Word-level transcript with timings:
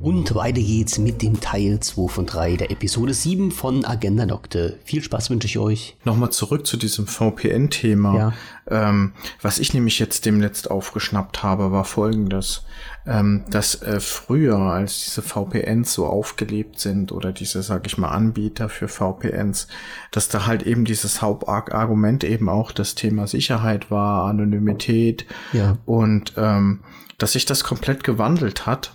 Und 0.00 0.32
weiter 0.36 0.60
geht's 0.60 0.98
mit 0.98 1.22
dem 1.22 1.40
Teil 1.40 1.80
2 1.80 2.08
von 2.08 2.26
3 2.26 2.56
der 2.56 2.70
Episode 2.70 3.12
7 3.12 3.50
von 3.50 3.84
Agenda 3.84 4.26
Nocte. 4.26 4.78
Viel 4.84 5.02
Spaß 5.02 5.28
wünsche 5.30 5.48
ich 5.48 5.58
euch. 5.58 5.96
Nochmal 6.04 6.30
zurück 6.30 6.68
zu 6.68 6.76
diesem 6.76 7.08
VPN-Thema. 7.08 8.16
Ja. 8.16 8.32
Ähm, 8.68 9.12
was 9.42 9.58
ich 9.58 9.74
nämlich 9.74 9.98
jetzt 9.98 10.24
demnächst 10.24 10.70
aufgeschnappt 10.70 11.42
habe, 11.42 11.72
war 11.72 11.84
folgendes. 11.84 12.62
Ähm, 13.06 13.44
dass 13.50 13.82
äh, 13.82 13.98
früher, 13.98 14.58
als 14.58 15.04
diese 15.04 15.22
VPNs 15.22 15.92
so 15.94 16.06
aufgelebt 16.06 16.78
sind 16.78 17.10
oder 17.10 17.32
diese, 17.32 17.62
sag 17.62 17.84
ich 17.86 17.98
mal, 17.98 18.10
Anbieter 18.10 18.68
für 18.68 18.86
VPNs, 18.86 19.66
dass 20.12 20.28
da 20.28 20.46
halt 20.46 20.62
eben 20.62 20.84
dieses 20.84 21.22
Hauptargument 21.22 22.22
eben 22.22 22.48
auch 22.48 22.70
das 22.70 22.94
Thema 22.94 23.26
Sicherheit 23.26 23.90
war, 23.90 24.26
Anonymität 24.26 25.26
ja. 25.52 25.76
und 25.86 26.34
ähm, 26.36 26.80
dass 27.16 27.32
sich 27.32 27.46
das 27.46 27.64
komplett 27.64 28.04
gewandelt 28.04 28.64
hat 28.66 28.92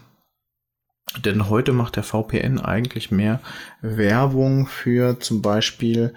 denn 1.23 1.49
heute 1.49 1.73
macht 1.73 1.95
der 1.95 2.03
VPN 2.03 2.59
eigentlich 2.59 3.11
mehr 3.11 3.39
Werbung 3.81 4.67
für 4.67 5.19
zum 5.19 5.41
Beispiel 5.41 6.13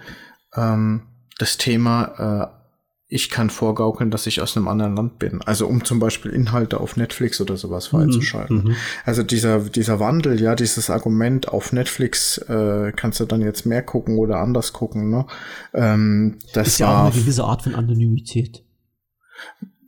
ähm, 0.55 1.03
das 1.37 1.57
Thema, 1.57 2.51
äh, 2.51 2.57
ich 3.09 3.29
kann 3.29 3.49
vorgaukeln, 3.49 4.11
dass 4.11 4.27
ich 4.27 4.41
aus 4.41 4.57
einem 4.57 4.67
anderen 4.67 4.95
Land 4.95 5.17
bin. 5.17 5.41
Also 5.41 5.65
um 5.65 5.85
zum 5.85 5.99
Beispiel 5.99 6.31
Inhalte 6.31 6.79
auf 6.79 6.97
Netflix 6.97 7.39
oder 7.39 7.55
sowas 7.55 7.91
mhm. 7.91 7.97
freizuschalten. 7.97 8.63
Mhm. 8.63 8.75
Also 9.05 9.23
dieser, 9.23 9.59
dieser 9.59 9.99
Wandel, 9.99 10.41
ja, 10.41 10.55
dieses 10.55 10.89
Argument, 10.89 11.47
auf 11.47 11.71
Netflix 11.71 12.37
äh, 12.37 12.91
kannst 12.93 13.19
du 13.21 13.25
dann 13.25 13.41
jetzt 13.41 13.65
mehr 13.65 13.81
gucken 13.81 14.17
oder 14.17 14.39
anders 14.39 14.73
gucken, 14.73 15.09
ne? 15.09 15.25
Ähm, 15.73 16.39
das 16.53 16.67
ist 16.67 16.79
ja 16.79 16.89
auch 16.89 17.05
eine 17.05 17.21
gewisse 17.21 17.45
Art 17.45 17.61
von 17.61 17.75
Anonymität. 17.75 18.65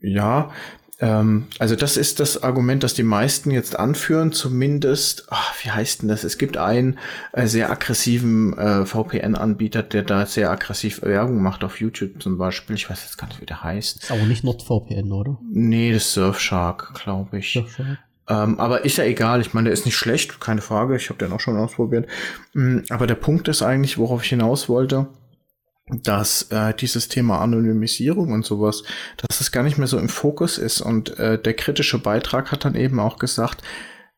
Ja, 0.01 0.51
ähm, 0.99 1.47
also 1.59 1.75
das 1.75 1.95
ist 1.95 2.19
das 2.19 2.43
Argument, 2.43 2.83
das 2.83 2.93
die 2.93 3.03
meisten 3.03 3.51
jetzt 3.51 3.79
anführen, 3.79 4.31
zumindest, 4.31 5.27
ach, 5.29 5.53
wie 5.63 5.71
heißt 5.71 6.01
denn 6.01 6.09
das? 6.09 6.23
Es 6.23 6.37
gibt 6.37 6.57
einen 6.57 6.99
äh, 7.31 7.47
sehr 7.47 7.71
aggressiven 7.71 8.57
äh, 8.57 8.85
VPN-Anbieter, 8.85 9.83
der 9.83 10.03
da 10.03 10.25
sehr 10.25 10.51
aggressiv 10.51 11.01
Werbung 11.01 11.41
macht 11.41 11.63
auf 11.63 11.79
YouTube 11.79 12.21
zum 12.21 12.37
Beispiel. 12.37 12.75
Ich 12.75 12.89
weiß 12.89 13.01
jetzt 13.03 13.17
gar 13.17 13.27
nicht, 13.27 13.41
wie 13.41 13.45
der 13.45 13.63
heißt. 13.63 14.03
Ist 14.03 14.11
aber 14.11 14.23
nicht 14.23 14.43
NordVPN, 14.43 15.11
oder? 15.11 15.37
Nee, 15.49 15.93
das 15.93 16.03
ist 16.03 16.13
Surfshark, 16.13 16.93
glaube 17.01 17.39
ich. 17.39 17.53
Surfshark. 17.53 17.99
Ähm, 18.29 18.59
aber 18.59 18.85
ist 18.85 18.97
ja 18.97 19.05
egal, 19.05 19.41
ich 19.41 19.53
meine, 19.53 19.65
der 19.65 19.73
ist 19.73 19.85
nicht 19.85 19.97
schlecht, 19.97 20.39
keine 20.39 20.61
Frage, 20.61 20.95
ich 20.95 21.09
habe 21.09 21.17
den 21.17 21.33
auch 21.33 21.39
schon 21.39 21.57
ausprobiert. 21.57 22.07
Mm, 22.53 22.79
aber 22.89 23.07
der 23.07 23.15
Punkt 23.15 23.47
ist 23.47 23.63
eigentlich, 23.63 23.97
worauf 23.97 24.23
ich 24.23 24.29
hinaus 24.29 24.69
wollte, 24.69 25.07
dass 25.89 26.43
äh, 26.51 26.73
dieses 26.73 27.07
Thema 27.07 27.39
Anonymisierung 27.39 28.31
und 28.31 28.45
sowas, 28.45 28.83
dass 29.17 29.41
es 29.41 29.51
gar 29.51 29.63
nicht 29.63 29.77
mehr 29.77 29.87
so 29.87 29.97
im 29.97 30.09
Fokus 30.09 30.57
ist. 30.57 30.81
Und 30.81 31.17
äh, 31.17 31.41
der 31.41 31.53
kritische 31.53 31.99
Beitrag 31.99 32.51
hat 32.51 32.65
dann 32.65 32.75
eben 32.75 32.99
auch 32.99 33.17
gesagt, 33.17 33.63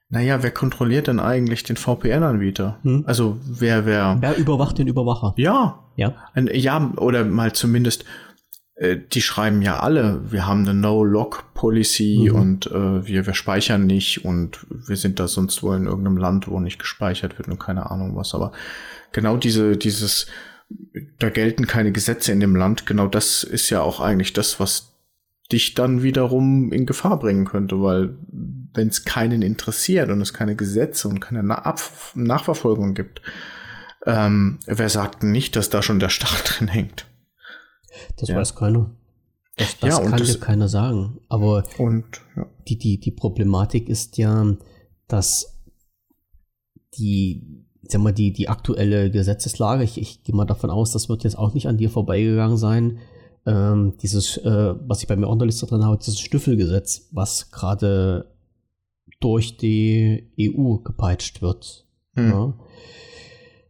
naja, 0.09 0.44
wer 0.44 0.52
kontrolliert 0.52 1.08
denn 1.08 1.22
eigentlich 1.22 1.63
den 1.63 1.78
VPN-Anbieter? 1.78 2.80
Hm. 2.83 3.05
Also 3.08 3.38
wer, 3.45 3.86
wer. 3.86 4.17
Wer 4.19 4.38
überwacht 4.38 4.78
den 4.78 4.88
Überwacher? 4.88 5.33
Ja. 5.38 5.80
Ja. 5.95 6.16
Ein, 6.33 6.50
ja, 6.53 6.91
oder 6.97 7.23
mal 7.23 7.53
zumindest, 7.53 8.03
äh, 8.75 8.97
die 8.97 9.22
schreiben 9.22 9.61
ja 9.61 9.80
alle, 9.80 10.30
wir 10.30 10.45
haben 10.45 10.63
eine 10.63 10.73
No-Log-Policy 10.73 12.30
mhm. 12.30 12.35
und 12.35 12.67
äh, 12.67 13.08
wir, 13.08 13.25
wir 13.25 13.33
speichern 13.33 13.85
nicht 13.85 14.25
und 14.25 14.66
wir 14.69 14.97
sind 14.97 15.19
da 15.19 15.30
sonst 15.30 15.63
wohl 15.63 15.78
in 15.78 15.85
irgendeinem 15.85 16.17
Land, 16.17 16.50
wo 16.50 16.59
nicht 16.59 16.80
gespeichert 16.80 17.38
wird 17.38 17.47
und 17.47 17.59
keine 17.59 17.89
Ahnung 17.89 18.16
was. 18.17 18.35
Aber 18.35 18.52
genau 19.13 19.38
diese, 19.38 19.78
dieses 19.78 20.28
da 21.19 21.30
gelten 21.30 21.67
keine 21.67 21.91
Gesetze 21.91 22.31
in 22.31 22.39
dem 22.39 22.55
Land. 22.55 22.86
Genau 22.86 23.08
das 23.08 23.44
ist 23.44 23.69
ja 23.69 23.81
auch 23.81 24.00
eigentlich 24.00 24.33
das, 24.33 24.59
was 24.59 24.94
dich 25.52 25.73
dann 25.73 26.02
wiederum 26.02 26.72
in 26.72 26.86
Gefahr 26.86 27.19
bringen 27.19 27.45
könnte, 27.45 27.81
weil 27.81 28.17
wenn 28.73 28.88
es 28.88 29.03
keinen 29.03 29.41
interessiert 29.41 30.09
und 30.09 30.22
es 30.22 30.33
keine 30.33 30.55
Gesetze 30.55 31.08
und 31.08 31.19
keine 31.19 31.44
Na 31.44 31.75
Nachverfolgung 32.16 32.94
gibt, 32.94 33.22
ähm, 34.06 34.59
wer 34.66 34.90
sagt 34.90 35.23
nicht, 35.23 35.56
dass 35.56 35.69
da 35.69 35.81
schon 35.81 36.00
der 36.00 36.09
Staat 36.09 36.44
drin 36.59 36.68
hängt? 36.68 37.06
Das 38.17 38.29
ja. 38.29 38.38
weiß 38.38 38.56
keiner. 38.56 38.96
Das, 39.57 39.78
das 39.79 39.97
ja, 39.97 40.09
kann 40.09 40.17
das, 40.17 40.31
dir 40.31 40.40
keiner 40.40 40.67
sagen. 40.67 41.19
Aber 41.28 41.63
und, 41.78 42.06
ja. 42.35 42.47
die, 42.67 42.78
die, 42.78 43.00
die 43.00 43.12
Problematik 43.12 43.90
ist 43.90 44.17
ja, 44.17 44.56
dass 45.07 45.62
die 46.97 47.60
sag 47.84 48.02
mal, 48.02 48.14
die, 48.14 48.31
die 48.31 48.50
aktuelle 48.50 49.09
Gesetzeslage, 49.12 49.84
ich, 49.84 50.00
ich 50.00 50.24
gehe 50.24 50.36
mal 50.36 50.46
davon 50.46 50.69
aus, 50.69 50.92
das 50.92 51.09
wird 51.09 51.24
jetzt 51.24 51.38
auch 51.38 51.53
nicht 51.53 51.68
an 51.68 51.78
dir 51.78 51.90
vorbeigegangen 51.90 52.58
sein. 52.58 53.00
Ähm, 53.46 53.94
dieses, 54.02 54.38
äh, 54.38 54.75
was 54.88 55.02
ich 55.02 55.08
bei 55.08 55.16
mir 55.16 55.28
auch 55.28 55.34
in 55.34 55.40
der 55.40 55.47
Liste 55.47 55.66
drin 55.66 55.84
habe, 55.84 55.97
dieses 55.97 56.20
Stüffelgesetz, 56.20 57.08
was 57.12 57.50
gerade 57.50 58.31
durch 59.20 59.58
die 59.58 60.31
EU 60.40 60.78
gepeitscht 60.78 61.41
wird. 61.41 61.88
Hm. 62.16 62.30
Ja. 62.30 62.53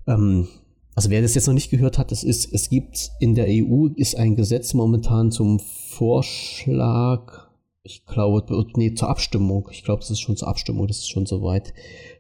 Ähm, 0.07 0.47
also 0.95 1.09
wer 1.09 1.21
das 1.21 1.35
jetzt 1.35 1.47
noch 1.47 1.53
nicht 1.53 1.69
gehört 1.69 1.97
hat, 1.97 2.11
es 2.11 2.23
ist, 2.23 2.53
es 2.53 2.69
gibt 2.69 3.11
in 3.19 3.33
der 3.35 3.47
EU 3.47 3.87
ist 3.95 4.17
ein 4.17 4.35
Gesetz 4.35 4.73
momentan 4.73 5.31
zum 5.31 5.59
Vorschlag, 5.59 7.47
ich 7.83 8.05
glaube, 8.05 8.65
nee, 8.75 8.93
zur 8.93 9.09
Abstimmung. 9.09 9.69
Ich 9.71 9.83
glaube, 9.83 10.01
das 10.01 10.11
ist 10.11 10.19
schon 10.19 10.35
zur 10.35 10.49
Abstimmung, 10.49 10.87
das 10.87 10.99
ist 10.99 11.09
schon 11.09 11.25
soweit, 11.25 11.73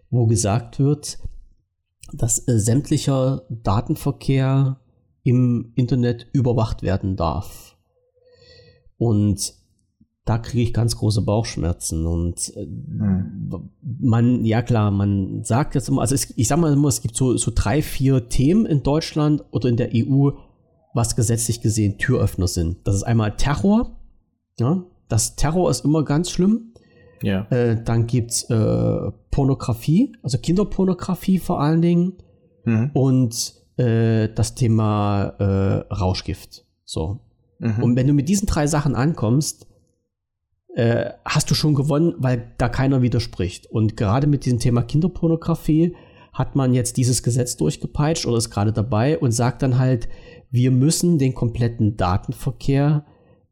wo 0.09 0.25
gesagt 0.25 0.79
wird, 0.79 1.19
dass 2.13 2.47
äh, 2.47 2.59
sämtlicher 2.59 3.43
Datenverkehr 3.49 4.79
im 5.23 5.71
Internet 5.75 6.27
überwacht 6.33 6.83
werden 6.83 7.15
darf. 7.15 7.77
Und 8.97 9.53
da 10.25 10.37
kriege 10.37 10.63
ich 10.63 10.73
ganz 10.73 10.97
große 10.97 11.23
Bauchschmerzen 11.23 12.05
und 12.05 12.55
äh, 12.55 12.61
hm. 12.61 13.69
man, 13.99 14.45
ja 14.45 14.61
klar, 14.61 14.91
man 14.91 15.43
sagt 15.43 15.73
jetzt 15.75 15.89
immer, 15.89 16.01
also 16.01 16.13
es, 16.13 16.31
ich 16.37 16.47
sage 16.47 16.61
mal 16.61 16.73
immer, 16.73 16.87
es 16.87 17.01
gibt 17.01 17.15
so, 17.15 17.35
so 17.37 17.51
drei, 17.53 17.81
vier 17.81 18.29
Themen 18.29 18.65
in 18.65 18.83
Deutschland 18.83 19.43
oder 19.51 19.69
in 19.69 19.77
der 19.77 19.89
EU, 19.95 20.31
was 20.93 21.15
gesetzlich 21.15 21.61
gesehen 21.61 21.97
Türöffner 21.97 22.47
sind. 22.47 22.77
Das 22.85 22.95
ist 22.95 23.03
einmal 23.03 23.35
Terror, 23.35 23.97
ja, 24.59 24.83
das 25.07 25.35
Terror 25.35 25.69
ist 25.69 25.83
immer 25.83 26.05
ganz 26.05 26.29
schlimm. 26.29 26.70
Ja. 27.21 27.47
Äh, 27.49 27.83
dann 27.83 28.07
gibt 28.07 28.31
es 28.31 28.49
äh, 28.49 29.11
Pornografie, 29.31 30.15
also 30.23 30.37
Kinderpornografie 30.37 31.39
vor 31.39 31.61
allen 31.61 31.81
Dingen. 31.81 32.13
Mhm. 32.65 32.91
Und 32.93 33.53
äh, 33.77 34.29
das 34.33 34.55
Thema 34.55 35.35
äh, 35.39 35.93
Rauschgift. 35.93 36.65
So. 36.85 37.19
Mhm. 37.59 37.83
Und 37.83 37.95
wenn 37.95 38.07
du 38.07 38.13
mit 38.13 38.29
diesen 38.29 38.47
drei 38.47 38.67
Sachen 38.67 38.95
ankommst, 38.95 39.67
äh, 40.75 41.11
hast 41.25 41.49
du 41.51 41.55
schon 41.55 41.75
gewonnen, 41.75 42.15
weil 42.17 42.53
da 42.57 42.69
keiner 42.69 43.01
widerspricht. 43.01 43.67
Und 43.67 43.97
gerade 43.97 44.27
mit 44.27 44.45
diesem 44.45 44.59
Thema 44.59 44.83
Kinderpornografie 44.83 45.95
hat 46.33 46.55
man 46.55 46.73
jetzt 46.73 46.97
dieses 46.97 47.23
Gesetz 47.23 47.57
durchgepeitscht 47.57 48.25
oder 48.25 48.37
ist 48.37 48.51
gerade 48.51 48.71
dabei 48.71 49.19
und 49.19 49.31
sagt 49.31 49.63
dann 49.63 49.77
halt, 49.77 50.07
wir 50.49 50.71
müssen 50.71 51.17
den 51.17 51.33
kompletten 51.33 51.97
Datenverkehr 51.97 53.05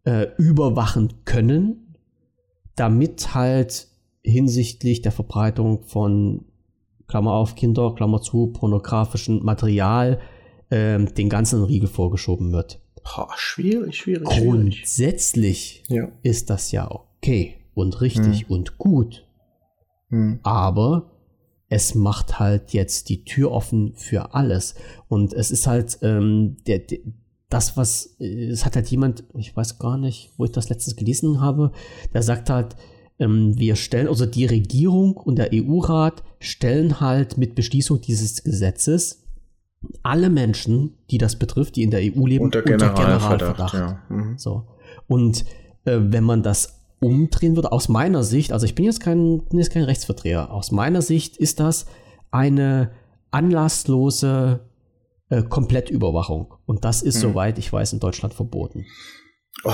äh, 0.06 0.28
überwachen 0.38 1.26
können, 1.26 1.89
damit 2.80 3.34
halt 3.36 3.88
hinsichtlich 4.24 5.02
der 5.02 5.12
Verbreitung 5.12 5.84
von 5.84 6.46
Klammer 7.08 7.34
auf 7.34 7.56
Kinder, 7.56 7.94
Klammer 7.96 8.22
zu, 8.22 8.48
pornografischen 8.48 9.44
Material 9.44 10.20
ähm, 10.72 11.14
den 11.16 11.30
ganzen 11.30 11.64
Riegel 11.64 11.90
vorgeschoben 11.90 12.52
wird. 12.52 12.80
Boah, 13.04 13.30
schwierig, 13.36 13.98
schwierig. 13.98 14.28
Grundsätzlich 14.28 15.84
schwierig. 15.88 16.12
ist 16.22 16.50
das 16.50 16.72
ja 16.72 16.90
okay 16.92 17.56
und 17.74 18.02
richtig 18.02 18.42
hm. 18.42 18.48
und 18.50 18.78
gut. 18.78 19.26
Hm. 20.10 20.40
Aber 20.44 21.12
es 21.70 21.96
macht 21.96 22.40
halt 22.40 22.74
jetzt 22.74 23.10
die 23.10 23.24
Tür 23.24 23.52
offen 23.52 23.94
für 23.96 24.34
alles. 24.34 24.76
Und 25.08 25.34
es 25.34 25.52
ist 25.52 25.68
halt 25.68 26.00
ähm, 26.02 26.58
der, 26.68 26.80
der, 26.80 27.00
das, 27.50 27.76
was, 27.78 28.16
es 28.20 28.64
hat 28.64 28.76
halt 28.76 28.88
jemand, 28.90 29.24
ich 29.36 29.56
weiß 29.56 29.80
gar 29.80 29.98
nicht, 29.98 30.32
wo 30.38 30.46
ich 30.46 30.52
das 30.52 30.70
letztens 30.70 30.96
gelesen 30.96 31.42
habe, 31.42 31.72
der 32.14 32.22
sagt 32.22 32.50
halt, 32.50 32.76
ähm, 33.18 33.58
wir 33.58 33.76
stellen, 33.76 34.08
also 34.08 34.26
die 34.26 34.46
Regierung 34.46 35.18
und 35.18 35.38
der 35.38 35.50
EU-Rat 35.54 36.24
stellen 36.40 37.02
halt 37.02 37.38
mit 37.38 37.56
Beschließung 37.56 38.02
dieses 38.02 38.44
Gesetzes 38.44 39.24
alle 40.04 40.30
Menschen, 40.30 40.98
die 41.10 41.18
das 41.18 41.38
betrifft, 41.38 41.76
die 41.76 41.84
in 41.84 41.92
der 41.92 42.02
EU 42.02 42.26
leben, 42.26 42.46
unter 42.46 42.62
Generalverdacht. 42.62 43.32
Unter 43.32 43.72
Generalverdacht. 43.72 43.74
Ja. 43.74 44.02
Mhm. 44.10 44.38
So. 44.38 44.68
Und 45.08 45.46
äh, 45.86 45.98
wenn 46.00 46.24
man 46.24 46.44
das 46.44 46.82
umdrehen 47.00 47.56
würde, 47.56 47.72
aus 47.72 47.88
meiner 47.88 48.24
Sicht, 48.24 48.52
also 48.52 48.66
ich 48.66 48.76
bin 48.76 48.86
jetzt 48.86 49.00
kein, 49.00 49.40
bin 49.46 49.60
jetzt 49.60 49.72
kein 49.72 49.84
Rechtsvertreter, 49.84 50.52
aus 50.52 50.72
meiner 50.72 51.02
Sicht 51.02 51.38
ist 51.38 51.60
das 51.60 51.86
eine 52.32 52.92
anlasslose 53.32 54.60
äh, 55.30 55.44
Komplettüberwachung. 55.44 56.54
Und 56.66 56.86
das 56.86 57.02
ist, 57.02 57.18
mhm. 57.18 57.30
soweit 57.30 57.58
ich 57.58 57.72
weiß, 57.72 57.94
in 57.94 58.00
Deutschland 58.00 58.34
verboten. 58.34 58.86
Oh, 59.64 59.74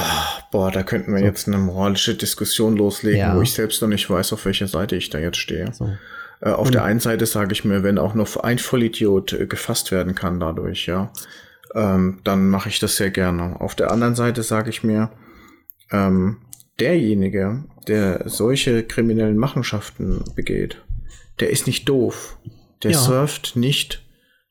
boah, 0.51 0.71
da 0.71 0.83
könnten 0.83 1.13
wir 1.13 1.19
so. 1.19 1.25
jetzt 1.25 1.47
eine 1.47 1.57
moralische 1.57 2.15
Diskussion 2.15 2.75
loslegen, 2.75 3.19
ja. 3.19 3.35
wo 3.35 3.41
ich 3.41 3.53
selbst 3.53 3.81
noch 3.81 3.89
nicht 3.89 4.09
weiß, 4.09 4.33
auf 4.33 4.45
welcher 4.45 4.67
Seite 4.67 4.95
ich 4.95 5.09
da 5.09 5.19
jetzt 5.19 5.37
stehe. 5.37 5.71
So. 5.73 5.89
Äh, 6.41 6.51
auf 6.51 6.67
Und 6.67 6.73
der 6.73 6.83
einen 6.83 6.99
Seite 6.99 7.25
sage 7.25 7.53
ich 7.53 7.65
mir, 7.65 7.83
wenn 7.83 7.97
auch 7.97 8.13
nur 8.13 8.27
ein 8.43 8.59
Vollidiot 8.59 9.33
äh, 9.33 9.47
gefasst 9.47 9.91
werden 9.91 10.15
kann 10.15 10.39
dadurch, 10.39 10.87
ja, 10.87 11.11
ähm, 11.73 12.21
dann 12.23 12.49
mache 12.49 12.69
ich 12.69 12.79
das 12.79 12.95
sehr 12.97 13.11
gerne. 13.11 13.59
Auf 13.59 13.75
der 13.75 13.91
anderen 13.91 14.15
Seite 14.15 14.43
sage 14.43 14.69
ich 14.69 14.83
mir, 14.83 15.11
ähm, 15.91 16.37
derjenige, 16.79 17.65
der 17.87 18.27
solche 18.27 18.83
kriminellen 18.83 19.37
Machenschaften 19.37 20.23
begeht, 20.35 20.83
der 21.39 21.49
ist 21.49 21.67
nicht 21.67 21.87
doof. 21.87 22.37
Der 22.83 22.91
ja. 22.91 22.97
surft 22.97 23.55
nicht 23.55 24.03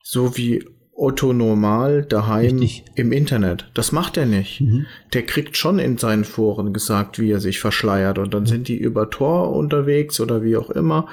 so 0.03 0.37
wie 0.37 0.65
Otto 0.97 1.33
normal 1.33 2.05
daheim 2.05 2.59
Richtig. 2.59 2.85
im 2.95 3.11
Internet. 3.11 3.69
Das 3.75 3.91
macht 3.91 4.17
er 4.17 4.27
nicht. 4.27 4.61
Mhm. 4.61 4.87
Der 5.13 5.23
kriegt 5.23 5.57
schon 5.57 5.81
in 5.81 5.99
seinen 5.99 6.25
Foren 6.25 6.73
gesagt, 6.73 7.19
wie 7.19 7.33
er 7.33 7.41
sich 7.41 7.59
verschleiert 7.59 8.19
und 8.19 8.33
dann 8.33 8.47
sind 8.47 8.69
die 8.69 8.77
über 8.77 9.11
Tor 9.11 9.53
unterwegs 9.57 10.21
oder 10.21 10.45
wie 10.45 10.57
auch 10.57 10.71
immer 10.71 11.07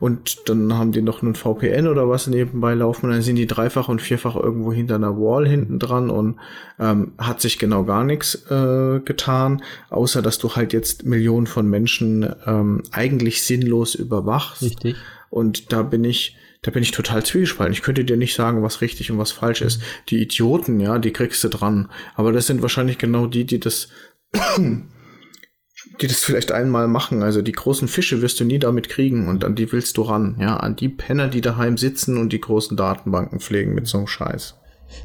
und 0.00 0.48
dann 0.48 0.72
haben 0.72 0.92
die 0.92 1.02
noch 1.02 1.22
einen 1.22 1.34
VPN 1.34 1.86
oder 1.86 2.08
was 2.08 2.28
nebenbei 2.28 2.72
laufen 2.72 3.06
und 3.06 3.12
dann 3.12 3.22
sind 3.22 3.36
die 3.36 3.46
dreifach 3.46 3.90
und 3.90 4.00
vierfach 4.00 4.36
irgendwo 4.36 4.72
hinter 4.72 4.94
einer 4.94 5.16
Wall 5.18 5.46
hinten 5.46 5.78
dran 5.78 6.08
und 6.08 6.36
ähm, 6.78 7.12
hat 7.18 7.42
sich 7.42 7.58
genau 7.58 7.84
gar 7.84 8.04
nichts 8.04 8.46
äh, 8.50 9.00
getan, 9.00 9.62
außer 9.90 10.22
dass 10.22 10.38
du 10.38 10.56
halt 10.56 10.72
jetzt 10.72 11.04
Millionen 11.04 11.46
von 11.46 11.68
Menschen 11.68 12.26
ähm, 12.46 12.82
eigentlich 12.90 13.42
sinnlos 13.42 13.94
überwachst. 13.94 14.62
Richtig. 14.62 14.96
Und 15.28 15.72
da 15.72 15.82
bin 15.82 16.04
ich 16.04 16.36
da 16.66 16.72
bin 16.72 16.82
ich 16.82 16.90
total 16.90 17.24
zwiegespalten. 17.24 17.72
Ich 17.72 17.82
könnte 17.82 18.04
dir 18.04 18.16
nicht 18.16 18.34
sagen, 18.34 18.60
was 18.64 18.80
richtig 18.80 19.12
und 19.12 19.18
was 19.18 19.30
falsch 19.30 19.62
ist. 19.62 19.80
Die 20.08 20.20
Idioten, 20.20 20.80
ja, 20.80 20.98
die 20.98 21.12
kriegst 21.12 21.44
du 21.44 21.48
dran. 21.48 21.88
Aber 22.16 22.32
das 22.32 22.48
sind 22.48 22.60
wahrscheinlich 22.60 22.98
genau 22.98 23.28
die, 23.28 23.44
die 23.44 23.60
das, 23.60 23.86
die 24.58 26.06
das 26.08 26.24
vielleicht 26.24 26.50
einmal 26.50 26.88
machen. 26.88 27.22
Also 27.22 27.40
die 27.40 27.52
großen 27.52 27.86
Fische 27.86 28.20
wirst 28.20 28.40
du 28.40 28.44
nie 28.44 28.58
damit 28.58 28.88
kriegen 28.88 29.28
und 29.28 29.44
an 29.44 29.54
die 29.54 29.70
willst 29.70 29.96
du 29.96 30.02
ran. 30.02 30.38
Ja, 30.40 30.56
an 30.56 30.74
die 30.74 30.88
Penner, 30.88 31.28
die 31.28 31.40
daheim 31.40 31.78
sitzen 31.78 32.18
und 32.18 32.32
die 32.32 32.40
großen 32.40 32.76
Datenbanken 32.76 33.38
pflegen 33.38 33.72
mit 33.72 33.86
so 33.86 33.98
einem 33.98 34.08
Scheiß. 34.08 34.56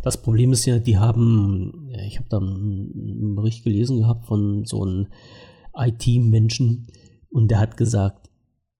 Das 0.02 0.20
Problem 0.20 0.52
ist 0.54 0.66
ja, 0.66 0.80
die 0.80 0.98
haben, 0.98 1.92
ich 2.08 2.18
habe 2.18 2.28
da 2.28 2.40
einen 2.40 3.36
Bericht 3.36 3.64
gelesen 3.64 4.00
gehabt 4.00 4.26
von 4.26 4.66
so 4.66 4.82
einem 4.82 5.10
IT-Menschen 5.76 6.88
und 7.30 7.52
der 7.52 7.60
hat 7.60 7.78
gesagt, 7.78 8.31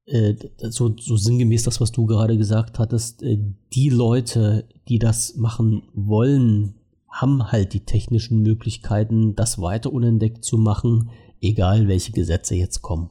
äh, 0.06 0.36
so, 0.70 0.96
so 0.98 1.16
sinngemäß 1.16 1.64
das, 1.64 1.80
was 1.80 1.92
du 1.92 2.06
gerade 2.06 2.38
gesagt 2.38 2.80
hattest, 2.80 3.24
äh, 3.24 3.38
die 3.74 3.90
Leute, 3.90 4.68
die 4.88 5.00
das 5.00 5.36
machen 5.36 5.84
wollen, 5.94 6.76
haben 7.10 7.52
halt 7.52 7.74
die 7.74 7.86
technischen 7.86 8.42
Möglichkeiten, 8.42 9.36
das 9.36 9.62
weiter 9.62 9.92
unentdeckt 9.92 10.44
zu 10.44 10.58
machen, 10.58 11.10
egal 11.42 11.88
welche 11.88 12.14
Gesetze 12.14 12.56
jetzt 12.56 12.82
kommen. 12.82 13.10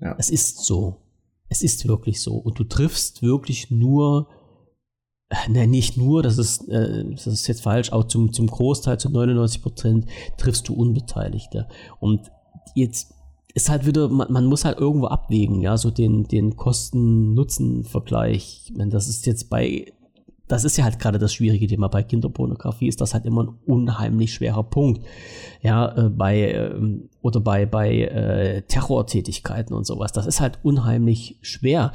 Ja. 0.00 0.16
Es 0.18 0.30
ist 0.30 0.64
so. 0.64 1.02
Es 1.48 1.62
ist 1.62 1.86
wirklich 1.86 2.20
so. 2.20 2.34
Und 2.36 2.58
du 2.58 2.64
triffst 2.64 3.22
wirklich 3.22 3.70
nur, 3.70 4.28
äh, 5.28 5.50
ne, 5.50 5.66
nicht 5.66 5.96
nur, 5.96 6.22
das 6.22 6.38
ist, 6.38 6.68
äh, 6.68 7.04
das 7.10 7.26
ist 7.26 7.46
jetzt 7.46 7.62
falsch, 7.62 7.92
auch 7.92 8.04
zum, 8.04 8.32
zum 8.32 8.46
Großteil, 8.46 8.98
zu 8.98 9.10
99 9.10 9.62
Prozent, 9.62 10.06
triffst 10.36 10.68
du 10.68 10.74
Unbeteiligte. 10.74 11.68
Und 12.00 12.30
jetzt 12.74 13.14
ist 13.54 13.70
halt 13.70 13.86
wieder, 13.86 14.08
man, 14.08 14.32
man, 14.32 14.46
muss 14.46 14.64
halt 14.64 14.78
irgendwo 14.78 15.06
abwägen, 15.06 15.60
ja, 15.60 15.76
so 15.76 15.90
den, 15.90 16.24
den 16.24 16.56
Kosten-Nutzen-Vergleich. 16.56 18.62
Ich 18.66 18.76
meine, 18.76 18.90
das 18.90 19.08
ist 19.08 19.26
jetzt 19.26 19.50
bei, 19.50 19.92
das 20.46 20.64
ist 20.64 20.76
ja 20.76 20.84
halt 20.84 20.98
gerade 20.98 21.18
das 21.18 21.34
schwierige 21.34 21.66
Thema. 21.66 21.88
Bei 21.88 22.02
Kinderpornografie 22.02 22.88
ist 22.88 23.00
das 23.00 23.14
halt 23.14 23.26
immer 23.26 23.44
ein 23.44 23.54
unheimlich 23.66 24.34
schwerer 24.34 24.64
Punkt. 24.64 25.04
Ja, 25.62 25.96
äh, 25.96 26.08
bei, 26.08 26.52
äh, 26.52 26.74
oder 27.22 27.40
bei, 27.40 27.66
bei 27.66 28.02
äh, 28.02 28.62
Terrortätigkeiten 28.62 29.74
und 29.74 29.86
sowas. 29.86 30.12
Das 30.12 30.26
ist 30.26 30.40
halt 30.40 30.58
unheimlich 30.62 31.38
schwer, 31.42 31.92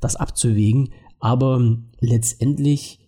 das 0.00 0.16
abzuwägen. 0.16 0.90
Aber 1.20 1.60
letztendlich 2.00 2.98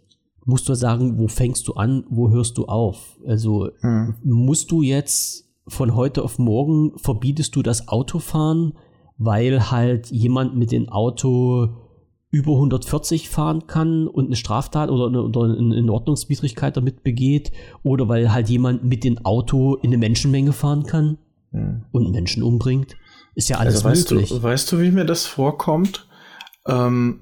musst 0.45 0.69
du 0.69 0.75
sagen, 0.75 1.19
wo 1.19 1.29
fängst 1.29 1.67
du 1.69 1.75
an, 1.75 2.05
wo 2.09 2.31
hörst 2.31 2.59
du 2.59 2.67
auf? 2.67 3.19
Also 3.27 3.71
hm. 3.81 4.15
musst 4.23 4.71
du 4.71 4.83
jetzt 4.83 5.44
von 5.67 5.95
heute 5.95 6.23
auf 6.23 6.39
morgen 6.39 6.93
verbietest 6.99 7.57
du 7.57 7.63
das 7.63 7.89
Autofahren, 7.89 8.75
weil 9.17 9.71
halt 9.71 10.11
jemand 10.11 10.57
mit 10.57 10.73
dem 10.73 10.89
Auto 10.89 11.69
über 12.31 12.55
140 12.55 13.29
fahren 13.29 13.69
kann 13.69 14.09
und 14.09 14.27
eine 14.27 14.37
Straftat 14.37 14.91
oder 14.91 15.07
eine, 15.07 15.23
oder 15.23 15.45
eine 15.45 15.93
Ordnungswidrigkeit 15.93 16.77
damit 16.77 17.05
begeht 17.05 17.53
oder 17.85 18.09
weil 18.09 18.33
halt 18.33 18.49
jemand 18.49 18.83
mit 18.83 19.05
dem 19.05 19.25
Auto 19.25 19.77
in 19.77 19.91
eine 19.91 19.99
Menschenmenge 19.99 20.53
fahren 20.53 20.83
kann 20.83 21.19
hm. 21.53 21.85
und 21.93 22.11
Menschen 22.11 22.43
umbringt. 22.43 22.97
Ist 23.37 23.49
ja 23.49 23.59
alles 23.59 23.85
also 23.85 24.15
möglich. 24.15 24.31
Du, 24.31 24.43
weißt 24.43 24.73
du, 24.73 24.81
wie 24.81 24.91
mir 24.91 25.05
das 25.05 25.27
vorkommt? 25.27 26.09
Ähm, 26.67 27.21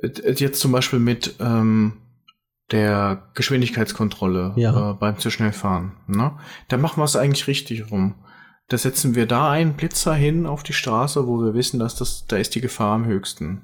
jetzt 0.00 0.60
zum 0.60 0.72
Beispiel 0.72 0.98
mit 0.98 1.36
ähm, 1.40 1.94
der 2.70 3.30
Geschwindigkeitskontrolle 3.34 4.52
ja. 4.56 4.90
äh, 4.90 4.94
beim 4.94 5.18
zu 5.18 5.30
schnell 5.30 5.52
fahren. 5.52 5.92
Ne? 6.06 6.32
Da 6.68 6.76
machen 6.76 7.00
wir 7.00 7.04
es 7.04 7.16
eigentlich 7.16 7.46
richtig 7.46 7.90
rum. 7.90 8.14
Da 8.68 8.78
setzen 8.78 9.16
wir 9.16 9.26
da 9.26 9.50
einen 9.50 9.74
Blitzer 9.74 10.14
hin 10.14 10.46
auf 10.46 10.62
die 10.62 10.72
Straße, 10.72 11.26
wo 11.26 11.42
wir 11.42 11.54
wissen, 11.54 11.80
dass 11.80 11.96
das, 11.96 12.26
da 12.26 12.36
ist 12.36 12.54
die 12.54 12.60
Gefahr 12.60 12.94
am 12.94 13.04
höchsten. 13.04 13.62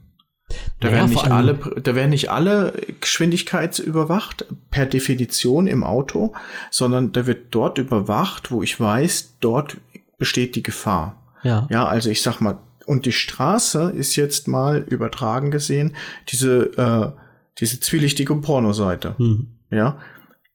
Da, 0.81 0.89
naja, 0.89 0.97
werden 0.99 1.11
nicht 1.11 1.31
alle, 1.31 1.55
da 1.83 1.95
werden 1.95 2.11
nicht 2.11 2.31
alle 2.31 2.73
Geschwindigkeitsüberwacht 3.01 4.47
per 4.71 4.87
Definition 4.87 5.67
im 5.67 5.83
Auto, 5.85 6.35
sondern 6.71 7.13
da 7.13 7.27
wird 7.27 7.55
dort 7.55 7.79
überwacht, 7.79 8.51
wo 8.51 8.63
ich 8.63 8.79
weiß, 8.79 9.39
dort 9.41 9.77
besteht 10.19 10.55
die 10.55 10.63
Gefahr. 10.63 11.23
Ja. 11.43 11.67
Ja, 11.71 11.87
also 11.87 12.11
ich 12.11 12.23
sag 12.23 12.41
mal, 12.41 12.59
und 12.85 13.07
die 13.07 13.13
Straße 13.13 13.93
ist 13.95 14.17
jetzt 14.17 14.47
mal 14.47 14.79
übertragen 14.79 15.51
gesehen, 15.51 15.97
diese 16.29 16.77
äh, 16.77 17.26
diese 17.59 17.81
zwielichtige 17.81 18.35
Pornoseite. 18.37 19.15
Mhm. 19.19 19.49
Ja, 19.71 19.99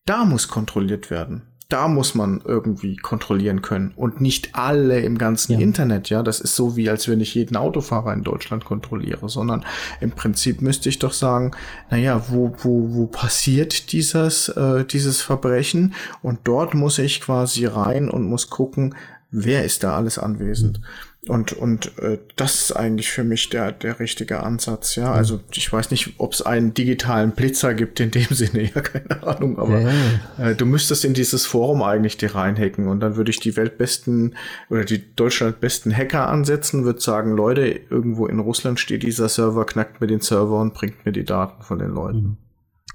da 0.06 0.26
muss 0.26 0.48
kontrolliert 0.48 1.10
werden. 1.10 1.44
Da 1.70 1.88
muss 1.88 2.16
man 2.16 2.42
irgendwie 2.44 2.98
kontrollieren 2.98 3.62
können 3.62 3.94
und 3.96 4.20
nicht 4.20 4.56
alle 4.56 5.00
im 5.00 5.18
ganzen 5.18 5.54
ja. 5.54 5.60
Internet. 5.60 6.10
Ja, 6.10 6.22
das 6.22 6.42
ist 6.42 6.58
so 6.58 6.76
wie, 6.76 6.90
als 6.90 7.08
wenn 7.08 7.22
ich 7.22 7.34
jeden 7.34 7.56
Autofahrer 7.56 8.14
in 8.14 8.24
Deutschland 8.24 8.66
kontrolliere, 8.66 9.30
sondern 9.30 9.66
im 10.02 10.12
Prinzip 10.12 10.62
müsste 10.62 10.90
ich 10.90 11.00
doch 11.00 11.14
sagen, 11.14 11.52
naja, 11.90 12.26
wo, 12.28 12.54
wo, 12.58 12.94
wo 12.94 13.08
passiert 13.08 13.94
dieses, 13.94 14.50
äh, 14.50 14.84
dieses 14.84 15.22
Verbrechen? 15.22 15.94
Und 16.22 16.40
dort 16.44 16.74
muss 16.74 17.00
ich 17.00 17.22
quasi 17.22 17.66
rein 17.66 18.10
und 18.10 18.28
muss 18.28 18.50
gucken, 18.50 18.96
wer 19.30 19.64
ist 19.64 19.86
da 19.86 19.96
alles 19.96 20.20
anwesend. 20.20 20.80
Mhm. 20.80 20.86
Und, 21.28 21.54
und 21.54 22.00
äh, 22.00 22.18
das 22.36 22.62
ist 22.62 22.72
eigentlich 22.72 23.12
für 23.12 23.24
mich 23.24 23.50
der, 23.50 23.72
der 23.72 24.00
richtige 24.00 24.42
Ansatz, 24.42 24.96
ja. 24.96 25.12
Also 25.12 25.40
ich 25.54 25.72
weiß 25.72 25.92
nicht, 25.92 26.16
ob 26.18 26.34
es 26.34 26.42
einen 26.42 26.74
digitalen 26.74 27.34
Blitzer 27.34 27.76
gibt 27.76 28.00
in 28.00 28.10
dem 28.10 28.26
Sinne, 28.32 28.64
ja, 28.64 28.82
keine 28.82 29.22
Ahnung, 29.22 29.60
aber 29.60 29.82
ja. 29.82 29.92
äh, 30.40 30.56
du 30.56 30.66
müsstest 30.66 31.06
in 31.06 31.14
dieses 31.14 31.46
Forum 31.46 31.84
eigentlich 31.84 32.18
die 32.18 32.26
reinhacken 32.26 32.88
und 32.88 33.02
dann 33.02 33.18
würde 33.18 33.30
ich 33.30 33.40
die 33.40 33.56
weltbesten 33.56 34.36
oder 34.72 34.84
die 34.84 35.16
deutschlandbesten 35.16 35.96
Hacker 35.96 36.28
ansetzen, 36.28 36.86
würde 36.86 37.02
sagen, 37.02 37.36
Leute, 37.36 37.68
irgendwo 37.68 38.26
in 38.26 38.40
Russland 38.40 38.80
steht 38.80 39.04
dieser 39.04 39.30
Server, 39.30 39.66
knackt 39.66 40.02
mir 40.02 40.08
den 40.08 40.22
Server 40.22 40.60
und 40.60 40.74
bringt 40.74 41.06
mir 41.06 41.12
die 41.12 41.26
Daten 41.26 41.62
von 41.62 41.78
den 41.78 41.92
Leuten. 41.92 42.18
Mhm. 42.18 42.38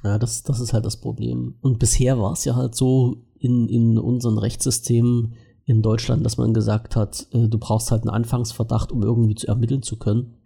Ja, 0.02 0.18
das, 0.18 0.42
das 0.42 0.60
ist 0.60 0.72
halt 0.72 0.84
das 0.84 0.96
Problem. 0.96 1.54
Und 1.60 1.78
bisher 1.78 2.18
war 2.18 2.32
es 2.32 2.44
ja 2.44 2.56
halt 2.56 2.74
so 2.74 3.22
in, 3.38 3.68
in 3.68 3.98
unseren 3.98 4.38
Rechtssystemen, 4.38 5.34
in 5.66 5.82
Deutschland, 5.82 6.24
dass 6.24 6.38
man 6.38 6.54
gesagt 6.54 6.96
hat, 6.96 7.26
äh, 7.32 7.48
du 7.48 7.58
brauchst 7.58 7.90
halt 7.90 8.02
einen 8.02 8.10
Anfangsverdacht, 8.10 8.92
um 8.92 9.02
irgendwie 9.02 9.34
zu 9.34 9.48
ermitteln 9.48 9.82
zu 9.82 9.98
können. 9.98 10.38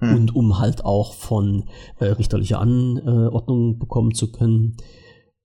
Hm. 0.00 0.14
Und 0.14 0.34
um 0.34 0.58
halt 0.58 0.84
auch 0.84 1.12
von 1.12 1.64
äh, 1.98 2.06
richterlicher 2.06 2.60
Anordnung 2.60 3.78
bekommen 3.78 4.14
zu 4.14 4.32
können. 4.32 4.76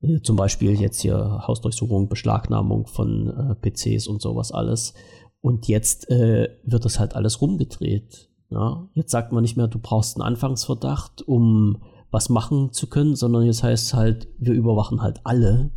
Äh, 0.01 0.21
zum 0.21 0.35
Beispiel 0.35 0.79
jetzt 0.79 1.01
hier 1.01 1.43
Hausdurchsuchung, 1.47 2.07
Beschlagnahmung 2.07 2.87
von 2.87 3.29
äh, 3.29 3.55
PCs 3.55 4.07
und 4.07 4.21
sowas 4.21 4.51
alles. 4.51 4.93
Und 5.41 5.67
jetzt 5.67 6.09
äh, 6.09 6.49
wird 6.63 6.85
das 6.85 6.99
halt 6.99 7.15
alles 7.15 7.41
rumgedreht. 7.41 8.29
Ja? 8.49 8.87
Jetzt 8.93 9.11
sagt 9.11 9.33
man 9.33 9.41
nicht 9.41 9.57
mehr, 9.57 9.67
du 9.67 9.79
brauchst 9.79 10.15
einen 10.15 10.25
Anfangsverdacht, 10.25 11.21
um 11.23 11.83
was 12.11 12.29
machen 12.29 12.71
zu 12.71 12.87
können, 12.87 13.15
sondern 13.15 13.43
jetzt 13.43 13.63
heißt 13.63 13.93
halt, 13.95 14.29
wir 14.37 14.53
überwachen 14.53 15.01
halt 15.01 15.19
alle 15.25 15.71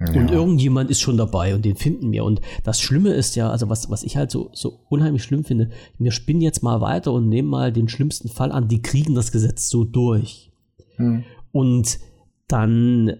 ja. 0.00 0.12
Und 0.12 0.30
irgendjemand 0.30 0.90
ist 0.90 1.00
schon 1.00 1.16
dabei 1.16 1.54
und 1.54 1.64
den 1.64 1.74
finden 1.74 2.12
wir. 2.12 2.24
Und 2.24 2.40
das 2.62 2.80
Schlimme 2.80 3.10
ist 3.10 3.34
ja, 3.34 3.50
also 3.50 3.68
was, 3.68 3.90
was 3.90 4.04
ich 4.04 4.16
halt 4.16 4.30
so, 4.30 4.50
so 4.52 4.80
unheimlich 4.88 5.24
schlimm 5.24 5.44
finde, 5.44 5.70
wir 5.98 6.12
spinnen 6.12 6.40
jetzt 6.40 6.62
mal 6.62 6.80
weiter 6.80 7.12
und 7.12 7.28
nehmen 7.28 7.48
mal 7.48 7.72
den 7.72 7.88
schlimmsten 7.88 8.28
Fall 8.28 8.52
an, 8.52 8.68
die 8.68 8.80
kriegen 8.80 9.16
das 9.16 9.32
Gesetz 9.32 9.68
so 9.68 9.82
durch. 9.84 10.52
Hm. 10.96 11.24
Und 11.50 11.98
dann 12.46 13.16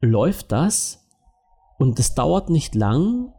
läuft 0.00 0.52
das 0.52 1.04
und 1.78 1.98
es 1.98 2.14
dauert 2.14 2.48
nicht 2.48 2.76
lang 2.76 3.32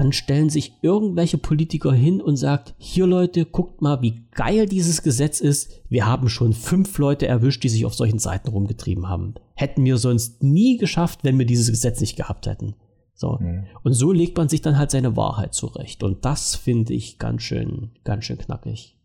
dann 0.00 0.14
stellen 0.14 0.48
sich 0.48 0.78
irgendwelche 0.80 1.36
Politiker 1.36 1.92
hin 1.92 2.22
und 2.22 2.36
sagt, 2.36 2.74
hier 2.78 3.06
Leute, 3.06 3.44
guckt 3.44 3.82
mal, 3.82 4.00
wie 4.00 4.24
geil 4.30 4.64
dieses 4.64 5.02
Gesetz 5.02 5.40
ist. 5.40 5.82
Wir 5.90 6.06
haben 6.06 6.30
schon 6.30 6.54
fünf 6.54 6.96
Leute 6.96 7.26
erwischt, 7.26 7.62
die 7.64 7.68
sich 7.68 7.84
auf 7.84 7.92
solchen 7.92 8.18
Seiten 8.18 8.48
rumgetrieben 8.48 9.10
haben. 9.10 9.34
Hätten 9.52 9.84
wir 9.84 9.98
sonst 9.98 10.42
nie 10.42 10.78
geschafft, 10.78 11.22
wenn 11.22 11.38
wir 11.38 11.44
dieses 11.44 11.68
Gesetz 11.68 12.00
nicht 12.00 12.16
gehabt 12.16 12.46
hätten. 12.46 12.76
So. 13.12 13.36
Mhm. 13.38 13.66
Und 13.82 13.92
so 13.92 14.10
legt 14.10 14.38
man 14.38 14.48
sich 14.48 14.62
dann 14.62 14.78
halt 14.78 14.90
seine 14.90 15.18
Wahrheit 15.18 15.52
zurecht. 15.52 16.02
Und 16.02 16.24
das 16.24 16.56
finde 16.56 16.94
ich 16.94 17.18
ganz 17.18 17.42
schön, 17.42 17.90
ganz 18.02 18.24
schön 18.24 18.38
knackig. 18.38 18.96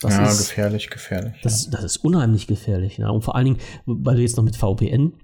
Das 0.00 0.16
ja, 0.18 0.26
ist, 0.26 0.48
gefährlich, 0.48 0.90
gefährlich. 0.90 1.32
Das, 1.42 1.64
ja. 1.64 1.70
das 1.70 1.84
ist 1.84 1.96
unheimlich 2.04 2.46
gefährlich. 2.46 2.98
Ja. 2.98 3.08
Und 3.08 3.24
vor 3.24 3.36
allen 3.36 3.46
Dingen, 3.46 3.58
weil 3.86 4.16
du 4.16 4.20
jetzt 4.20 4.36
noch 4.36 4.44
mit 4.44 4.56
VPN 4.56 5.14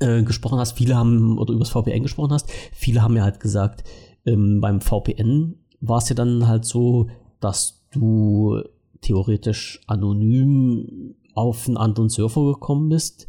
äh, 0.00 0.24
gesprochen 0.24 0.58
hast, 0.58 0.76
viele 0.76 0.96
haben, 0.96 1.38
oder 1.38 1.52
über 1.52 1.64
das 1.64 1.70
VPN 1.70 2.02
gesprochen 2.02 2.32
hast, 2.32 2.50
viele 2.72 3.02
haben 3.02 3.16
ja 3.16 3.22
halt 3.22 3.38
gesagt, 3.38 3.84
ähm, 4.28 4.60
beim 4.60 4.80
VPN 4.80 5.56
war 5.80 5.98
es 5.98 6.08
ja 6.08 6.14
dann 6.14 6.46
halt 6.46 6.64
so, 6.64 7.08
dass 7.40 7.86
du 7.92 8.62
theoretisch 9.00 9.80
anonym 9.86 11.14
auf 11.34 11.66
einen 11.66 11.76
anderen 11.76 12.08
Server 12.08 12.52
gekommen 12.54 12.88
bist 12.88 13.28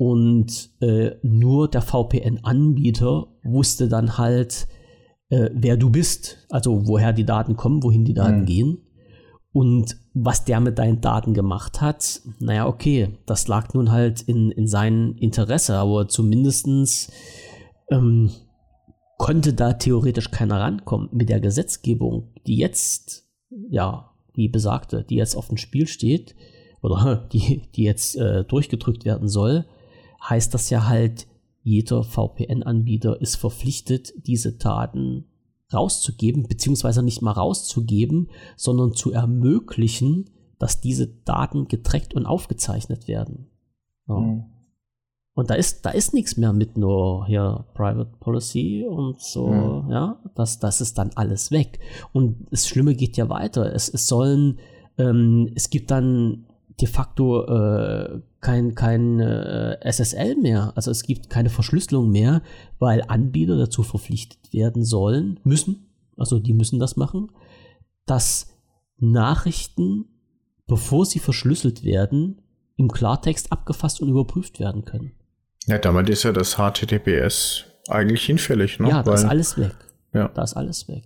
und 0.00 0.70
äh, 0.80 1.10
nur 1.22 1.68
der 1.68 1.82
VPN-Anbieter 1.82 3.26
wusste 3.44 3.86
dann 3.86 4.16
halt, 4.16 4.66
äh, 5.28 5.50
wer 5.52 5.76
du 5.76 5.90
bist, 5.90 6.38
also 6.48 6.88
woher 6.88 7.12
die 7.12 7.26
Daten 7.26 7.54
kommen, 7.54 7.82
wohin 7.82 8.06
die 8.06 8.14
Daten 8.14 8.40
mhm. 8.40 8.46
gehen. 8.46 8.78
Und 9.52 9.98
was 10.14 10.46
der 10.46 10.60
mit 10.60 10.78
deinen 10.78 11.02
Daten 11.02 11.34
gemacht 11.34 11.82
hat, 11.82 12.22
naja, 12.38 12.66
okay, 12.66 13.18
das 13.26 13.46
lag 13.46 13.74
nun 13.74 13.92
halt 13.92 14.22
in, 14.22 14.50
in 14.52 14.66
seinem 14.66 15.16
Interesse, 15.16 15.76
aber 15.76 16.08
zumindestens 16.08 17.12
ähm, 17.90 18.30
konnte 19.20 19.52
da 19.52 19.74
theoretisch 19.74 20.30
keiner 20.30 20.60
rankommen. 20.60 21.10
Mit 21.12 21.28
der 21.28 21.40
Gesetzgebung, 21.40 22.28
die 22.46 22.56
jetzt, 22.56 23.28
ja, 23.68 24.14
die 24.34 24.48
besagte, 24.48 25.04
die 25.04 25.16
jetzt 25.16 25.36
auf 25.36 25.48
dem 25.48 25.58
Spiel 25.58 25.86
steht, 25.86 26.34
oder 26.80 27.28
die, 27.32 27.68
die 27.74 27.82
jetzt 27.82 28.16
äh, 28.16 28.44
durchgedrückt 28.44 29.04
werden 29.04 29.28
soll, 29.28 29.66
heißt 30.26 30.54
das 30.54 30.70
ja 30.70 30.88
halt, 30.88 31.26
jeder 31.62 32.02
VPN-Anbieter 32.02 33.20
ist 33.20 33.36
verpflichtet, 33.36 34.14
diese 34.26 34.52
Daten 34.52 35.26
rauszugeben, 35.70 36.48
beziehungsweise 36.48 37.02
nicht 37.02 37.20
mal 37.20 37.32
rauszugeben, 37.32 38.30
sondern 38.56 38.94
zu 38.94 39.12
ermöglichen, 39.12 40.30
dass 40.58 40.80
diese 40.80 41.08
Daten 41.08 41.68
getrackt 41.68 42.14
und 42.14 42.24
aufgezeichnet 42.24 43.06
werden. 43.06 43.50
Ja. 44.08 44.14
Mhm. 44.14 44.44
Und 45.40 45.48
da 45.48 45.54
ist, 45.54 45.86
da 45.86 45.90
ist 45.90 46.12
nichts 46.12 46.36
mehr 46.36 46.52
mit 46.52 46.76
nur 46.76 47.26
hier 47.26 47.64
Private 47.72 48.10
Policy 48.20 48.84
und 48.86 49.22
so, 49.22 49.46
mhm. 49.46 49.90
ja, 49.90 50.20
das, 50.34 50.58
das 50.58 50.82
ist 50.82 50.98
dann 50.98 51.12
alles 51.14 51.50
weg. 51.50 51.80
Und 52.12 52.46
das 52.50 52.68
Schlimme 52.68 52.94
geht 52.94 53.16
ja 53.16 53.30
weiter. 53.30 53.74
Es, 53.74 53.88
es 53.88 54.06
sollen, 54.06 54.58
ähm, 54.98 55.50
es 55.54 55.70
gibt 55.70 55.90
dann 55.90 56.44
de 56.78 56.86
facto 56.86 57.46
äh, 57.46 58.20
kein, 58.42 58.74
kein 58.74 59.18
äh, 59.18 59.78
SSL 59.90 60.36
mehr. 60.36 60.74
Also 60.76 60.90
es 60.90 61.04
gibt 61.04 61.30
keine 61.30 61.48
Verschlüsselung 61.48 62.10
mehr, 62.10 62.42
weil 62.78 63.02
Anbieter 63.08 63.56
dazu 63.56 63.82
verpflichtet 63.82 64.52
werden 64.52 64.84
sollen, 64.84 65.40
müssen, 65.42 65.86
also 66.18 66.38
die 66.38 66.52
müssen 66.52 66.78
das 66.78 66.96
machen, 66.96 67.30
dass 68.04 68.48
Nachrichten, 68.98 70.04
bevor 70.66 71.06
sie 71.06 71.18
verschlüsselt 71.18 71.82
werden, 71.82 72.42
im 72.76 72.92
Klartext 72.92 73.50
abgefasst 73.52 74.02
und 74.02 74.10
überprüft 74.10 74.60
werden 74.60 74.84
können. 74.84 75.12
Ja, 75.70 75.78
damit 75.78 76.08
ist 76.08 76.24
ja 76.24 76.32
das 76.32 76.56
HTTPS 76.56 77.64
eigentlich 77.88 78.24
hinfällig, 78.24 78.80
ne? 78.80 78.88
Ja, 78.88 79.02
da 79.04 79.14
ist 79.14 79.24
alles 79.24 79.56
weg. 79.56 79.76
Ja. 80.12 80.26
Da 80.26 80.42
ist 80.42 80.54
alles 80.54 80.88
weg. 80.88 81.04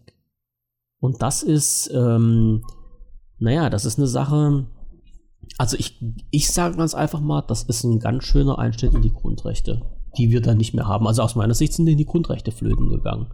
Und 1.00 1.20
das 1.20 1.42
ist, 1.42 1.90
ähm, 1.92 2.64
naja, 3.38 3.68
das 3.68 3.84
ist 3.84 3.98
eine 3.98 4.06
Sache, 4.06 4.66
also 5.58 5.76
ich, 5.76 6.02
ich 6.30 6.50
sage 6.50 6.78
ganz 6.78 6.94
einfach 6.94 7.20
mal, 7.20 7.42
das 7.42 7.64
ist 7.64 7.84
ein 7.84 7.98
ganz 7.98 8.24
schöner 8.24 8.58
Einschnitt 8.58 8.94
in 8.94 9.02
die 9.02 9.12
Grundrechte, 9.12 9.82
die 10.16 10.30
wir 10.30 10.40
dann 10.40 10.56
nicht 10.56 10.72
mehr 10.72 10.88
haben. 10.88 11.06
Also 11.06 11.20
aus 11.20 11.34
meiner 11.34 11.52
Sicht 11.52 11.74
sind 11.74 11.84
die 11.84 12.06
Grundrechte 12.06 12.50
flöten 12.50 12.88
gegangen. 12.88 13.26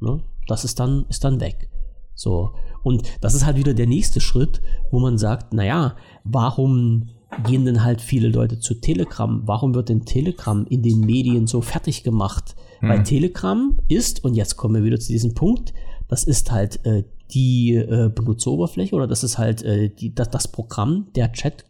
Ne? 0.00 0.22
Das 0.46 0.64
ist 0.64 0.80
dann, 0.80 1.04
ist 1.10 1.22
dann 1.22 1.38
weg. 1.38 1.68
So. 2.14 2.54
Und 2.82 3.02
das 3.20 3.34
ist 3.34 3.44
halt 3.44 3.58
wieder 3.58 3.74
der 3.74 3.86
nächste 3.86 4.22
Schritt, 4.22 4.62
wo 4.90 5.00
man 5.00 5.18
sagt, 5.18 5.52
naja, 5.52 5.96
warum 6.24 7.10
gehen 7.44 7.64
denn 7.64 7.84
halt 7.84 8.00
viele 8.00 8.28
Leute 8.28 8.58
zu 8.58 8.74
Telegram? 8.74 9.42
Warum 9.44 9.74
wird 9.74 9.88
denn 9.88 10.04
Telegram 10.04 10.66
in 10.66 10.82
den 10.82 11.00
Medien 11.00 11.46
so 11.46 11.60
fertig 11.60 12.02
gemacht? 12.02 12.56
Hm. 12.80 12.88
Weil 12.88 13.02
Telegram 13.02 13.78
ist, 13.88 14.24
und 14.24 14.34
jetzt 14.34 14.56
kommen 14.56 14.76
wir 14.76 14.84
wieder 14.84 14.98
zu 14.98 15.12
diesem 15.12 15.34
Punkt, 15.34 15.72
das 16.08 16.24
ist 16.24 16.50
halt 16.50 16.84
äh, 16.86 17.04
die 17.30 17.74
äh, 17.74 18.10
Benutzeroberfläche 18.14 18.94
oder 18.94 19.06
das 19.06 19.22
ist 19.22 19.38
halt 19.38 19.62
äh, 19.62 19.90
die, 19.90 20.14
das, 20.14 20.30
das 20.30 20.48
Programm, 20.48 21.08
der 21.14 21.32
Chat, 21.32 21.64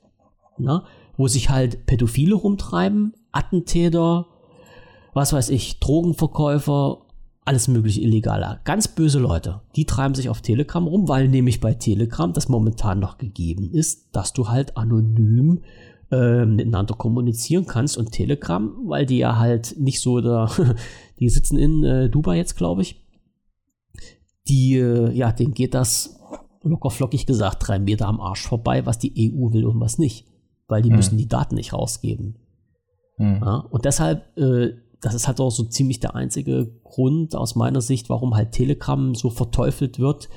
na, 0.56 0.84
wo 1.16 1.26
sich 1.26 1.50
halt 1.50 1.86
Pädophile 1.86 2.36
rumtreiben, 2.36 3.14
Attentäter, 3.32 4.26
was 5.14 5.32
weiß 5.32 5.50
ich, 5.50 5.80
Drogenverkäufer, 5.80 6.98
alles 7.49 7.67
mögliche 7.67 8.02
illegaler. 8.02 8.61
Ganz 8.64 8.88
böse 8.88 9.19
Leute, 9.19 9.62
die 9.75 9.87
treiben 9.87 10.14
sich 10.14 10.28
auf 10.28 10.43
Telegram 10.43 10.87
rum, 10.87 11.09
weil 11.09 11.28
nämlich 11.28 11.61
bei 11.61 11.73
Telegram 11.73 12.33
das 12.33 12.49
momentan 12.49 13.00
noch 13.00 13.17
gegeben 13.17 13.71
ist, 13.73 14.14
dass 14.14 14.35
du 14.35 14.49
halt 14.49 14.76
anonym 14.76 15.62
äh, 16.11 16.45
miteinander 16.45 16.95
kommunizieren 16.95 17.67
kannst 17.67 17.97
und 17.97 18.12
Telegram, 18.12 18.71
weil 18.85 19.07
die 19.07 19.19
ja 19.19 19.38
halt 19.38 19.76
nicht 19.78 20.00
so 20.00 20.21
da, 20.21 20.50
die 21.21 21.31
sitzen 21.31 21.59
in 21.59 21.83
äh, 21.85 22.11
Dubai 22.11 22.37
jetzt, 22.37 22.57
glaube 22.57 22.83
ich, 22.83 23.02
die, 24.47 24.76
äh, 24.76 25.11
ja, 25.12 25.33
denen 25.33 25.55
geht 25.55 25.73
das 25.73 26.21
locker 26.62 26.90
flockig 26.90 27.25
gesagt 27.25 27.67
drei 27.67 27.78
Meter 27.78 28.09
am 28.09 28.21
Arsch 28.21 28.47
vorbei, 28.47 28.85
was 28.85 28.99
die 28.99 29.33
EU 29.33 29.52
will 29.52 29.64
und 29.64 29.81
was 29.81 29.99
nicht. 29.99 30.26
Weil 30.67 30.83
die 30.83 30.90
hm. 30.90 30.97
müssen 30.97 31.17
die 31.17 31.28
Daten 31.28 31.55
nicht 31.55 31.73
rausgeben. 31.73 32.37
Hm. 33.17 33.40
Ja, 33.43 33.57
und 33.71 33.87
deshalb, 33.87 34.37
äh, 34.37 34.75
das 35.00 35.14
ist 35.14 35.28
halt 35.28 35.40
auch 35.40 35.50
so 35.50 35.64
ziemlich 35.64 36.00
der 36.00 36.14
einzige 36.14 36.71
Grund 36.85 37.37
aus 37.37 37.55
meiner 37.55 37.81
Sicht, 37.81 38.09
warum 38.09 38.35
halt 38.35 38.52
Telegram 38.52 39.14
so 39.14 39.31
verteufelt 39.31 39.99
wird. 39.99 40.28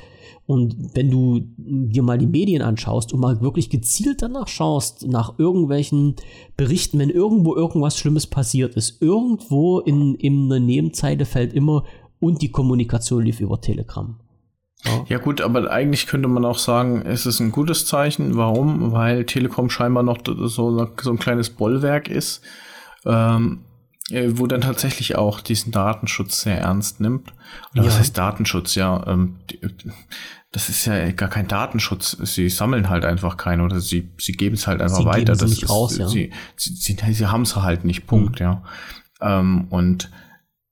Und 0.45 0.95
wenn 0.95 1.09
du 1.09 1.41
dir 1.57 2.03
mal 2.03 2.17
die 2.17 2.27
Medien 2.27 2.61
anschaust 2.61 3.13
und 3.13 3.19
mal 3.19 3.41
wirklich 3.41 3.69
gezielt 3.69 4.21
danach 4.21 4.47
schaust, 4.47 5.07
nach 5.07 5.39
irgendwelchen 5.39 6.15
Berichten, 6.57 6.99
wenn 6.99 7.09
irgendwo 7.09 7.55
irgendwas 7.55 7.97
Schlimmes 7.97 8.27
passiert 8.27 8.75
ist, 8.75 9.01
irgendwo 9.01 9.79
in, 9.79 10.15
in 10.15 10.45
einer 10.45 10.59
Nebenzeile 10.59 11.25
fällt 11.25 11.53
immer 11.53 11.85
und 12.19 12.41
die 12.41 12.51
Kommunikation 12.51 13.23
lief 13.23 13.39
über 13.39 13.61
Telegram. 13.61 14.19
Ja. 14.83 15.05
ja. 15.07 15.17
gut, 15.19 15.41
aber 15.41 15.71
eigentlich 15.71 16.07
könnte 16.07 16.27
man 16.27 16.45
auch 16.45 16.57
sagen, 16.57 17.01
es 17.05 17.25
ist 17.25 17.39
ein 17.39 17.51
gutes 17.51 17.85
Zeichen. 17.85 18.35
Warum? 18.35 18.91
Weil 18.91 19.25
Telekom 19.25 19.69
scheinbar 19.69 20.03
noch 20.03 20.19
so, 20.25 20.47
so 20.47 21.11
ein 21.11 21.19
kleines 21.19 21.49
Bollwerk 21.51 22.09
ist, 22.09 22.41
ähm, 23.05 23.61
äh, 23.63 23.70
wo 24.11 24.47
dann 24.47 24.61
tatsächlich 24.61 25.15
auch 25.15 25.41
diesen 25.41 25.71
Datenschutz 25.71 26.41
sehr 26.41 26.59
ernst 26.59 26.99
nimmt. 26.99 27.33
Oder 27.73 27.83
ja. 27.83 27.87
was 27.87 27.99
heißt 27.99 28.17
Datenschutz? 28.17 28.75
Ja, 28.75 29.05
ähm, 29.07 29.37
das 30.51 30.69
ist 30.69 30.85
ja 30.85 31.11
gar 31.11 31.29
kein 31.29 31.47
Datenschutz. 31.47 32.17
Sie 32.23 32.49
sammeln 32.49 32.89
halt 32.89 33.05
einfach 33.05 33.37
keinen 33.37 33.61
oder 33.61 33.79
sie, 33.79 34.11
sie 34.17 34.33
geben 34.33 34.55
es 34.55 34.67
halt 34.67 34.81
einfach 34.81 34.97
sie 34.97 35.05
weiter. 35.05 35.33
das 35.33 35.49
nicht 35.49 35.63
ist, 35.63 35.69
raus, 35.69 35.97
ja. 35.97 36.07
Sie, 36.07 36.31
sie, 36.55 36.75
sie, 36.75 37.13
sie 37.13 37.31
haben 37.31 37.43
es 37.43 37.55
halt 37.55 37.85
nicht, 37.85 38.05
Punkt, 38.05 38.39
mhm. 38.39 38.45
ja. 38.45 38.63
Ähm, 39.21 39.67
und 39.69 40.11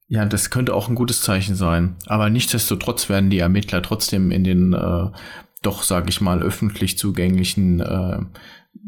ja, 0.07 0.25
das 0.25 0.49
könnte 0.49 0.73
auch 0.73 0.89
ein 0.89 0.95
gutes 0.95 1.21
Zeichen 1.21 1.55
sein. 1.55 1.95
Aber 2.07 2.29
nichtsdestotrotz 2.29 3.09
werden 3.09 3.29
die 3.29 3.39
Ermittler 3.39 3.81
trotzdem 3.81 4.31
in 4.31 4.43
den 4.43 4.73
äh, 4.73 5.11
doch, 5.61 5.83
sage 5.83 6.09
ich 6.09 6.19
mal, 6.19 6.41
öffentlich 6.41 6.97
zugänglichen, 6.97 7.79
äh, 7.79 8.19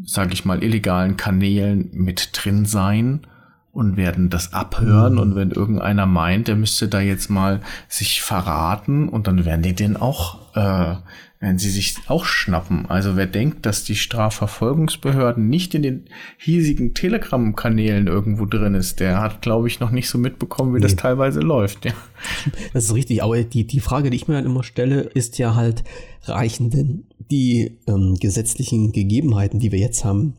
sage 0.03 0.33
ich 0.33 0.45
mal, 0.45 0.63
illegalen 0.63 1.17
Kanälen 1.17 1.89
mit 1.93 2.29
drin 2.33 2.65
sein 2.65 3.27
und 3.71 3.97
werden 3.97 4.29
das 4.29 4.53
abhören. 4.53 5.17
Und 5.17 5.35
wenn 5.35 5.51
irgendeiner 5.51 6.05
meint, 6.05 6.47
der 6.47 6.55
müsste 6.55 6.87
da 6.87 6.99
jetzt 6.99 7.29
mal 7.29 7.61
sich 7.87 8.21
verraten 8.21 9.07
und 9.09 9.27
dann 9.27 9.45
werden 9.45 9.61
die 9.61 9.73
den 9.73 9.97
auch 9.97 10.55
äh, 10.55 10.95
werden 11.41 11.57
sie 11.57 11.71
sich 11.71 11.95
auch 12.07 12.23
schnappen. 12.23 12.85
Also 12.85 13.15
wer 13.15 13.25
denkt, 13.25 13.65
dass 13.65 13.83
die 13.83 13.95
Strafverfolgungsbehörden 13.95 15.49
nicht 15.49 15.73
in 15.73 15.81
den 15.81 16.05
hiesigen 16.37 16.93
Telegram-Kanälen 16.93 18.05
irgendwo 18.05 18.45
drin 18.45 18.75
ist, 18.75 18.99
der 18.99 19.19
hat, 19.19 19.41
glaube 19.41 19.67
ich, 19.67 19.79
noch 19.79 19.89
nicht 19.89 20.07
so 20.07 20.19
mitbekommen, 20.19 20.75
wie 20.75 20.77
nee. 20.77 20.83
das 20.83 20.95
teilweise 20.95 21.39
läuft. 21.39 21.85
Ja. 21.85 21.93
Das 22.73 22.85
ist 22.85 22.93
richtig, 22.93 23.23
aber 23.23 23.43
die, 23.43 23.65
die 23.65 23.79
Frage, 23.79 24.11
die 24.11 24.17
ich 24.17 24.27
mir 24.27 24.35
halt 24.35 24.45
immer 24.45 24.63
stelle, 24.63 25.01
ist 25.01 25.39
ja 25.39 25.55
halt, 25.55 25.83
reichen 26.23 26.69
denn 26.69 27.05
die 27.17 27.79
ähm, 27.87 28.15
gesetzlichen 28.19 28.91
Gegebenheiten, 28.91 29.59
die 29.59 29.71
wir 29.71 29.79
jetzt 29.79 30.05
haben, 30.05 30.35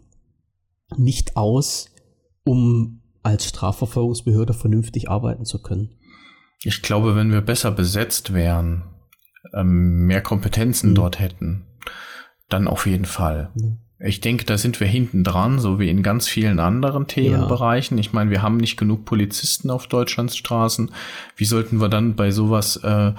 nicht 0.96 1.36
aus, 1.36 1.90
um 2.44 3.01
als 3.22 3.48
Strafverfolgungsbehörde 3.48 4.54
vernünftig 4.54 5.08
arbeiten 5.08 5.44
zu 5.44 5.62
können? 5.62 5.98
Ich 6.62 6.82
glaube, 6.82 7.16
wenn 7.16 7.32
wir 7.32 7.40
besser 7.40 7.70
besetzt 7.70 8.34
wären, 8.34 8.84
ähm, 9.52 10.06
mehr 10.06 10.22
Kompetenzen 10.22 10.90
mhm. 10.90 10.94
dort 10.94 11.18
hätten, 11.18 11.66
dann 12.48 12.68
auf 12.68 12.86
jeden 12.86 13.06
Fall. 13.06 13.50
Mhm. 13.54 13.78
Ich 14.04 14.20
denke, 14.20 14.44
da 14.44 14.58
sind 14.58 14.80
wir 14.80 14.86
hinten 14.86 15.22
dran, 15.22 15.60
so 15.60 15.78
wie 15.78 15.88
in 15.88 16.02
ganz 16.02 16.28
vielen 16.28 16.58
anderen 16.58 17.06
Themenbereichen. 17.06 17.96
Ja. 17.96 18.00
Ich 18.00 18.12
meine, 18.12 18.30
wir 18.30 18.42
haben 18.42 18.56
nicht 18.56 18.76
genug 18.76 19.04
Polizisten 19.04 19.70
auf 19.70 19.86
Deutschlands 19.86 20.36
Straßen. 20.36 20.90
Wie 21.36 21.44
sollten 21.44 21.80
wir 21.80 21.88
dann 21.88 22.16
bei 22.16 22.32
sowas 22.32 22.76
äh, 22.78 23.12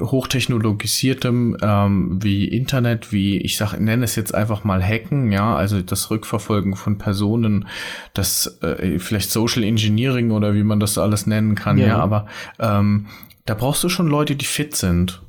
hochtechnologisiertem 0.00 1.56
ähm, 1.60 2.22
wie 2.22 2.46
Internet, 2.46 3.10
wie 3.10 3.38
ich 3.38 3.56
sag, 3.56 3.78
nenne 3.80 4.04
es 4.04 4.14
jetzt 4.14 4.32
einfach 4.32 4.62
mal 4.62 4.80
Hacken, 4.80 5.32
ja, 5.32 5.56
also 5.56 5.82
das 5.82 6.10
Rückverfolgen 6.10 6.76
von 6.76 6.96
Personen, 6.96 7.66
das 8.14 8.60
äh, 8.62 9.00
vielleicht 9.00 9.32
Social 9.32 9.64
Engineering 9.64 10.30
oder 10.30 10.54
wie 10.54 10.62
man 10.62 10.78
das 10.78 10.96
alles 10.96 11.26
nennen 11.26 11.56
kann, 11.56 11.76
ja, 11.76 11.86
ja 11.88 11.98
aber 11.98 12.26
ähm, 12.60 13.06
da 13.46 13.54
brauchst 13.54 13.82
du 13.82 13.88
schon 13.88 14.06
Leute, 14.06 14.36
die 14.36 14.44
fit 14.44 14.76
sind. 14.76 15.22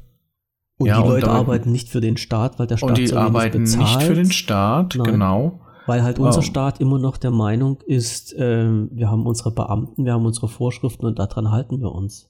Und 0.82 0.88
ja, 0.88 1.02
die 1.02 1.08
Leute 1.08 1.28
und 1.28 1.34
arbeiten 1.34 1.72
nicht 1.72 1.90
für 1.90 2.02
den 2.02 2.18
Staat, 2.18 2.60
weil 2.60 2.68
der 2.68 2.78
Staat 2.78 2.90
und 2.90 2.98
die 2.98 3.14
arbeiten 3.14 3.64
bezahlt. 3.64 3.98
nicht 3.98 4.04
für 4.04 4.16
den 4.16 4.32
Staat, 4.32 4.96
Nein, 4.96 5.12
genau. 5.12 5.62
Weil 5.86 6.04
halt 6.04 6.20
unser 6.20 6.40
oh. 6.40 6.44
Staat 6.44 6.80
immer 6.80 7.00
noch 7.00 7.18
der 7.18 7.32
Meinung 7.32 7.82
ist, 7.86 8.34
äh, 8.34 8.70
wir 8.92 9.10
haben 9.10 9.26
unsere 9.26 9.52
Beamten, 9.52 10.06
wir 10.06 10.14
haben 10.14 10.26
unsere 10.26 10.48
Vorschriften 10.48 11.06
und 11.06 11.20
daran 11.20 11.52
halten 11.52 11.82
wir 11.82 11.92
uns. 11.92 12.30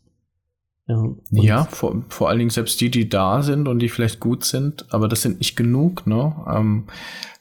Ja, 0.88 1.04
ja 1.32 1.64
vor, 1.66 2.04
vor 2.10 2.30
allen 2.30 2.40
Dingen 2.40 2.50
selbst 2.50 2.82
die, 2.82 2.90
die 2.90 3.08
da 3.08 3.44
sind 3.44 3.68
und 3.68 3.80
die 3.80 3.90
vielleicht 3.90 4.20
gut 4.20 4.44
sind, 4.44 4.86
aber 4.94 5.08
das 5.08 5.22
sind 5.22 5.40
nicht 5.40 5.56
genug, 5.56 6.08
ne? 6.08 6.36
Ähm, 6.48 6.88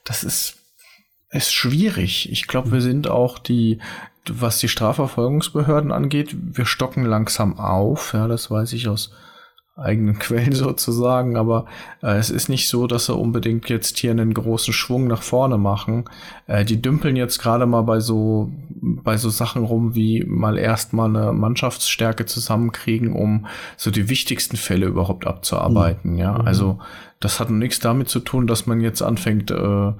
das 0.04 0.24
ist, 0.24 0.58
ist 1.30 1.52
schwierig. 1.52 2.30
Ich 2.30 2.46
glaube, 2.46 2.70
wir 2.70 2.80
sind 2.80 3.08
auch 3.08 3.38
die, 3.38 3.78
was 4.28 4.58
die 4.58 4.68
Strafverfolgungsbehörden 4.68 5.90
angeht, 5.90 6.36
wir 6.38 6.66
stocken 6.66 7.04
langsam 7.04 7.58
auf. 7.58 8.12
Ja, 8.12 8.28
das 8.28 8.50
weiß 8.50 8.72
ich 8.74 8.88
aus 8.88 9.10
eigenen 9.80 10.18
Quellen 10.18 10.52
sozusagen, 10.52 11.36
aber 11.36 11.66
äh, 12.02 12.16
es 12.16 12.30
ist 12.30 12.48
nicht 12.48 12.68
so, 12.68 12.86
dass 12.86 13.06
sie 13.06 13.14
unbedingt 13.14 13.68
jetzt 13.68 13.98
hier 13.98 14.10
einen 14.10 14.34
großen 14.34 14.72
Schwung 14.72 15.06
nach 15.06 15.22
vorne 15.22 15.58
machen. 15.58 16.04
Äh, 16.46 16.64
die 16.64 16.80
dümpeln 16.80 17.16
jetzt 17.16 17.38
gerade 17.38 17.66
mal 17.66 17.82
bei 17.82 18.00
so 18.00 18.50
bei 18.82 19.16
so 19.16 19.28
Sachen 19.28 19.64
rum, 19.64 19.94
wie 19.94 20.24
mal 20.24 20.58
erstmal 20.58 21.08
eine 21.08 21.32
Mannschaftsstärke 21.32 22.26
zusammenkriegen, 22.26 23.12
um 23.12 23.46
so 23.76 23.90
die 23.90 24.08
wichtigsten 24.08 24.56
Fälle 24.56 24.86
überhaupt 24.86 25.26
abzuarbeiten. 25.26 26.12
Mhm. 26.12 26.18
Ja, 26.18 26.38
mhm. 26.38 26.46
also 26.46 26.78
das 27.20 27.38
hat 27.38 27.50
nichts 27.50 27.80
damit 27.80 28.08
zu 28.08 28.20
tun, 28.20 28.46
dass 28.46 28.66
man 28.66 28.80
jetzt 28.80 29.02
anfängt, 29.02 29.50
äh, 29.50 29.54
äh, 29.54 29.92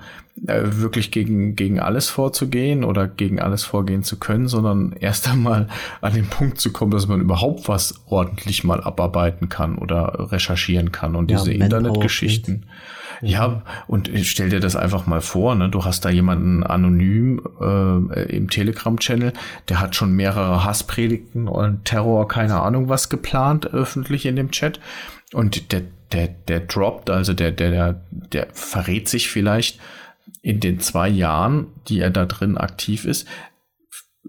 wirklich 0.47 1.11
gegen, 1.11 1.55
gegen 1.55 1.79
alles 1.79 2.09
vorzugehen 2.09 2.83
oder 2.83 3.07
gegen 3.07 3.41
alles 3.41 3.62
vorgehen 3.62 4.03
zu 4.03 4.19
können, 4.19 4.49
sondern 4.49 4.93
erst 4.99 5.29
einmal 5.29 5.69
an 6.00 6.15
den 6.15 6.27
Punkt 6.27 6.59
zu 6.59 6.73
kommen, 6.73 6.91
dass 6.93 7.09
man 7.09 7.21
überhaupt 7.21 7.69
was 7.69 8.00
ordentlich 8.07 8.65
mal 8.65 8.83
abarbeiten 8.83 9.50
kann 9.50 9.77
oder 9.77 10.33
recherchieren 10.33 10.93
kann 10.93 11.15
und 11.15 11.31
ja, 11.31 11.37
diese 11.37 11.53
Internetgeschichten. 11.53 12.65
Ja, 13.21 13.65
und 13.87 14.11
stell 14.23 14.49
dir 14.49 14.61
das 14.61 14.77
einfach 14.77 15.07
mal 15.07 15.21
vor, 15.21 15.55
ne? 15.55 15.69
Du 15.69 15.85
hast 15.85 16.07
da 16.07 16.09
jemanden 16.09 16.62
anonym 16.62 17.43
äh, 17.61 18.35
im 18.35 18.49
Telegram-Channel, 18.49 19.35
der 19.69 19.79
hat 19.79 19.95
schon 19.95 20.12
mehrere 20.12 20.65
Hasspredigten 20.65 21.49
und 21.49 21.85
Terror, 21.85 22.29
keine 22.29 22.62
Ahnung 22.62 22.89
was 22.89 23.11
geplant, 23.11 23.67
öffentlich 23.75 24.25
in 24.25 24.37
dem 24.37 24.53
Chat. 24.53 24.81
Und 25.35 25.71
der 25.73 25.83
der, 26.12 26.29
der 26.29 26.61
droppt, 26.61 27.11
also 27.11 27.35
der, 27.35 27.52
der, 27.52 28.00
der, 28.11 28.49
verrät 28.52 29.09
sich 29.09 29.29
vielleicht 29.29 29.79
in 30.43 30.61
den 30.61 30.81
zwei 30.81 31.09
Jahren, 31.09 31.69
die 31.88 32.00
er 32.00 32.11
da 32.11 32.26
drin 32.26 32.57
aktiv 32.57 33.05
ist, 33.05 33.26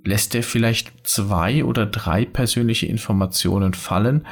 lässt 0.03 0.35
er 0.35 0.43
vielleicht 0.43 1.07
zwei 1.07 1.63
oder 1.63 1.85
drei 1.85 2.25
persönliche 2.25 2.85
Informationen 2.85 3.73
fallen, 3.73 4.25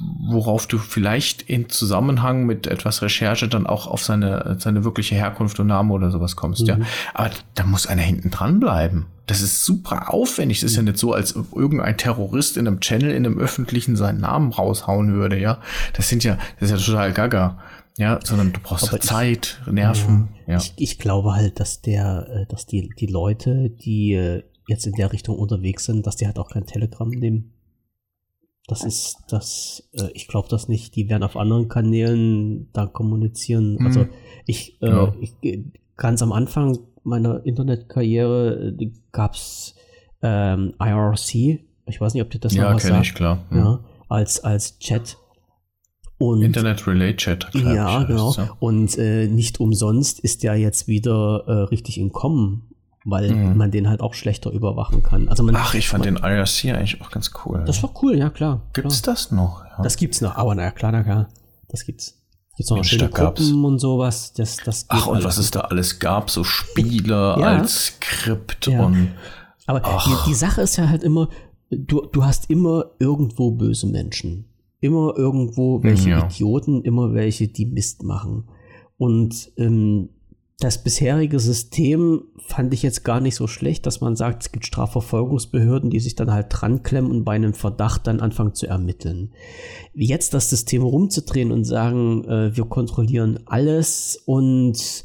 worauf 0.00 0.66
du 0.66 0.78
vielleicht 0.78 1.42
in 1.42 1.68
Zusammenhang 1.68 2.46
mit 2.46 2.66
etwas 2.66 3.02
Recherche 3.02 3.48
dann 3.48 3.66
auch 3.66 3.86
auf 3.86 4.04
seine, 4.04 4.56
seine 4.58 4.84
wirkliche 4.84 5.16
Herkunft 5.16 5.58
und 5.58 5.66
Name 5.66 5.92
oder 5.92 6.10
sowas 6.10 6.36
kommst, 6.36 6.62
mhm. 6.62 6.68
ja. 6.68 6.78
Aber 7.14 7.30
da 7.54 7.64
muss 7.64 7.86
einer 7.86 8.02
hinten 8.02 8.30
dran 8.30 8.60
bleiben. 8.60 9.06
Das 9.26 9.42
ist 9.42 9.64
super 9.64 10.12
aufwendig. 10.14 10.60
Das 10.60 10.70
ist 10.70 10.76
ja 10.76 10.82
nicht 10.82 10.98
so, 10.98 11.12
als 11.12 11.36
ob 11.36 11.54
irgendein 11.54 11.96
Terrorist 11.96 12.56
in 12.56 12.66
einem 12.66 12.80
Channel, 12.80 13.10
in 13.10 13.26
einem 13.26 13.38
öffentlichen 13.38 13.96
seinen 13.96 14.20
Namen 14.20 14.52
raushauen 14.52 15.12
würde, 15.12 15.38
ja. 15.38 15.60
Das 15.94 16.08
sind 16.08 16.24
ja, 16.24 16.38
das 16.60 16.70
ist 16.70 16.80
ja 16.80 16.92
total 16.92 17.12
gaga. 17.12 17.58
Ja, 17.98 18.20
sondern 18.22 18.52
du 18.52 18.60
brauchst 18.60 18.92
ja 18.92 19.00
Zeit, 19.00 19.60
Nerven. 19.68 20.28
Ja. 20.46 20.58
Ich, 20.58 20.72
ich 20.76 20.98
glaube 21.00 21.32
halt, 21.32 21.58
dass 21.58 21.82
der, 21.82 22.28
äh, 22.30 22.46
dass 22.46 22.64
die, 22.64 22.90
die 22.96 23.08
Leute, 23.08 23.70
die 23.70 24.12
äh, 24.12 24.44
jetzt 24.68 24.86
in 24.86 24.92
der 24.92 25.12
Richtung 25.12 25.36
unterwegs 25.36 25.84
sind, 25.84 26.06
dass 26.06 26.14
die 26.14 26.26
halt 26.26 26.38
auch 26.38 26.48
kein 26.50 26.64
Telegram 26.64 27.08
nehmen 27.08 27.54
das 28.68 28.84
ist 28.84 29.24
das, 29.30 29.88
äh, 29.92 30.10
ich 30.12 30.28
glaube 30.28 30.48
das 30.50 30.68
nicht. 30.68 30.94
Die 30.94 31.08
werden 31.08 31.22
auf 31.22 31.36
anderen 31.36 31.68
Kanälen 31.68 32.68
da 32.74 32.86
kommunizieren. 32.86 33.76
Mhm. 33.78 33.86
Also 33.86 34.06
ich, 34.46 34.80
äh, 34.82 34.88
ja. 34.88 35.14
ich, 35.20 35.34
ganz 35.96 36.22
am 36.22 36.32
Anfang 36.32 36.78
meiner 37.02 37.44
Internetkarriere 37.44 38.76
äh, 38.78 38.90
gab 39.10 39.34
es 39.34 39.74
ähm, 40.22 40.74
IRC. 40.78 41.64
Ich 41.86 42.00
weiß 42.00 42.12
nicht, 42.12 42.22
ob 42.22 42.30
du 42.30 42.38
das 42.38 42.54
ja, 42.54 42.64
noch 42.64 42.74
was 42.76 42.82
sagt. 42.82 42.94
Ja, 42.94 43.00
ich, 43.00 43.14
klar. 43.14 43.44
Mhm. 43.48 43.58
Ja, 43.58 43.80
als, 44.08 44.44
als 44.44 44.78
Chat. 44.78 45.16
Und, 46.18 46.42
Internet 46.42 46.86
Relay 46.86 47.16
Chat. 47.16 47.48
Ja, 47.54 48.02
genau. 48.02 48.34
Ja. 48.34 48.50
Und 48.58 48.98
äh, 48.98 49.28
nicht 49.28 49.60
umsonst 49.60 50.20
ist 50.20 50.42
der 50.42 50.56
jetzt 50.56 50.88
wieder 50.88 51.44
äh, 51.46 51.52
richtig 51.70 51.96
in 51.96 52.12
Kommen 52.12 52.67
weil 53.10 53.32
mhm. 53.32 53.56
man 53.56 53.70
den 53.70 53.88
halt 53.88 54.00
auch 54.00 54.14
schlechter 54.14 54.50
überwachen 54.50 55.02
kann. 55.02 55.28
Also 55.28 55.42
man, 55.42 55.56
Ach, 55.56 55.74
ich 55.74 55.88
fand 55.88 56.04
man, 56.04 56.16
den 56.16 56.24
IRC 56.24 56.76
eigentlich 56.76 57.00
auch 57.00 57.10
ganz 57.10 57.30
cool. 57.44 57.62
Das 57.66 57.82
war 57.82 57.90
cool, 58.02 58.16
ja 58.16 58.30
klar. 58.30 58.62
Gibt's 58.74 59.02
klar. 59.02 59.14
das 59.14 59.30
noch? 59.30 59.64
Ja. 59.64 59.82
Das 59.82 59.96
gibt's 59.96 60.20
noch, 60.20 60.36
aber 60.36 60.54
naja, 60.54 60.70
klar, 60.70 60.92
na 60.92 61.02
klar, 61.02 61.28
das 61.68 61.84
gibt's. 61.84 62.14
Gibt's 62.56 62.70
noch 62.70 62.82
schöne 62.84 63.08
Gruppen 63.08 63.64
und 63.64 63.78
sowas. 63.78 64.32
Das, 64.32 64.56
das 64.56 64.86
Ach, 64.88 65.06
und 65.06 65.22
was 65.22 65.38
es 65.38 65.52
da 65.52 65.60
alles 65.60 66.00
gab, 66.00 66.28
so 66.28 66.42
Spiele 66.42 67.36
ja. 67.38 67.58
als 67.58 67.86
Skript 67.86 68.66
ja. 68.66 68.84
und. 68.84 69.12
Aber 69.66 69.80
die, 69.80 70.30
die, 70.30 70.34
Sache 70.34 70.62
ist 70.62 70.76
ja 70.76 70.88
halt 70.88 71.04
immer, 71.04 71.28
du, 71.70 72.06
du 72.06 72.24
hast 72.24 72.50
immer 72.50 72.86
irgendwo 72.98 73.52
böse 73.52 73.86
Menschen. 73.86 74.46
Immer 74.80 75.14
irgendwo 75.16 75.82
welche. 75.82 76.10
Idioten, 76.10 76.82
immer 76.82 77.12
welche, 77.14 77.48
die 77.48 77.66
Mist 77.66 78.02
machen. 78.02 78.48
Und 78.96 79.52
ähm, 79.56 80.08
das 80.60 80.82
bisherige 80.82 81.38
System 81.38 82.24
fand 82.48 82.74
ich 82.74 82.82
jetzt 82.82 83.04
gar 83.04 83.20
nicht 83.20 83.36
so 83.36 83.46
schlecht, 83.46 83.86
dass 83.86 84.00
man 84.00 84.16
sagt, 84.16 84.42
es 84.42 84.52
gibt 84.52 84.66
Strafverfolgungsbehörden, 84.66 85.90
die 85.90 86.00
sich 86.00 86.16
dann 86.16 86.32
halt 86.32 86.46
dran 86.50 86.82
klemmen 86.82 87.12
und 87.12 87.24
bei 87.24 87.36
einem 87.36 87.54
Verdacht 87.54 88.08
dann 88.08 88.20
anfangen 88.20 88.54
zu 88.54 88.66
ermitteln. 88.66 89.32
Jetzt 89.94 90.34
das 90.34 90.50
System 90.50 90.82
rumzudrehen 90.82 91.52
und 91.52 91.64
sagen, 91.64 92.24
äh, 92.24 92.56
wir 92.56 92.64
kontrollieren 92.64 93.38
alles 93.46 94.20
und 94.26 95.04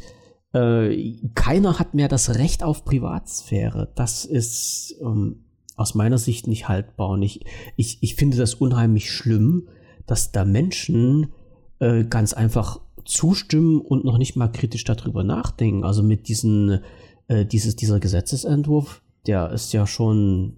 äh, 0.53 1.17
keiner 1.35 1.77
hat 1.77 1.93
mehr 1.93 2.07
das 2.07 2.35
Recht 2.35 2.63
auf 2.63 2.83
Privatsphäre, 2.83 3.91
das 3.95 4.25
ist 4.25 4.95
ähm, 5.01 5.43
aus 5.75 5.93
meiner 5.93 6.17
Sicht 6.17 6.47
nicht 6.47 6.67
haltbar. 6.67 7.09
Und 7.09 7.21
ich, 7.21 7.45
ich, 7.75 7.99
ich 8.01 8.15
finde 8.15 8.37
das 8.37 8.55
unheimlich 8.55 9.11
schlimm, 9.11 9.67
dass 10.07 10.31
da 10.31 10.45
Menschen 10.45 11.31
äh, 11.79 12.03
ganz 12.05 12.33
einfach 12.33 12.79
zustimmen 13.05 13.81
und 13.81 14.05
noch 14.05 14.17
nicht 14.17 14.35
mal 14.35 14.47
kritisch 14.47 14.83
darüber 14.83 15.23
nachdenken. 15.23 15.83
Also 15.83 16.03
mit 16.03 16.27
diesen, 16.27 16.81
äh, 17.27 17.45
dieses, 17.45 17.75
dieser 17.75 17.99
Gesetzesentwurf, 17.99 19.01
der 19.27 19.51
ist 19.51 19.73
ja 19.73 19.87
schon 19.87 20.57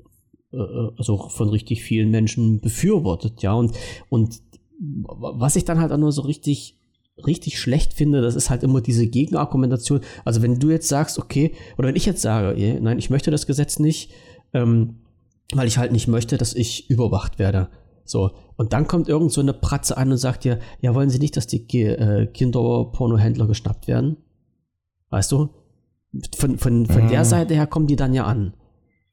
äh, 0.51 0.57
also 0.97 1.29
von 1.29 1.49
richtig 1.49 1.83
vielen 1.83 2.11
Menschen 2.11 2.59
befürwortet, 2.61 3.41
ja. 3.41 3.53
Und, 3.53 3.73
und 4.09 4.41
was 4.79 5.55
ich 5.55 5.65
dann 5.65 5.79
halt 5.79 5.91
auch 5.91 5.97
nur 5.97 6.11
so 6.11 6.21
richtig 6.23 6.77
richtig 7.25 7.59
schlecht 7.59 7.93
finde, 7.93 8.21
das 8.21 8.35
ist 8.35 8.49
halt 8.49 8.63
immer 8.63 8.81
diese 8.81 9.07
Gegenargumentation. 9.07 10.01
Also 10.25 10.41
wenn 10.41 10.59
du 10.59 10.69
jetzt 10.69 10.89
sagst, 10.89 11.17
okay, 11.17 11.53
oder 11.77 11.87
wenn 11.87 11.95
ich 11.95 12.05
jetzt 12.05 12.21
sage, 12.21 12.79
nein, 12.81 12.99
ich 12.99 13.09
möchte 13.09 13.31
das 13.31 13.47
Gesetz 13.47 13.79
nicht, 13.79 14.11
ähm, 14.53 14.95
weil 15.53 15.67
ich 15.67 15.77
halt 15.77 15.91
nicht 15.91 16.07
möchte, 16.07 16.37
dass 16.37 16.53
ich 16.53 16.89
überwacht 16.89 17.39
werde, 17.39 17.69
so, 18.05 18.37
und 18.55 18.71
dann 18.71 18.87
kommt 18.87 19.09
irgend 19.09 19.31
so 19.31 19.41
eine 19.41 19.53
Pratze 19.53 19.97
an 19.97 20.11
und 20.11 20.17
sagt 20.17 20.43
dir, 20.43 20.59
ja, 20.79 20.93
wollen 20.93 21.09
Sie 21.09 21.19
nicht, 21.19 21.35
dass 21.35 21.47
die 21.47 21.67
äh, 21.81 22.27
Kinderpornohändler 22.27 23.47
geschnappt 23.47 23.87
werden? 23.87 24.17
Weißt 25.09 25.31
du? 25.31 25.49
Von, 26.37 26.57
von, 26.57 26.85
von 26.85 27.03
mhm. 27.05 27.09
der 27.09 27.25
Seite 27.25 27.55
her 27.55 27.67
kommen 27.67 27.87
die 27.87 27.97
dann 27.97 28.13
ja 28.13 28.25
an. 28.25 28.53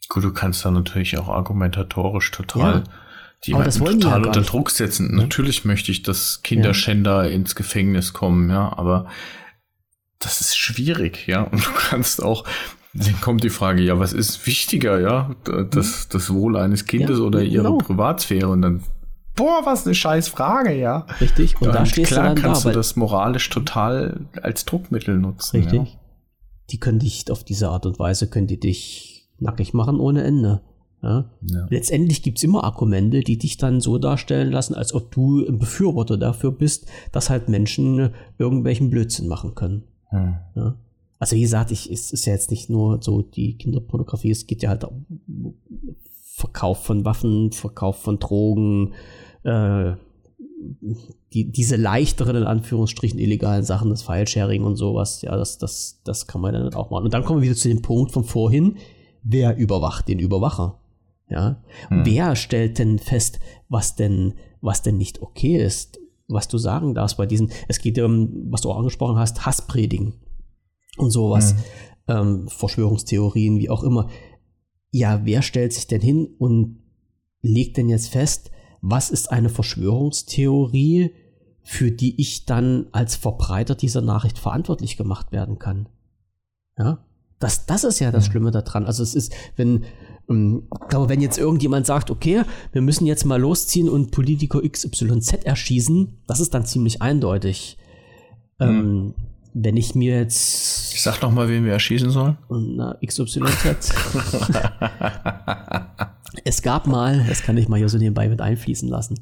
Gut, 0.08 0.24
du 0.24 0.32
kannst 0.32 0.64
da 0.64 0.70
natürlich 0.70 1.18
auch 1.18 1.28
argumentatorisch 1.28 2.30
total 2.30 2.74
ja. 2.74 2.84
die 3.46 3.54
aber 3.54 3.64
das 3.64 3.80
wollen 3.80 4.00
total 4.00 4.20
die 4.20 4.26
ja 4.26 4.28
unter 4.28 4.42
Druck 4.42 4.70
setzen. 4.70 5.10
Mhm. 5.10 5.16
Natürlich 5.16 5.64
möchte 5.64 5.90
ich, 5.90 6.02
dass 6.02 6.42
Kinderschänder 6.42 7.24
ja. 7.24 7.30
ins 7.30 7.54
Gefängnis 7.54 8.12
kommen, 8.12 8.50
ja, 8.50 8.76
aber 8.76 9.08
das 10.18 10.40
ist 10.40 10.56
schwierig, 10.56 11.26
ja. 11.26 11.42
Und 11.42 11.64
du 11.64 11.70
kannst 11.72 12.22
auch, 12.22 12.44
dann 12.94 13.20
kommt 13.20 13.42
die 13.42 13.50
Frage, 13.50 13.82
ja, 13.82 13.98
was 13.98 14.12
ist 14.12 14.46
wichtiger, 14.46 15.00
ja? 15.00 15.34
Das, 15.70 16.08
das 16.08 16.32
Wohl 16.32 16.56
eines 16.56 16.84
Kindes 16.84 17.18
ja, 17.18 17.24
oder 17.24 17.42
ihre 17.42 17.64
genau. 17.64 17.78
Privatsphäre? 17.78 18.48
Und 18.48 18.62
dann, 18.62 18.82
boah, 19.34 19.62
was 19.64 19.86
eine 19.86 19.94
scheiß 19.94 20.28
Frage, 20.28 20.78
ja. 20.78 21.06
Richtig. 21.20 21.60
Und 21.60 21.68
ja, 21.68 21.72
da 21.72 21.86
stehst 21.86 22.12
klar, 22.12 22.28
du 22.28 22.34
dann 22.34 22.42
kannst 22.42 22.64
da, 22.64 22.70
du 22.70 22.74
das 22.74 22.96
moralisch 22.96 23.48
total 23.48 24.26
als 24.42 24.66
Druckmittel 24.66 25.18
nutzen. 25.18 25.56
Richtig. 25.56 25.80
Ja. 25.80 26.00
Die 26.70 26.78
können 26.78 26.98
dich 26.98 27.30
auf 27.30 27.44
diese 27.44 27.70
Art 27.70 27.86
und 27.86 27.98
Weise, 27.98 28.28
können 28.28 28.46
die 28.46 28.60
dich 28.60 29.28
nackig 29.38 29.72
machen 29.72 29.98
ohne 29.98 30.22
Ende. 30.22 30.60
Ja? 31.02 31.30
ja. 31.42 31.66
Letztendlich 31.70 32.22
gibt's 32.22 32.42
immer 32.42 32.64
Argumente, 32.64 33.20
die 33.20 33.38
dich 33.38 33.56
dann 33.56 33.80
so 33.80 33.98
darstellen 33.98 34.52
lassen, 34.52 34.74
als 34.74 34.94
ob 34.94 35.10
du 35.10 35.44
ein 35.46 35.58
Befürworter 35.58 36.16
dafür 36.16 36.52
bist, 36.52 36.86
dass 37.10 37.30
halt 37.30 37.48
Menschen 37.48 38.10
irgendwelchen 38.38 38.90
Blödsinn 38.90 39.28
machen 39.28 39.54
können. 39.54 39.84
Hm. 40.10 40.36
Ja? 40.54 40.76
Also 41.22 41.36
wie 41.36 41.42
gesagt, 41.42 41.70
ich, 41.70 41.88
es 41.88 42.12
ist 42.12 42.24
ja 42.24 42.32
jetzt 42.32 42.50
nicht 42.50 42.68
nur 42.68 43.00
so 43.00 43.22
die 43.22 43.56
Kinderpornografie, 43.56 44.32
es 44.32 44.48
geht 44.48 44.60
ja 44.64 44.70
halt 44.70 44.82
um 44.82 45.54
Verkauf 46.34 46.82
von 46.82 47.04
Waffen, 47.04 47.52
Verkauf 47.52 48.02
von 48.02 48.18
Drogen, 48.18 48.94
äh, 49.44 49.92
die, 51.32 51.52
diese 51.52 51.76
leichteren, 51.76 52.34
in 52.34 52.42
Anführungsstrichen, 52.42 53.20
illegalen 53.20 53.62
Sachen, 53.62 53.90
das 53.90 54.02
File-Sharing 54.02 54.64
und 54.64 54.74
sowas, 54.74 55.22
ja, 55.22 55.36
das, 55.36 55.58
das, 55.58 56.00
das 56.02 56.26
kann 56.26 56.40
man 56.40 56.54
dann 56.54 56.74
auch 56.74 56.90
machen. 56.90 57.04
Und 57.04 57.14
dann 57.14 57.22
kommen 57.22 57.40
wir 57.40 57.50
wieder 57.50 57.56
zu 57.56 57.68
dem 57.68 57.82
Punkt 57.82 58.10
von 58.10 58.24
vorhin, 58.24 58.78
wer 59.22 59.56
überwacht 59.56 60.08
den 60.08 60.18
Überwacher? 60.18 60.80
Ja, 61.30 61.62
hm. 61.86 62.04
wer 62.04 62.34
stellt 62.34 62.80
denn 62.80 62.98
fest, 62.98 63.38
was 63.68 63.94
denn, 63.94 64.34
was 64.60 64.82
denn 64.82 64.98
nicht 64.98 65.22
okay 65.22 65.56
ist? 65.64 66.00
Was 66.26 66.48
du 66.48 66.58
sagen 66.58 66.96
darfst 66.96 67.16
bei 67.16 67.26
diesen, 67.26 67.52
es 67.68 67.78
geht 67.78 67.96
um, 68.00 68.50
was 68.50 68.62
du 68.62 68.72
auch 68.72 68.78
angesprochen 68.78 69.18
hast, 69.18 69.46
Hasspredigen 69.46 70.14
und 70.96 71.10
sowas, 71.10 71.54
mhm. 71.54 71.58
ähm, 72.08 72.48
Verschwörungstheorien, 72.48 73.58
wie 73.58 73.70
auch 73.70 73.82
immer. 73.82 74.08
Ja, 74.90 75.22
wer 75.24 75.42
stellt 75.42 75.72
sich 75.72 75.86
denn 75.86 76.00
hin 76.02 76.28
und 76.38 76.82
legt 77.40 77.76
denn 77.76 77.88
jetzt 77.88 78.08
fest, 78.08 78.50
was 78.80 79.10
ist 79.10 79.30
eine 79.30 79.48
Verschwörungstheorie, 79.48 81.12
für 81.62 81.92
die 81.92 82.20
ich 82.20 82.44
dann 82.44 82.88
als 82.92 83.14
Verbreiter 83.14 83.74
dieser 83.74 84.02
Nachricht 84.02 84.38
verantwortlich 84.38 84.96
gemacht 84.96 85.32
werden 85.32 85.58
kann. 85.58 85.88
Ja, 86.76 87.04
das, 87.38 87.66
das 87.66 87.84
ist 87.84 88.00
ja 88.00 88.10
das 88.10 88.26
Schlimme 88.26 88.50
daran. 88.50 88.84
Also 88.84 89.02
es 89.02 89.14
ist, 89.14 89.32
wenn, 89.56 89.84
ähm, 90.28 90.68
ich 90.82 90.88
glaube, 90.88 91.08
wenn 91.08 91.20
jetzt 91.20 91.38
irgendjemand 91.38 91.86
sagt, 91.86 92.10
okay, 92.10 92.42
wir 92.72 92.82
müssen 92.82 93.06
jetzt 93.06 93.24
mal 93.24 93.40
losziehen 93.40 93.88
und 93.88 94.10
Politiker 94.10 94.60
XYZ 94.60 95.44
erschießen, 95.44 96.18
das 96.26 96.40
ist 96.40 96.54
dann 96.54 96.66
ziemlich 96.66 97.00
eindeutig. 97.00 97.78
Mhm. 98.58 98.66
Ähm, 98.66 99.14
wenn 99.54 99.76
ich 99.76 99.94
mir 99.94 100.16
jetzt. 100.16 100.94
Ich 100.94 101.02
sag 101.02 101.20
noch 101.22 101.30
mal, 101.32 101.48
wen 101.48 101.64
wir 101.64 101.72
erschießen 101.72 102.10
sollen. 102.10 102.38
Na, 102.48 102.98
XYZ. 103.04 103.92
es 106.44 106.62
gab 106.62 106.86
mal, 106.86 107.24
das 107.28 107.42
kann 107.42 107.56
ich 107.56 107.68
mal 107.68 107.78
hier 107.78 107.88
so 107.88 107.98
nebenbei 107.98 108.28
mit 108.28 108.40
einfließen 108.40 108.88
lassen. 108.88 109.20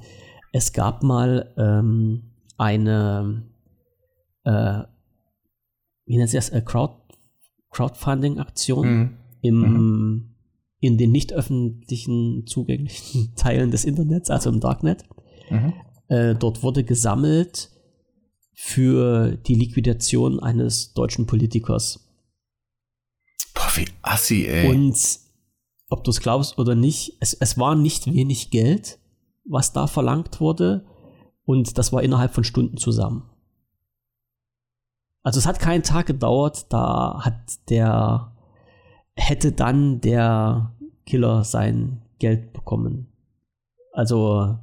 Es 0.52 0.72
gab 0.72 1.02
mal 1.02 1.52
ähm, 1.56 2.22
eine, 2.58 3.42
äh, 4.44 4.80
wie 6.06 6.16
nennt 6.16 6.30
sich 6.30 6.38
das, 6.38 6.50
äh, 6.50 6.62
Crowd, 6.62 6.94
Crowdfunding-Aktion 7.70 8.88
mhm. 8.88 9.10
im, 9.42 9.60
mhm. 9.60 10.34
in 10.80 10.98
den 10.98 11.12
nicht 11.12 11.32
öffentlichen 11.32 12.46
zugänglichen 12.46 13.34
Teilen 13.36 13.70
des 13.70 13.84
Internets, 13.84 14.30
also 14.30 14.50
im 14.50 14.60
Darknet. 14.60 15.04
Mhm. 15.50 15.72
Äh, 16.08 16.34
dort 16.34 16.62
wurde 16.62 16.84
gesammelt 16.84 17.70
für 18.62 19.38
die 19.38 19.54
Liquidation 19.54 20.38
eines 20.38 20.92
deutschen 20.92 21.26
Politikers. 21.26 22.06
Boah, 23.54 23.70
wie 23.74 23.86
assi, 24.02 24.44
ey. 24.46 24.68
Und 24.68 25.18
ob 25.88 26.04
du 26.04 26.10
es 26.10 26.20
glaubst 26.20 26.58
oder 26.58 26.74
nicht, 26.74 27.16
es, 27.20 27.32
es 27.32 27.56
war 27.56 27.74
nicht 27.74 28.12
wenig 28.12 28.50
Geld, 28.50 28.98
was 29.46 29.72
da 29.72 29.86
verlangt 29.86 30.42
wurde. 30.42 30.84
Und 31.46 31.78
das 31.78 31.90
war 31.94 32.02
innerhalb 32.02 32.34
von 32.34 32.44
Stunden 32.44 32.76
zusammen. 32.76 33.30
Also 35.22 35.38
es 35.38 35.46
hat 35.46 35.58
keinen 35.58 35.82
Tag 35.82 36.04
gedauert, 36.04 36.66
da 36.68 37.24
hat 37.24 37.70
der, 37.70 38.36
hätte 39.14 39.52
dann 39.52 40.02
der 40.02 40.76
Killer 41.06 41.44
sein 41.44 42.02
Geld 42.18 42.52
bekommen. 42.52 43.10
Also 43.92 44.58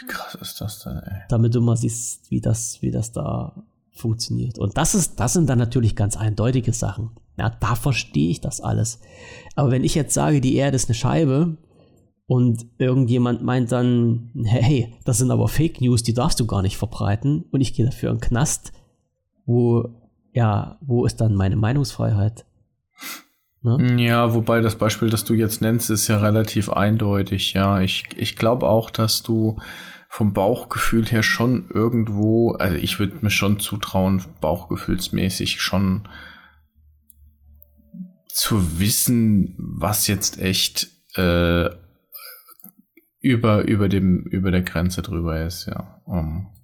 wie 0.00 0.06
krass 0.06 0.34
ist 0.34 0.60
das 0.60 0.80
denn, 0.80 0.98
ey? 0.98 1.22
Damit 1.28 1.54
du 1.54 1.60
mal 1.60 1.76
siehst, 1.76 2.30
wie 2.30 2.40
das, 2.40 2.82
wie 2.82 2.90
das 2.90 3.12
da 3.12 3.64
funktioniert. 3.92 4.58
Und 4.58 4.76
das 4.76 4.94
ist, 4.94 5.18
das 5.20 5.32
sind 5.32 5.48
dann 5.48 5.58
natürlich 5.58 5.96
ganz 5.96 6.16
eindeutige 6.16 6.72
Sachen. 6.72 7.10
Ja, 7.36 7.50
da 7.50 7.74
verstehe 7.74 8.30
ich 8.30 8.40
das 8.40 8.60
alles. 8.60 9.00
Aber 9.54 9.70
wenn 9.70 9.84
ich 9.84 9.94
jetzt 9.94 10.14
sage, 10.14 10.40
die 10.40 10.56
Erde 10.56 10.76
ist 10.76 10.88
eine 10.88 10.94
Scheibe 10.94 11.56
und 12.26 12.66
irgendjemand 12.78 13.42
meint 13.42 13.72
dann, 13.72 14.30
hey, 14.44 14.94
das 15.04 15.18
sind 15.18 15.30
aber 15.30 15.48
Fake 15.48 15.80
News, 15.80 16.02
die 16.02 16.14
darfst 16.14 16.40
du 16.40 16.46
gar 16.46 16.62
nicht 16.62 16.76
verbreiten 16.76 17.44
und 17.50 17.60
ich 17.60 17.74
gehe 17.74 17.86
dafür 17.86 18.10
in 18.10 18.16
den 18.16 18.22
Knast, 18.22 18.72
wo, 19.46 19.88
ja, 20.32 20.78
wo 20.80 21.06
ist 21.06 21.20
dann 21.20 21.34
meine 21.34 21.56
Meinungsfreiheit? 21.56 22.44
Ne? 23.62 24.02
Ja, 24.02 24.34
wobei 24.34 24.60
das 24.60 24.76
Beispiel, 24.76 25.10
das 25.10 25.24
du 25.24 25.34
jetzt 25.34 25.60
nennst, 25.60 25.90
ist 25.90 26.08
ja 26.08 26.18
relativ 26.18 26.70
eindeutig. 26.70 27.52
Ja, 27.54 27.80
ich, 27.80 28.04
ich 28.16 28.36
glaube 28.36 28.68
auch, 28.68 28.90
dass 28.90 29.22
du 29.22 29.58
vom 30.08 30.32
Bauchgefühl 30.32 31.06
her 31.06 31.22
schon 31.22 31.68
irgendwo, 31.72 32.52
also 32.52 32.76
ich 32.76 32.98
würde 32.98 33.18
mir 33.20 33.30
schon 33.30 33.60
zutrauen, 33.60 34.24
bauchgefühlsmäßig 34.40 35.60
schon 35.60 36.08
zu 38.28 38.78
wissen, 38.78 39.54
was 39.58 40.06
jetzt 40.06 40.40
echt 40.40 40.88
äh, 41.16 41.68
über, 43.20 43.66
über, 43.66 43.88
dem, 43.88 44.22
über 44.22 44.50
der 44.50 44.62
Grenze 44.62 45.02
drüber 45.02 45.44
ist, 45.44 45.66
ja. 45.66 46.00
Um. 46.04 46.57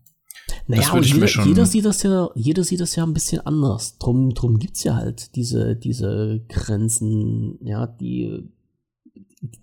Naja, 0.67 0.93
und 0.93 1.07
jeder, 1.07 1.45
jeder, 1.45 1.67
sieht 1.67 1.85
das 1.85 2.03
ja, 2.03 2.31
jeder 2.35 2.64
sieht 2.64 2.81
das 2.81 2.97
ja 2.97 3.05
ein 3.05 3.14
bisschen 3.14 3.45
anders. 3.47 3.99
Drum, 3.99 4.35
drum 4.35 4.59
gibt 4.59 4.77
es 4.77 4.85
ja 4.85 4.95
halt 4.95 5.35
diese, 5.37 5.77
diese 5.77 6.43
Grenzen, 6.49 7.59
ja, 7.62 7.87
die, 7.87 8.49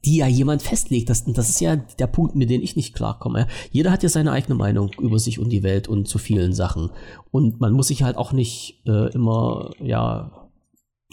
die 0.06 0.17
ja 0.17 0.27
jemand 0.27 0.62
festlegt. 0.62 1.10
Das, 1.10 1.25
das 1.25 1.49
ist 1.49 1.62
ja 1.62 1.75
der 1.75 2.08
Punkt, 2.08 2.36
mit 2.36 2.49
dem 2.49 2.62
ich 2.62 2.75
nicht 2.75 2.93
klarkomme. 2.93 3.47
Jeder 3.71 3.91
hat 3.91 4.04
ja 4.04 4.10
seine 4.10 4.32
eigene 4.32 4.56
Meinung 4.56 4.91
über 4.99 5.19
sich 5.19 5.39
und 5.39 5.49
die 5.49 5.63
Welt 5.63 5.88
und 5.88 6.08
zu 6.08 6.17
vielen 6.17 6.54
Sachen. 6.54 6.91
Und 7.32 7.60
man 7.60 7.73
muss 7.73 7.88
sich 7.88 8.04
halt 8.04 8.17
auch 8.17 8.32
nicht 8.32 8.82
äh, 8.86 9.12
immer, 9.13 9.71
ja, 9.80 10.49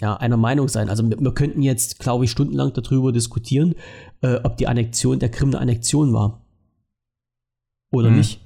ja, 0.00 0.16
einer 0.16 0.36
Meinung 0.36 0.68
sein. 0.68 0.88
Also 0.88 1.08
wir, 1.08 1.18
wir 1.18 1.34
könnten 1.34 1.62
jetzt, 1.62 1.98
glaube 1.98 2.24
ich, 2.24 2.30
stundenlang 2.30 2.72
darüber 2.72 3.12
diskutieren, 3.12 3.74
äh, 4.20 4.36
ob 4.44 4.56
die 4.56 4.66
Annexion 4.66 5.18
der 5.18 5.30
Krim 5.30 5.48
eine 5.48 5.60
Annexion 5.60 6.12
war. 6.12 6.44
Oder 7.90 8.08
hm. 8.08 8.18
nicht. 8.18 8.40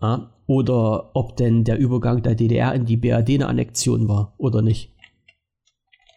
Ja? 0.00 0.30
Oder 0.46 1.14
ob 1.14 1.36
denn 1.36 1.64
der 1.64 1.78
Übergang 1.78 2.22
der 2.22 2.34
DDR 2.34 2.74
in 2.74 2.86
die 2.86 2.96
BRD 2.96 3.30
eine 3.30 3.48
Annexion 3.48 4.08
war 4.08 4.34
oder 4.38 4.62
nicht. 4.62 4.94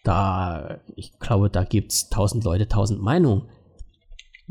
Da, 0.03 0.79
ich 0.95 1.19
glaube, 1.19 1.49
da 1.49 1.63
gibt 1.63 1.91
es 1.91 2.09
tausend 2.09 2.43
Leute, 2.43 2.67
tausend 2.67 3.01
Meinungen. 3.01 3.43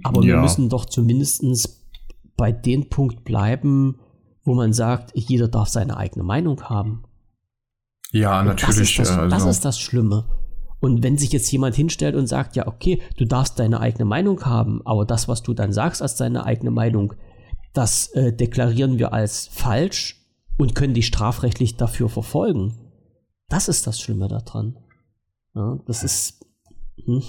Aber 0.03 0.23
ja. 0.23 0.35
wir 0.35 0.37
müssen 0.39 0.69
doch 0.69 0.85
zumindest 0.85 1.43
bei 2.37 2.53
dem 2.53 2.89
Punkt 2.89 3.25
bleiben, 3.25 3.99
wo 4.45 4.55
man 4.55 4.73
sagt, 4.73 5.13
jeder 5.15 5.49
darf 5.49 5.69
seine 5.69 5.97
eigene 5.97 6.25
Meinung 6.25 6.63
haben. 6.63 7.05
Ja, 8.13 8.41
und 8.41 8.47
natürlich. 8.47 8.77
Das 8.77 8.89
ist 8.89 8.99
das, 8.99 9.19
also. 9.19 9.29
das 9.29 9.45
ist 9.45 9.65
das 9.65 9.79
Schlimme. 9.79 10.25
Und 10.81 11.03
wenn 11.03 11.19
sich 11.19 11.33
jetzt 11.33 11.51
jemand 11.51 11.75
hinstellt 11.75 12.15
und 12.15 12.27
sagt, 12.29 12.57
ja, 12.57 12.67
okay, 12.67 13.03
du 13.17 13.25
darfst 13.25 13.59
deine 13.59 13.81
eigene 13.81 14.05
Meinung 14.05 14.45
haben, 14.45 14.81
aber 14.85 15.05
das, 15.05 15.27
was 15.29 15.43
du 15.43 15.53
dann 15.53 15.73
sagst 15.73 16.03
als 16.03 16.15
deine 16.15 16.45
eigene 16.47 16.71
Meinung, 16.71 17.15
das 17.79 18.09
äh, 18.09 18.33
deklarieren 18.33 18.99
wir 18.99 19.13
als 19.13 19.47
falsch 19.47 20.17
und 20.57 20.75
können 20.75 20.95
die 20.95 21.05
strafrechtlich 21.05 21.77
dafür 21.77 22.09
verfolgen. 22.09 22.75
Das 23.49 23.69
ist 23.69 23.87
das 23.87 24.01
Schlimme 24.01 24.27
daran. 24.27 24.77
Ja, 25.55 25.79
das 25.87 26.03
ist, 26.03 26.45
hm, 27.05 27.23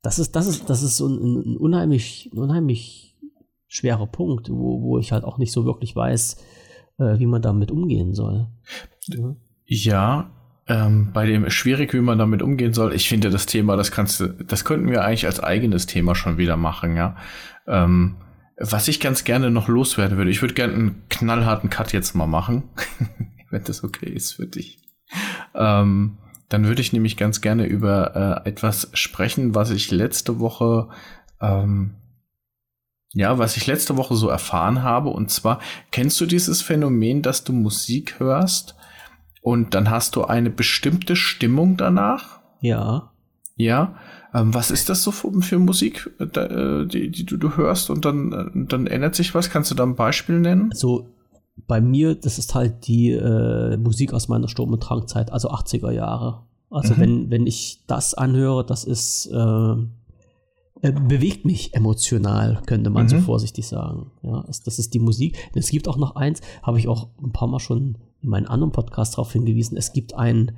das 0.00 0.18
ist, 0.18 0.34
das 0.34 0.46
ist, 0.46 0.70
das 0.70 0.82
ist 0.82 0.96
so 0.96 1.06
ein, 1.08 1.52
ein 1.52 1.56
unheimlich, 1.58 2.30
ein 2.32 2.38
unheimlich 2.38 3.18
schwerer 3.66 4.06
Punkt, 4.06 4.48
wo, 4.48 4.80
wo 4.80 4.98
ich 4.98 5.12
halt 5.12 5.24
auch 5.24 5.36
nicht 5.36 5.52
so 5.52 5.66
wirklich 5.66 5.94
weiß, 5.94 6.38
äh, 6.96 7.18
wie 7.18 7.26
man 7.26 7.42
damit 7.42 7.70
umgehen 7.70 8.14
soll. 8.14 8.46
Ja, 9.08 9.36
ja 9.66 10.30
ähm, 10.68 11.10
bei 11.12 11.26
dem 11.26 11.50
schwierig, 11.50 11.92
wie 11.92 12.00
man 12.00 12.16
damit 12.16 12.40
umgehen 12.40 12.72
soll. 12.72 12.94
Ich 12.94 13.10
finde 13.10 13.28
das 13.28 13.44
Thema, 13.44 13.76
das 13.76 13.90
kannst 13.90 14.20
du, 14.20 14.28
das 14.28 14.64
könnten 14.64 14.90
wir 14.90 15.04
eigentlich 15.04 15.26
als 15.26 15.38
eigenes 15.38 15.84
Thema 15.84 16.14
schon 16.14 16.38
wieder 16.38 16.56
machen, 16.56 16.96
ja. 16.96 17.14
Ähm, 17.66 18.16
was 18.60 18.88
ich 18.88 19.00
ganz 19.00 19.24
gerne 19.24 19.50
noch 19.50 19.68
loswerden 19.68 20.18
würde, 20.18 20.30
ich 20.30 20.42
würde 20.42 20.54
gerne 20.54 20.74
einen 20.74 21.02
knallharten 21.08 21.70
Cut 21.70 21.92
jetzt 21.92 22.14
mal 22.14 22.26
machen, 22.26 22.64
wenn 23.50 23.64
das 23.64 23.84
okay 23.84 24.10
ist 24.10 24.32
für 24.32 24.46
dich. 24.46 24.78
Ähm, 25.54 26.18
dann 26.48 26.66
würde 26.66 26.80
ich 26.80 26.92
nämlich 26.92 27.16
ganz 27.16 27.40
gerne 27.40 27.66
über 27.66 28.44
äh, 28.44 28.48
etwas 28.48 28.90
sprechen, 28.94 29.54
was 29.54 29.70
ich 29.70 29.90
letzte 29.90 30.40
Woche, 30.40 30.88
ähm, 31.40 31.94
ja, 33.12 33.38
was 33.38 33.56
ich 33.56 33.66
letzte 33.66 33.96
Woche 33.96 34.16
so 34.16 34.28
erfahren 34.28 34.82
habe. 34.82 35.10
Und 35.10 35.30
zwar, 35.30 35.60
kennst 35.90 36.20
du 36.20 36.26
dieses 36.26 36.62
Phänomen, 36.62 37.22
dass 37.22 37.44
du 37.44 37.52
Musik 37.52 38.18
hörst 38.18 38.76
und 39.40 39.74
dann 39.74 39.90
hast 39.90 40.16
du 40.16 40.24
eine 40.24 40.50
bestimmte 40.50 41.16
Stimmung 41.16 41.76
danach? 41.76 42.40
Ja. 42.60 43.12
Ja. 43.56 43.98
Ähm, 44.34 44.52
was 44.52 44.70
ist 44.70 44.88
das 44.88 45.02
so 45.02 45.10
für, 45.10 45.40
für 45.40 45.58
Musik, 45.58 46.10
äh, 46.18 46.86
die, 46.86 47.10
die 47.10 47.24
du, 47.24 47.36
du, 47.36 47.56
hörst 47.56 47.90
und 47.90 48.04
dann, 48.04 48.32
äh, 48.32 48.66
dann 48.68 48.86
ändert 48.86 49.14
sich 49.14 49.34
was? 49.34 49.50
Kannst 49.50 49.70
du 49.70 49.74
da 49.74 49.84
ein 49.84 49.96
Beispiel 49.96 50.38
nennen? 50.38 50.70
Also 50.70 51.08
bei 51.66 51.80
mir, 51.80 52.14
das 52.14 52.38
ist 52.38 52.54
halt 52.54 52.86
die 52.86 53.12
äh, 53.12 53.76
Musik 53.76 54.12
aus 54.12 54.28
meiner 54.28 54.48
Sturm- 54.48 54.72
und 54.72 54.82
Trankzeit, 54.82 55.32
also 55.32 55.50
80er 55.50 55.90
Jahre. 55.90 56.46
Also 56.70 56.94
mhm. 56.94 57.00
wenn, 57.00 57.30
wenn 57.30 57.46
ich 57.46 57.84
das 57.86 58.14
anhöre, 58.14 58.64
das 58.64 58.84
ist 58.84 59.26
äh, 59.32 59.74
äh, 60.80 60.92
bewegt 60.92 61.44
mich 61.44 61.74
emotional, 61.74 62.62
könnte 62.66 62.90
man 62.90 63.04
mhm. 63.04 63.08
so 63.08 63.18
vorsichtig 63.20 63.66
sagen. 63.66 64.12
Ja, 64.22 64.44
das 64.46 64.78
ist 64.78 64.94
die 64.94 65.00
Musik. 65.00 65.36
Es 65.54 65.70
gibt 65.70 65.88
auch 65.88 65.96
noch 65.96 66.14
eins, 66.14 66.40
habe 66.62 66.78
ich 66.78 66.86
auch 66.86 67.08
ein 67.22 67.32
paar 67.32 67.48
Mal 67.48 67.58
schon 67.58 67.98
in 68.20 68.28
meinen 68.28 68.46
anderen 68.46 68.72
Podcast 68.72 69.14
darauf 69.14 69.32
hingewiesen. 69.32 69.76
Es 69.76 69.92
gibt 69.92 70.14
ein 70.14 70.56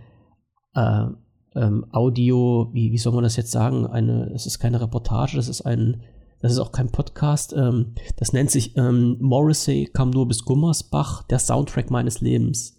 äh, 0.74 1.06
ähm, 1.54 1.86
Audio, 1.92 2.70
wie, 2.72 2.92
wie 2.92 2.98
soll 2.98 3.12
man 3.12 3.24
das 3.24 3.36
jetzt 3.36 3.50
sagen? 3.50 3.86
Eine, 3.86 4.30
es 4.34 4.46
ist 4.46 4.58
keine 4.58 4.80
Reportage, 4.80 5.36
das 5.36 5.48
ist 5.48 5.62
ein, 5.62 6.02
das 6.40 6.52
ist 6.52 6.58
auch 6.58 6.72
kein 6.72 6.90
Podcast. 6.90 7.54
Ähm, 7.56 7.94
das 8.16 8.32
nennt 8.32 8.50
sich 8.50 8.76
ähm, 8.76 9.16
Morrissey 9.20 9.88
kam 9.92 10.10
nur 10.10 10.28
bis 10.28 10.44
Gummersbach, 10.44 11.24
der 11.24 11.38
Soundtrack 11.38 11.90
meines 11.90 12.20
Lebens. 12.20 12.76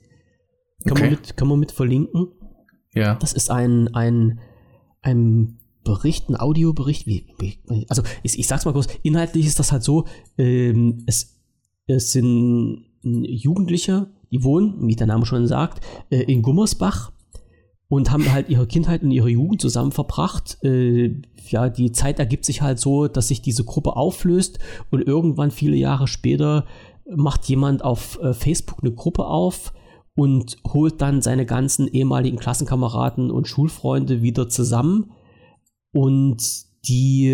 Kann, 0.83 0.93
okay. 0.93 1.01
man, 1.01 1.09
mit, 1.11 1.37
kann 1.37 1.47
man 1.47 1.59
mit 1.59 1.71
verlinken? 1.71 2.27
Ja. 2.93 3.15
Das 3.15 3.33
ist 3.33 3.51
ein, 3.51 3.93
ein, 3.93 4.39
ein 5.01 5.59
Bericht, 5.83 6.29
ein 6.29 6.35
Audiobericht. 6.35 7.07
Wie, 7.07 7.27
wie, 7.39 7.59
also 7.89 8.01
ich, 8.23 8.37
ich 8.39 8.47
sag's 8.47 8.65
mal 8.65 8.73
kurz, 8.73 8.87
inhaltlich 9.03 9.45
ist 9.45 9.59
das 9.59 9.71
halt 9.71 9.83
so, 9.83 10.05
ähm, 10.37 11.03
es, 11.05 11.39
es 11.87 12.11
sind 12.11 12.85
Jugendliche, 13.03 14.11
die 14.31 14.43
wohnen, 14.43 14.87
wie 14.87 14.95
der 14.95 15.07
Name 15.07 15.25
schon 15.25 15.47
sagt, 15.47 15.83
äh, 16.09 16.21
in 16.23 16.41
Gummersbach 16.41 17.11
und 17.91 18.09
haben 18.09 18.31
halt 18.31 18.47
ihre 18.47 18.67
Kindheit 18.67 19.03
und 19.03 19.11
ihre 19.11 19.27
Jugend 19.27 19.59
zusammen 19.59 19.91
verbracht. 19.91 20.57
Äh, 20.63 21.13
ja, 21.49 21.67
die 21.67 21.91
Zeit 21.91 22.19
ergibt 22.19 22.45
sich 22.45 22.61
halt 22.61 22.79
so, 22.79 23.09
dass 23.09 23.27
sich 23.27 23.41
diese 23.41 23.65
Gruppe 23.65 23.97
auflöst 23.97 24.59
und 24.91 25.05
irgendwann 25.05 25.51
viele 25.51 25.75
Jahre 25.75 26.07
später 26.07 26.65
macht 27.13 27.49
jemand 27.49 27.83
auf 27.83 28.17
äh, 28.21 28.33
Facebook 28.33 28.81
eine 28.81 28.93
Gruppe 28.93 29.25
auf 29.25 29.73
und 30.15 30.55
holt 30.65 31.01
dann 31.01 31.21
seine 31.21 31.45
ganzen 31.45 31.85
ehemaligen 31.85 32.37
Klassenkameraden 32.37 33.29
und 33.29 33.49
Schulfreunde 33.49 34.21
wieder 34.21 34.47
zusammen 34.47 35.11
und 35.91 36.41
die 36.87 37.27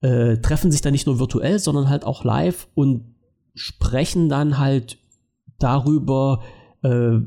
äh, 0.00 0.36
treffen 0.36 0.70
sich 0.70 0.80
dann 0.80 0.92
nicht 0.92 1.08
nur 1.08 1.18
virtuell, 1.18 1.58
sondern 1.58 1.88
halt 1.88 2.04
auch 2.04 2.22
live 2.22 2.68
und 2.76 3.16
sprechen 3.56 4.28
dann 4.28 4.58
halt 4.58 4.98
darüber, 5.58 6.44
äh, 6.84 7.18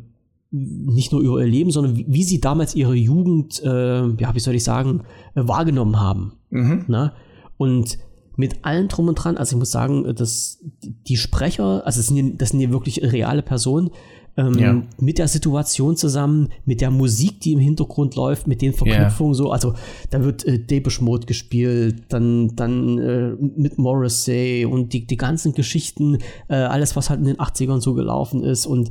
nicht 0.54 1.12
nur 1.12 1.22
über 1.22 1.42
ihr 1.42 1.48
Leben, 1.48 1.72
sondern 1.72 1.98
wie, 1.98 2.06
wie 2.08 2.24
sie 2.24 2.40
damals 2.40 2.76
ihre 2.76 2.94
Jugend, 2.94 3.62
äh, 3.64 4.08
ja, 4.08 4.36
wie 4.36 4.40
soll 4.40 4.54
ich 4.54 4.64
sagen, 4.64 5.02
äh, 5.34 5.42
wahrgenommen 5.46 6.00
haben. 6.00 6.34
Mhm. 6.52 6.86
Ne? 6.88 7.12
Und 7.58 7.98
mit 8.36 8.64
allem 8.64 8.88
drum 8.88 9.08
und 9.08 9.16
dran, 9.16 9.38
also 9.38 9.56
ich 9.56 9.60
muss 9.60 9.72
sagen, 9.72 10.16
dass 10.16 10.64
die 11.08 11.18
Sprecher, 11.18 11.86
also 11.86 12.00
das 12.00 12.08
sind, 12.08 12.16
hier, 12.16 12.34
das 12.36 12.50
sind 12.50 12.60
hier 12.60 12.72
wirklich 12.72 13.02
reale 13.02 13.42
Personen, 13.42 13.90
ähm, 14.38 14.58
ja. 14.58 14.82
mit 15.00 15.20
der 15.20 15.28
Situation 15.28 15.96
zusammen, 15.96 16.50
mit 16.66 16.82
der 16.82 16.90
Musik, 16.90 17.40
die 17.42 17.54
im 17.54 17.60
Hintergrund 17.60 18.16
läuft, 18.16 18.48
mit 18.48 18.62
den 18.62 18.74
Verknüpfungen 18.74 19.34
ja. 19.34 19.38
so, 19.38 19.52
also 19.52 19.74
da 20.10 20.24
wird 20.24 20.46
äh, 20.46 20.60
Depeche 20.60 21.04
Mode 21.04 21.26
gespielt, 21.28 22.06
dann, 22.10 22.56
dann 22.56 22.98
äh, 22.98 23.36
mit 23.40 23.78
Morrissey 23.78 24.66
und 24.66 24.94
die, 24.94 25.06
die 25.06 25.18
ganzen 25.18 25.54
Geschichten, 25.54 26.18
äh, 26.48 26.56
alles, 26.56 26.96
was 26.96 27.10
halt 27.10 27.20
in 27.20 27.28
den 27.28 27.38
80ern 27.38 27.82
so 27.82 27.94
gelaufen 27.94 28.44
ist 28.44 28.66
und 28.66 28.90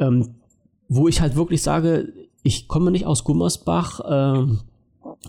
ähm, 0.00 0.34
wo 0.94 1.08
ich 1.08 1.20
halt 1.20 1.36
wirklich 1.36 1.62
sage, 1.62 2.12
ich 2.42 2.68
komme 2.68 2.90
nicht 2.90 3.06
aus 3.06 3.24
Gummersbach, 3.24 4.00
äh, 4.00 4.46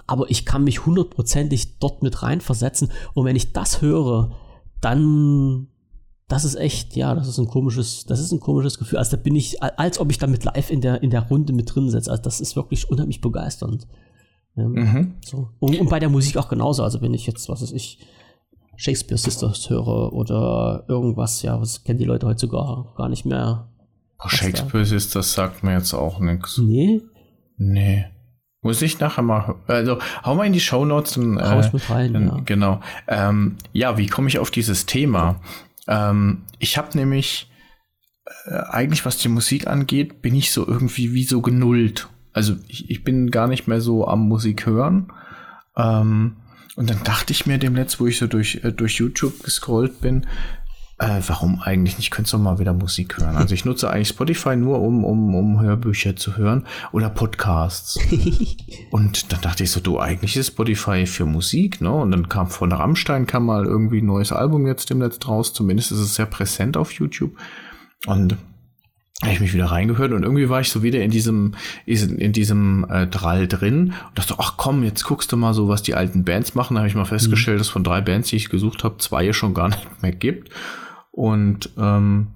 aber 0.07 0.29
ich 0.29 0.45
kann 0.45 0.63
mich 0.63 0.85
hundertprozentig 0.85 1.79
dort 1.79 2.03
mit 2.03 2.21
reinversetzen. 2.21 2.91
Und 3.13 3.25
wenn 3.25 3.35
ich 3.35 3.53
das 3.53 3.81
höre, 3.81 4.31
dann, 4.81 5.67
das 6.27 6.43
ist 6.45 6.55
echt, 6.55 6.95
ja, 6.95 7.15
das 7.15 7.27
ist 7.27 7.37
ein 7.37 7.47
komisches, 7.47 8.05
das 8.05 8.19
ist 8.19 8.31
ein 8.31 8.39
komisches 8.39 8.77
Gefühl. 8.77 8.97
Also 8.99 9.15
da 9.15 9.21
bin 9.21 9.35
ich, 9.35 9.61
als 9.61 9.99
ob 9.99 10.11
ich 10.11 10.17
damit 10.17 10.43
live 10.43 10.69
in 10.69 10.81
der, 10.81 11.01
in 11.01 11.11
der 11.11 11.27
Runde 11.27 11.53
mit 11.53 11.73
drin 11.73 11.89
sitze. 11.89 12.11
Also 12.11 12.23
das 12.23 12.41
ist 12.41 12.55
wirklich 12.55 12.89
unheimlich 12.89 13.21
begeisternd. 13.21 13.87
Ja, 14.55 14.67
mhm. 14.67 15.15
so. 15.25 15.49
und, 15.59 15.79
und, 15.79 15.89
bei 15.89 15.99
der 15.99 16.09
Musik 16.09 16.37
auch 16.37 16.49
genauso. 16.49 16.83
Also 16.83 17.01
wenn 17.01 17.13
ich 17.13 17.25
jetzt, 17.25 17.47
was 17.49 17.61
weiß 17.61 17.71
ich, 17.71 17.99
Shakespeare 18.75 19.17
Sisters 19.17 19.69
höre 19.69 20.11
oder 20.13 20.83
irgendwas, 20.87 21.41
ja, 21.41 21.59
was 21.61 21.83
kennen 21.83 21.99
die 21.99 22.05
Leute 22.05 22.27
heute 22.27 22.39
sogar 22.39 22.93
gar 22.97 23.07
nicht 23.07 23.25
mehr 23.25 23.69
Shakespeare 24.29 24.83
ist, 24.83 25.15
das 25.15 25.33
sagt 25.33 25.63
mir 25.63 25.73
jetzt 25.73 25.93
auch 25.93 26.19
nichts. 26.19 26.57
Nee? 26.57 27.01
Nee. 27.57 28.05
Muss 28.61 28.81
ich 28.81 28.99
nachher 28.99 29.23
mal, 29.23 29.55
also 29.67 29.99
hau 30.23 30.35
mal 30.35 30.45
in 30.45 30.53
die 30.53 30.61
Show 30.61 30.85
Notes. 30.85 31.17
Hau 31.17 31.59
äh, 31.59 31.69
mit 31.73 31.89
rein, 31.89 32.13
ja. 32.13 32.41
Genau. 32.45 32.79
Ähm, 33.07 33.57
ja, 33.73 33.97
wie 33.97 34.07
komme 34.07 34.29
ich 34.29 34.39
auf 34.39 34.51
dieses 34.51 34.85
Thema? 34.85 35.41
Ähm, 35.87 36.43
ich 36.59 36.77
habe 36.77 36.97
nämlich 36.97 37.51
äh, 38.45 38.55
eigentlich, 38.69 39.05
was 39.05 39.17
die 39.17 39.27
Musik 39.27 39.67
angeht, 39.67 40.21
bin 40.21 40.33
ich 40.33 40.51
so 40.51 40.65
irgendwie 40.65 41.13
wie 41.13 41.25
so 41.25 41.41
genullt. 41.41 42.07
Also 42.31 42.55
ich, 42.67 42.89
ich 42.89 43.03
bin 43.03 43.31
gar 43.31 43.47
nicht 43.47 43.67
mehr 43.67 43.81
so 43.81 44.07
am 44.07 44.27
Musik 44.29 44.65
hören. 44.65 45.11
Ähm, 45.75 46.37
und 46.75 46.89
dann 46.89 47.03
dachte 47.03 47.33
ich 47.33 47.45
mir 47.45 47.57
dem 47.57 47.73
Netz, 47.73 47.99
wo 47.99 48.07
ich 48.07 48.17
so 48.17 48.27
durch, 48.27 48.61
äh, 48.63 48.71
durch 48.71 48.95
YouTube 48.95 49.43
gescrollt 49.43 49.99
bin, 49.99 50.25
äh, 51.03 51.21
warum 51.27 51.61
eigentlich 51.61 51.97
nicht? 51.97 52.11
Könntest 52.11 52.33
du 52.33 52.37
mal 52.37 52.59
wieder 52.59 52.73
Musik 52.73 53.17
hören? 53.17 53.35
Also 53.35 53.53
ich 53.53 53.65
nutze 53.65 53.89
eigentlich 53.89 54.09
Spotify 54.09 54.55
nur, 54.55 54.81
um, 54.81 55.03
um, 55.03 55.35
um 55.35 55.61
Hörbücher 55.61 56.15
zu 56.15 56.37
hören 56.37 56.65
oder 56.91 57.09
Podcasts. 57.09 57.99
und 58.91 59.31
dann 59.31 59.41
dachte 59.41 59.63
ich 59.63 59.71
so, 59.71 59.79
du, 59.79 59.99
eigentlich 59.99 60.37
ist 60.37 60.47
Spotify 60.47 61.05
für 61.05 61.25
Musik, 61.25 61.81
ne? 61.81 61.91
Und 61.91 62.11
dann 62.11 62.29
kam 62.29 62.47
von 62.47 62.71
Rammstein 62.71 63.27
kam 63.27 63.45
mal 63.45 63.65
irgendwie 63.65 64.01
ein 64.01 64.05
neues 64.05 64.31
Album 64.31 64.65
jetzt 64.67 64.89
demnächst 64.89 65.27
raus. 65.27 65.53
Zumindest 65.53 65.91
ist 65.91 65.99
es 65.99 66.15
sehr 66.15 66.25
präsent 66.25 66.77
auf 66.77 66.93
YouTube. 66.93 67.37
Und 68.05 68.37
habe 69.23 69.33
ich 69.33 69.39
mich 69.39 69.53
wieder 69.53 69.65
reingehört 69.65 70.11
und 70.11 70.23
irgendwie 70.23 70.49
war 70.49 70.59
ich 70.59 70.69
so 70.69 70.83
wieder 70.83 71.01
in 71.01 71.11
diesem 71.11 71.53
in 71.85 72.33
diesem 72.33 72.85
äh, 72.89 73.07
Drall 73.07 73.47
drin 73.47 73.93
und 74.09 74.19
dachte, 74.19 74.35
ach 74.37 74.55
komm, 74.57 74.83
jetzt 74.83 75.03
guckst 75.03 75.31
du 75.31 75.37
mal 75.37 75.53
so, 75.53 75.69
was 75.69 75.81
die 75.81 75.95
alten 75.95 76.25
Bands 76.25 76.55
machen. 76.55 76.75
Da 76.75 76.81
habe 76.81 76.89
ich 76.89 76.95
mal 76.95 77.05
festgestellt, 77.05 77.57
mhm. 77.57 77.59
dass 77.59 77.69
von 77.69 77.83
drei 77.83 78.01
Bands, 78.01 78.29
die 78.29 78.35
ich 78.35 78.49
gesucht 78.49 78.83
habe, 78.83 78.97
zwei 78.97 79.31
schon 79.31 79.53
gar 79.53 79.69
nicht 79.69 80.01
mehr 80.01 80.11
gibt. 80.11 80.49
Und 81.15 81.69
ähm, 81.77 82.29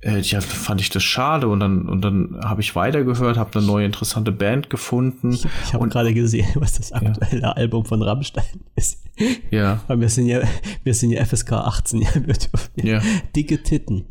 äh, 0.00 0.20
ja, 0.20 0.40
fand 0.40 0.80
ich 0.80 0.88
das 0.88 1.02
schade 1.02 1.48
und 1.48 1.60
dann 1.60 1.86
und 1.88 2.00
dann 2.00 2.40
habe 2.42 2.62
ich 2.62 2.74
weitergehört, 2.74 3.36
habe 3.36 3.58
eine 3.58 3.66
neue 3.66 3.84
interessante 3.84 4.32
Band 4.32 4.70
gefunden. 4.70 5.34
Ich, 5.34 5.46
ich 5.64 5.74
habe 5.74 5.86
gerade 5.88 6.14
gesehen, 6.14 6.48
was 6.54 6.72
das 6.72 6.92
aktuelle 6.92 7.42
ja. 7.42 7.52
Album 7.52 7.84
von 7.84 8.02
Rammstein 8.02 8.64
ist. 8.76 9.04
Ja. 9.50 9.82
Weil 9.88 10.00
wir 10.00 10.08
sind 10.08 10.26
ja 10.26 10.40
wir 10.84 10.94
sind 10.94 11.10
ja 11.10 11.22
FSK 11.22 11.52
18, 11.52 12.00
ja, 12.00 12.08
wir 12.14 12.34
dürfen 12.34 12.70
ja, 12.76 12.94
ja. 12.94 13.02
dicke 13.34 13.62
Titten. 13.62 14.06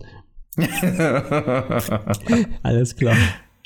Alles 2.63 2.95
klar. 2.95 3.17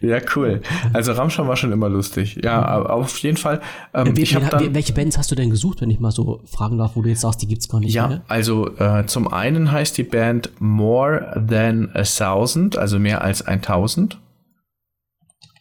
Ja, 0.01 0.19
cool. 0.35 0.61
Also 0.93 1.11
Rammstein 1.11 1.47
war 1.47 1.57
schon 1.57 1.71
immer 1.71 1.89
lustig. 1.89 2.39
Ja, 2.41 2.63
aber 2.63 2.93
auf 2.93 3.17
jeden 3.19 3.37
Fall. 3.37 3.59
Ähm, 3.93 4.15
Wie, 4.15 4.21
ich 4.21 4.35
hab 4.35 4.49
dann, 4.49 4.73
welche 4.73 4.93
Bands 4.93 5.17
hast 5.17 5.29
du 5.31 5.35
denn 5.35 5.49
gesucht, 5.49 5.81
wenn 5.81 5.89
ich 5.89 5.99
mal 5.99 6.11
so 6.11 6.41
fragen 6.45 6.77
darf, 6.77 6.95
wo 6.95 7.01
du 7.01 7.09
jetzt 7.09 7.21
sagst, 7.21 7.41
die 7.41 7.47
gibt's 7.47 7.67
gar 7.67 7.79
nicht 7.79 7.93
ja, 7.93 8.07
mehr? 8.07 8.17
Ja, 8.17 8.23
also 8.27 8.75
äh, 8.77 9.05
zum 9.07 9.27
einen 9.27 9.71
heißt 9.71 9.97
die 9.97 10.03
Band 10.03 10.51
More 10.59 11.45
Than 11.47 11.89
a 11.93 12.03
Thousand, 12.03 12.77
also 12.77 12.97
mehr 12.97 13.21
als 13.23 13.41
1000. 13.41 14.17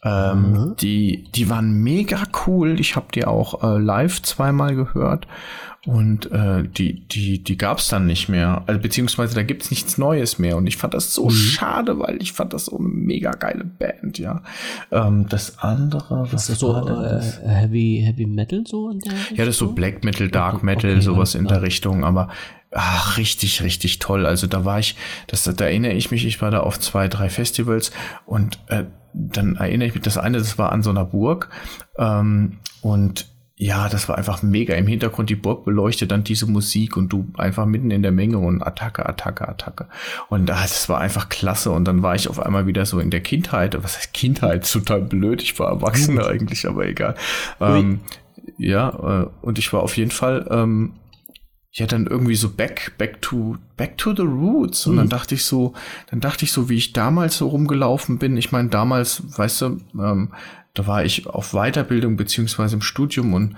Ähm, 0.01 0.51
mhm. 0.51 0.75
die, 0.79 1.29
die 1.35 1.49
waren 1.49 1.73
mega 1.73 2.23
cool. 2.47 2.79
Ich 2.79 2.95
habe 2.95 3.07
die 3.13 3.25
auch 3.25 3.61
äh, 3.63 3.77
live 3.77 4.21
zweimal 4.21 4.73
gehört. 4.73 5.27
Und 5.85 6.29
äh, 6.31 6.63
die, 6.67 7.07
die, 7.07 7.41
die 7.41 7.57
gab 7.57 7.77
es 7.77 7.87
dann 7.87 8.05
nicht 8.05 8.27
mehr. 8.27 8.63
Also 8.67 8.81
beziehungsweise 8.81 9.33
da 9.33 9.43
gibt's 9.43 9.71
nichts 9.71 9.97
Neues 9.97 10.37
mehr. 10.37 10.57
Und 10.57 10.67
ich 10.67 10.75
fand 10.75 10.93
das 10.93 11.13
so 11.13 11.25
mhm. 11.25 11.31
schade, 11.31 11.99
weil 11.99 12.21
ich 12.21 12.33
fand 12.33 12.51
das 12.51 12.65
so 12.65 12.77
eine 12.77 12.87
mega 12.87 13.31
geile 13.31 13.63
Band, 13.63 14.19
ja. 14.19 14.43
Ähm, 14.91 15.27
das 15.29 15.59
andere, 15.59 16.27
was 16.31 16.43
ist 16.43 16.49
das 16.49 16.59
so 16.59 16.75
äh, 16.75 17.21
Heavy, 17.47 18.03
Heavy 18.05 18.25
Metal 18.25 18.63
so 18.67 18.89
in 18.89 18.99
der 18.99 19.13
Richtung? 19.13 19.37
Ja, 19.37 19.45
das 19.45 19.55
ist 19.55 19.59
so 19.59 19.71
Black 19.71 20.03
Metal, 20.03 20.27
Dark 20.27 20.63
Metal, 20.63 20.91
okay, 20.91 21.01
sowas 21.01 21.33
in 21.33 21.47
der 21.47 21.61
Richtung, 21.61 22.03
aber 22.03 22.27
ach, 22.71 23.17
richtig, 23.17 23.63
richtig 23.63 23.99
toll. 23.99 24.25
Also 24.25 24.47
da 24.47 24.65
war 24.65 24.79
ich, 24.79 24.95
das, 25.27 25.43
da 25.43 25.65
erinnere 25.65 25.93
ich 25.93 26.11
mich, 26.11 26.25
ich 26.25 26.41
war 26.41 26.51
da 26.51 26.59
auf 26.59 26.79
zwei, 26.79 27.07
drei 27.07 27.29
Festivals 27.29 27.91
und 28.25 28.59
äh, 28.67 28.83
dann 29.13 29.55
erinnere 29.55 29.87
ich 29.87 29.95
mich, 29.95 30.03
das 30.03 30.17
eine, 30.17 30.39
das 30.39 30.57
war 30.57 30.71
an 30.73 30.83
so 30.83 30.89
einer 30.89 31.05
Burg 31.05 31.49
ähm, 31.97 32.59
und 32.81 33.27
ja, 33.61 33.89
das 33.89 34.07
war 34.07 34.17
einfach 34.17 34.41
mega. 34.41 34.73
Im 34.75 34.87
Hintergrund 34.87 35.29
die 35.29 35.35
Burg 35.35 35.65
beleuchtet 35.65 36.11
dann 36.11 36.23
diese 36.23 36.45
Musik 36.45 36.95
und 36.95 37.09
du 37.09 37.27
einfach 37.37 37.65
mitten 37.65 37.91
in 37.91 38.01
der 38.01 38.13
Menge 38.13 38.37
und 38.37 38.63
Attacke, 38.63 39.05
Attacke, 39.05 39.49
Attacke. 39.49 39.89
Und 40.29 40.45
das 40.45 40.87
war 40.87 41.01
einfach 41.01 41.27
klasse. 41.27 41.71
Und 41.71 41.83
dann 41.83 42.01
war 42.01 42.15
ich 42.15 42.29
auf 42.29 42.39
einmal 42.39 42.67
wieder 42.67 42.85
so 42.85 42.99
in 42.99 43.11
der 43.11 43.19
Kindheit. 43.19 43.75
Was 43.83 43.97
heißt 43.97 44.13
Kindheit? 44.13 44.71
Total 44.71 45.01
blöd. 45.01 45.41
Ich 45.41 45.59
war 45.59 45.71
Erwachsener 45.71 46.27
eigentlich, 46.27 46.65
aber 46.65 46.87
egal. 46.87 47.15
Ähm, 47.59 47.99
ja, 48.57 49.23
äh, 49.23 49.27
und 49.41 49.59
ich 49.59 49.73
war 49.73 49.83
auf 49.83 49.97
jeden 49.97 50.11
Fall 50.11 50.47
ähm, 50.49 50.93
ja 51.73 51.85
dann 51.85 52.07
irgendwie 52.07 52.35
so 52.35 52.49
back 52.49 52.93
back 52.97 53.21
to 53.21 53.57
back 53.75 53.97
to 53.97 54.15
the 54.15 54.23
roots 54.23 54.87
und 54.87 54.93
mhm. 54.93 54.97
dann 54.99 55.09
dachte 55.09 55.35
ich 55.35 55.45
so 55.45 55.73
dann 56.09 56.19
dachte 56.19 56.45
ich 56.45 56.51
so 56.51 56.67
wie 56.67 56.77
ich 56.77 56.93
damals 56.93 57.37
so 57.37 57.47
rumgelaufen 57.47 58.17
bin 58.17 58.37
ich 58.37 58.51
meine 58.51 58.69
damals 58.69 59.21
weißt 59.37 59.61
du 59.61 59.77
ähm, 59.93 60.29
da 60.79 60.87
war 60.87 61.03
ich 61.03 61.27
auf 61.27 61.51
Weiterbildung 61.51 62.15
beziehungsweise 62.15 62.77
im 62.77 62.81
Studium 62.81 63.33
und 63.33 63.57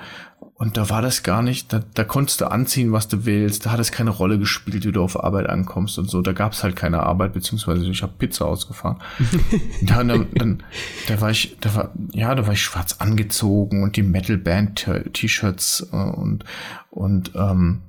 und 0.56 0.78
da 0.78 0.90
war 0.90 1.02
das 1.02 1.24
gar 1.24 1.42
nicht, 1.42 1.74
da, 1.74 1.82
da 1.96 2.04
konntest 2.04 2.42
du 2.42 2.46
anziehen, 2.46 2.92
was 2.92 3.08
du 3.08 3.26
willst, 3.26 3.66
da 3.66 3.72
hat 3.72 3.80
es 3.80 3.92
keine 3.92 4.12
Rolle 4.12 4.38
gespielt, 4.38 4.86
wie 4.86 4.92
du 4.92 5.04
auf 5.04 5.24
Arbeit 5.24 5.48
ankommst 5.48 5.98
und 5.98 6.10
so, 6.10 6.22
da 6.22 6.34
gab 6.34 6.54
es 6.54 6.64
halt 6.64 6.76
keine 6.76 7.02
Arbeit, 7.02 7.34
beziehungsweise 7.34 7.88
ich 7.90 8.04
habe 8.04 8.14
Pizza 8.18 8.46
ausgefahren. 8.46 8.98
dann, 9.82 10.08
dann, 10.08 10.28
dann, 10.34 10.64
da 11.08 11.20
war 11.20 11.32
ich, 11.32 11.58
da 11.62 11.76
war, 11.76 11.92
ja, 12.14 12.34
da 12.36 12.46
war 12.46 12.54
ich 12.54 12.62
schwarz 12.62 12.98
angezogen 13.00 13.82
und 13.82 13.96
die 13.96 14.04
Metal-Band-T-Shirts 14.04 15.90
äh, 15.92 15.96
und, 15.96 16.44
und 16.92 17.32
ähm, 17.36 17.82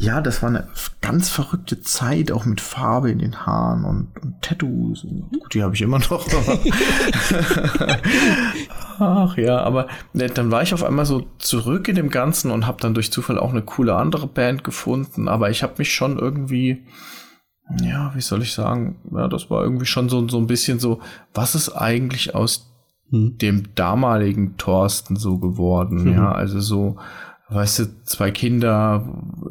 ja, 0.00 0.22
das 0.22 0.42
war 0.42 0.48
eine 0.48 0.66
ganz 1.02 1.28
verrückte 1.28 1.82
Zeit, 1.82 2.32
auch 2.32 2.46
mit 2.46 2.62
Farbe 2.62 3.10
in 3.10 3.18
den 3.18 3.44
Haaren 3.44 3.84
und, 3.84 4.08
und 4.22 4.40
Tattoos. 4.40 5.02
Gut, 5.02 5.52
die 5.52 5.62
habe 5.62 5.74
ich 5.74 5.82
immer 5.82 5.98
noch. 5.98 6.26
Ach 8.98 9.36
ja, 9.36 9.58
aber 9.60 9.88
ne, 10.14 10.28
dann 10.28 10.50
war 10.50 10.62
ich 10.62 10.72
auf 10.72 10.82
einmal 10.82 11.04
so 11.04 11.26
zurück 11.36 11.86
in 11.86 11.96
dem 11.96 12.08
Ganzen 12.08 12.50
und 12.50 12.66
habe 12.66 12.80
dann 12.80 12.94
durch 12.94 13.12
Zufall 13.12 13.38
auch 13.38 13.50
eine 13.50 13.60
coole 13.60 13.94
andere 13.94 14.26
Band 14.26 14.64
gefunden. 14.64 15.28
Aber 15.28 15.50
ich 15.50 15.62
habe 15.62 15.74
mich 15.76 15.92
schon 15.92 16.18
irgendwie, 16.18 16.86
ja, 17.82 18.12
wie 18.14 18.22
soll 18.22 18.40
ich 18.40 18.54
sagen, 18.54 19.00
ja, 19.14 19.28
das 19.28 19.50
war 19.50 19.62
irgendwie 19.62 19.84
schon 19.84 20.08
so, 20.08 20.26
so 20.28 20.38
ein 20.38 20.46
bisschen 20.46 20.80
so, 20.80 21.00
was 21.34 21.54
ist 21.54 21.72
eigentlich 21.72 22.34
aus 22.34 22.72
hm. 23.10 23.36
dem 23.36 23.74
damaligen 23.74 24.56
Thorsten 24.56 25.16
so 25.16 25.36
geworden? 25.36 26.04
Mhm. 26.04 26.12
Ja, 26.14 26.32
also 26.32 26.58
so 26.60 26.96
weißt 27.50 27.78
du, 27.80 28.04
zwei 28.04 28.30
Kinder 28.30 29.04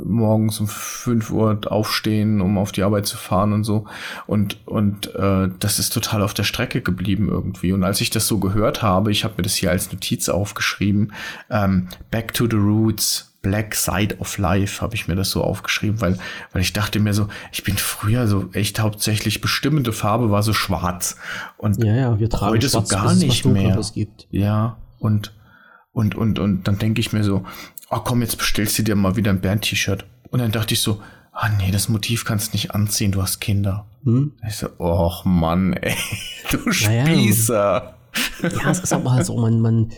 morgens 0.04 0.60
um 0.60 0.68
fünf 0.68 1.32
Uhr 1.32 1.60
aufstehen, 1.66 2.42
um 2.42 2.58
auf 2.58 2.72
die 2.72 2.84
Arbeit 2.84 3.06
zu 3.06 3.18
fahren 3.18 3.52
und 3.54 3.64
so. 3.66 3.86
Und, 4.26 4.66
und 4.66 5.14
äh, 5.16 5.50
das 5.60 5.80
ist 5.80 5.94
total 5.94 6.22
auf 6.22 6.34
der 6.34 6.44
Strecke 6.44 6.82
geblieben 6.82 7.28
irgendwie. 7.30 7.74
Und 7.74 7.84
als 7.84 8.00
ich 8.02 8.10
das 8.10 8.28
so 8.28 8.40
gehört 8.40 8.82
habe, 8.82 9.12
ich 9.12 9.24
habe 9.24 9.36
mir 9.38 9.44
das 9.44 9.56
hier 9.56 9.72
als 9.72 9.92
Notiz 9.92 10.30
aufgeschrieben, 10.30 11.14
ähm, 11.50 11.90
Back 12.10 12.34
to 12.34 12.48
the 12.50 12.56
Roots, 12.56 13.30
Black 13.42 13.74
Side 13.76 14.18
of 14.20 14.38
Life 14.38 14.82
habe 14.82 14.96
ich 14.96 15.08
mir 15.08 15.16
das 15.16 15.32
so 15.32 15.44
aufgeschrieben, 15.44 16.02
weil, 16.02 16.18
weil 16.52 16.62
ich 16.62 16.74
dachte 16.74 17.00
mir 17.00 17.14
so, 17.14 17.28
ich 17.54 17.64
bin 17.64 17.78
früher 17.78 18.28
so 18.28 18.50
echt 18.52 18.80
hauptsächlich 18.80 19.40
bestimmende 19.40 19.94
Farbe 19.94 20.30
war 20.30 20.44
so 20.44 20.52
schwarz. 20.52 21.16
Und 21.58 21.82
ja, 21.84 21.96
ja, 21.96 22.20
wir 22.20 22.30
tragen 22.30 22.52
heute 22.52 22.70
schwarz, 22.70 22.90
so 22.90 22.96
gar 22.96 23.16
nicht 23.16 23.46
mehr. 23.46 23.80
Ja, 24.30 24.78
und, 24.98 25.34
und, 25.94 26.16
und, 26.16 26.38
und 26.38 26.68
dann 26.68 26.80
denke 26.80 27.00
ich 27.00 27.14
mir 27.14 27.24
so, 27.24 27.46
oh 27.92 28.00
komm, 28.04 28.22
jetzt 28.22 28.38
bestellst 28.38 28.78
du 28.78 28.84
dir 28.84 28.96
mal 28.96 29.16
wieder 29.16 29.32
ein 29.32 29.42
Band-T-Shirt. 29.42 30.06
Und 30.32 30.40
dann 30.40 30.52
dachte 30.52 30.74
ich 30.74 30.82
so, 30.82 31.02
ah 31.32 31.50
nee, 31.58 31.72
das 31.72 31.90
Motiv 31.90 32.26
kannst 32.26 32.50
du 32.50 32.58
nicht 32.58 32.72
anziehen, 32.72 33.12
du 33.12 33.22
hast 33.22 33.40
Kinder. 33.40 33.88
Hm? 34.04 34.34
Ich 34.48 34.58
so, 34.58 34.68
och 34.80 35.26
Mann, 35.26 35.74
ey, 35.74 35.96
du 36.52 36.72
Spießer. 36.72 37.96
Ja, 38.42 38.72
es 38.72 38.80
ist 38.80 38.94
aber 38.94 39.12
halt 39.12 39.26
so, 39.26 39.38
man, 39.38 39.62
man, 39.62 39.92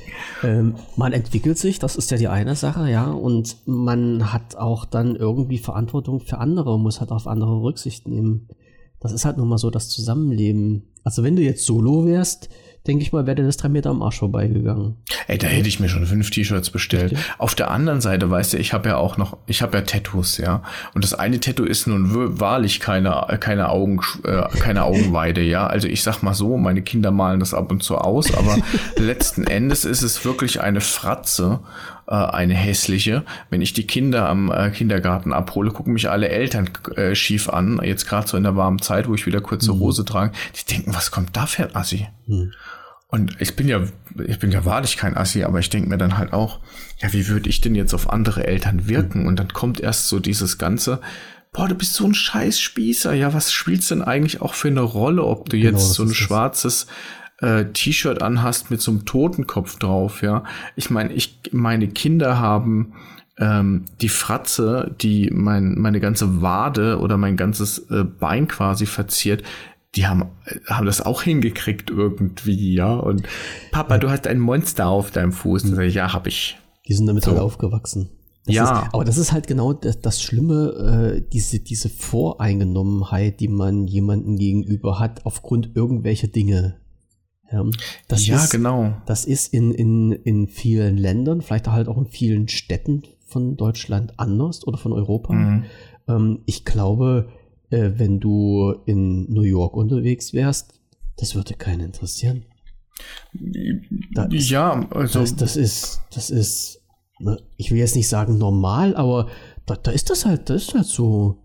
ähm, 0.43 0.75
man 0.97 1.13
entwickelt 1.13 1.57
sich, 1.57 1.79
das 1.79 1.95
ist 1.95 2.11
ja 2.11 2.17
die 2.17 2.27
eine 2.27 2.55
Sache, 2.55 2.89
ja, 2.89 3.09
und 3.09 3.55
man 3.65 4.33
hat 4.33 4.55
auch 4.55 4.85
dann 4.85 5.15
irgendwie 5.15 5.57
Verantwortung 5.57 6.19
für 6.19 6.37
andere, 6.37 6.77
muss 6.77 6.99
halt 6.99 7.11
auf 7.11 7.27
andere 7.27 7.61
Rücksicht 7.61 8.07
nehmen. 8.07 8.49
Das 8.99 9.13
ist 9.13 9.25
halt 9.25 9.37
nun 9.37 9.47
mal 9.47 9.57
so 9.57 9.69
das 9.69 9.89
Zusammenleben. 9.89 10.91
Also 11.03 11.23
wenn 11.23 11.35
du 11.35 11.41
jetzt 11.41 11.65
solo 11.65 12.05
wärst, 12.05 12.49
denke 12.87 13.03
ich 13.03 13.13
mal, 13.13 13.27
wäre 13.27 13.43
das 13.43 13.57
drei 13.57 13.69
Meter 13.69 13.91
am 13.91 14.01
Arsch 14.01 14.19
vorbeigegangen. 14.19 14.95
Ey, 15.27 15.37
da 15.37 15.47
hätte 15.47 15.67
ich 15.67 15.79
mir 15.79 15.87
schon 15.87 16.05
fünf 16.05 16.31
T-Shirts 16.31 16.71
bestellt. 16.71 17.11
Richtig? 17.11 17.33
Auf 17.37 17.53
der 17.53 17.69
anderen 17.69 18.01
Seite, 18.01 18.29
weißt 18.29 18.53
du, 18.53 18.57
ich 18.57 18.73
habe 18.73 18.89
ja 18.89 18.97
auch 18.97 19.17
noch, 19.17 19.37
ich 19.45 19.61
habe 19.61 19.77
ja 19.77 19.83
Tattoos, 19.83 20.37
ja. 20.37 20.63
Und 20.93 21.03
das 21.03 21.13
eine 21.13 21.39
Tattoo 21.39 21.63
ist 21.63 21.87
nun 21.87 22.39
wahrlich 22.39 22.79
keine, 22.79 23.25
keine 23.39 23.69
Augen, 23.69 24.01
äh, 24.23 24.43
keine 24.59 24.83
Augenweide, 24.83 25.41
ja. 25.41 25.67
Also 25.67 25.87
ich 25.87 26.01
sag 26.01 26.23
mal 26.23 26.33
so, 26.33 26.57
meine 26.57 26.81
Kinder 26.81 27.11
malen 27.11 27.39
das 27.39 27.53
ab 27.53 27.71
und 27.71 27.83
zu 27.83 27.97
aus, 27.97 28.33
aber 28.33 28.57
letzten 28.97 29.45
Endes 29.45 29.85
ist 29.85 30.01
es 30.01 30.25
wirklich 30.25 30.61
eine 30.61 30.81
Fratze, 30.81 31.59
äh, 32.07 32.15
eine 32.15 32.55
hässliche. 32.55 33.23
Wenn 33.49 33.61
ich 33.61 33.73
die 33.73 33.87
Kinder 33.87 34.27
am 34.27 34.51
äh, 34.51 34.69
Kindergarten 34.71 35.33
abhole, 35.33 35.71
gucken 35.71 35.93
mich 35.93 36.09
alle 36.09 36.29
Eltern 36.29 36.69
äh, 36.95 37.15
schief 37.15 37.47
an. 37.47 37.79
Jetzt 37.83 38.07
gerade 38.07 38.27
so 38.27 38.37
in 38.37 38.43
der 38.43 38.55
warmen 38.55 38.79
Zeit, 38.79 39.07
wo 39.07 39.15
ich 39.15 39.25
wieder 39.25 39.39
kurze 39.39 39.73
mhm. 39.73 39.79
Hose 39.79 40.03
trage. 40.03 40.33
Die 40.55 40.73
denken, 40.73 40.93
was 40.93 41.11
kommt 41.11 41.37
da 41.37 41.45
für 41.45 41.63
ein 41.63 41.75
Assi? 41.75 42.07
Mhm. 42.27 42.51
Und 43.11 43.35
ich 43.41 43.57
bin 43.57 43.67
ja, 43.67 43.81
ich 44.25 44.39
bin 44.39 44.51
ja 44.51 44.63
wahrlich 44.63 44.95
kein 44.95 45.17
Assi, 45.17 45.43
aber 45.43 45.59
ich 45.59 45.69
denke 45.69 45.89
mir 45.89 45.97
dann 45.97 46.17
halt 46.17 46.31
auch, 46.31 46.61
ja, 46.97 47.11
wie 47.11 47.27
würde 47.27 47.49
ich 47.49 47.59
denn 47.59 47.75
jetzt 47.75 47.93
auf 47.93 48.09
andere 48.09 48.47
Eltern 48.47 48.87
wirken? 48.87 49.27
Und 49.27 49.37
dann 49.37 49.49
kommt 49.49 49.81
erst 49.81 50.07
so 50.07 50.19
dieses 50.19 50.57
ganze, 50.57 51.01
boah, 51.51 51.67
du 51.67 51.75
bist 51.75 51.93
so 51.93 52.05
ein 52.05 52.13
scheiß 52.13 52.61
Spießer. 52.61 53.13
Ja, 53.13 53.33
was 53.33 53.51
spielst 53.51 53.91
denn 53.91 54.01
eigentlich 54.01 54.41
auch 54.41 54.53
für 54.53 54.69
eine 54.69 54.81
Rolle, 54.81 55.25
ob 55.25 55.49
du 55.49 55.57
genau, 55.57 55.77
jetzt 55.77 55.91
so 55.91 56.03
ein 56.03 56.13
schwarzes 56.13 56.87
äh, 57.39 57.65
T-Shirt 57.65 58.21
anhast 58.21 58.71
mit 58.71 58.79
so 58.79 58.91
einem 58.91 59.05
Totenkopf 59.05 59.77
drauf, 59.77 60.21
ja? 60.21 60.45
Ich 60.77 60.89
meine, 60.89 61.11
ich, 61.11 61.41
meine 61.51 61.89
Kinder 61.89 62.39
haben 62.39 62.93
ähm, 63.37 63.85
die 63.99 64.09
Fratze, 64.09 64.95
die 65.01 65.29
mein, 65.33 65.75
meine 65.77 65.99
ganze 65.99 66.41
Wade 66.41 66.99
oder 66.99 67.17
mein 67.17 67.35
ganzes 67.35 67.79
äh, 67.89 68.05
Bein 68.05 68.47
quasi 68.47 68.85
verziert, 68.85 69.43
die 69.95 70.07
haben, 70.07 70.29
haben 70.67 70.85
das 70.85 71.01
auch 71.01 71.21
hingekriegt 71.23 71.89
irgendwie, 71.89 72.75
ja. 72.75 72.95
Und 72.95 73.23
Papa, 73.71 73.97
du 73.97 74.09
hast 74.09 74.27
ein 74.27 74.39
Monster 74.39 74.87
auf 74.87 75.11
deinem 75.11 75.33
Fuß. 75.33 75.65
Mhm. 75.65 75.81
Ja, 75.89 76.13
hab 76.13 76.27
ich. 76.27 76.57
Die 76.87 76.93
sind 76.93 77.07
damit 77.07 77.23
so. 77.23 77.31
halt 77.31 77.41
aufgewachsen. 77.41 78.09
Das 78.45 78.55
ja. 78.55 78.63
Ist, 78.63 78.93
aber 78.93 79.05
das 79.05 79.17
ist 79.17 79.31
halt 79.31 79.47
genau 79.47 79.73
das, 79.73 79.99
das 79.99 80.21
Schlimme, 80.21 81.17
äh, 81.17 81.29
diese, 81.31 81.59
diese 81.59 81.89
Voreingenommenheit, 81.89 83.39
die 83.39 83.49
man 83.49 83.87
jemandem 83.87 84.37
gegenüber 84.37 84.99
hat, 84.99 85.25
aufgrund 85.25 85.75
irgendwelcher 85.75 86.27
Dinge. 86.27 86.77
Ja, 87.51 87.65
das 88.07 88.25
ja 88.25 88.37
ist, 88.37 88.49
genau. 88.49 88.93
Das 89.05 89.25
ist 89.25 89.53
in, 89.53 89.71
in, 89.73 90.13
in 90.13 90.47
vielen 90.47 90.97
Ländern, 90.97 91.41
vielleicht 91.41 91.67
halt 91.67 91.89
auch 91.89 91.97
in 91.97 92.07
vielen 92.07 92.47
Städten 92.47 93.03
von 93.27 93.57
Deutschland 93.57 94.17
anders 94.17 94.65
oder 94.65 94.77
von 94.77 94.93
Europa. 94.93 95.33
Mhm. 95.33 95.63
Ähm, 96.07 96.39
ich 96.45 96.65
glaube, 96.65 97.29
äh, 97.71 97.91
wenn 97.95 98.19
du 98.19 98.75
in 98.85 99.31
New 99.31 99.41
York 99.41 99.75
unterwegs 99.75 100.33
wärst, 100.33 100.79
das 101.17 101.35
würde 101.35 101.55
keinen 101.55 101.81
interessieren. 101.81 102.45
Ist, 104.31 104.49
ja, 104.49 104.87
also. 104.91 105.19
Das, 105.19 105.35
das 105.35 105.55
ist, 105.55 106.01
das 106.13 106.29
ist, 106.29 106.81
ne, 107.19 107.37
ich 107.57 107.71
will 107.71 107.79
jetzt 107.79 107.95
nicht 107.95 108.07
sagen 108.07 108.37
normal, 108.37 108.95
aber 108.95 109.27
da, 109.65 109.75
da 109.75 109.91
ist 109.91 110.09
das 110.09 110.25
halt, 110.25 110.49
das 110.49 110.63
ist 110.63 110.73
halt 110.75 110.85
so. 110.85 111.37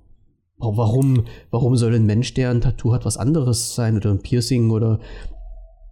Warum, 0.59 1.25
warum 1.51 1.77
soll 1.77 1.95
ein 1.95 2.07
Mensch, 2.07 2.33
der 2.33 2.49
ein 2.49 2.63
Tattoo 2.63 2.95
hat, 2.95 3.05
was 3.05 3.19
anderes 3.19 3.75
sein 3.75 3.95
oder 3.99 4.11
ein 4.11 4.23
Piercing 4.23 4.71
oder 4.71 5.01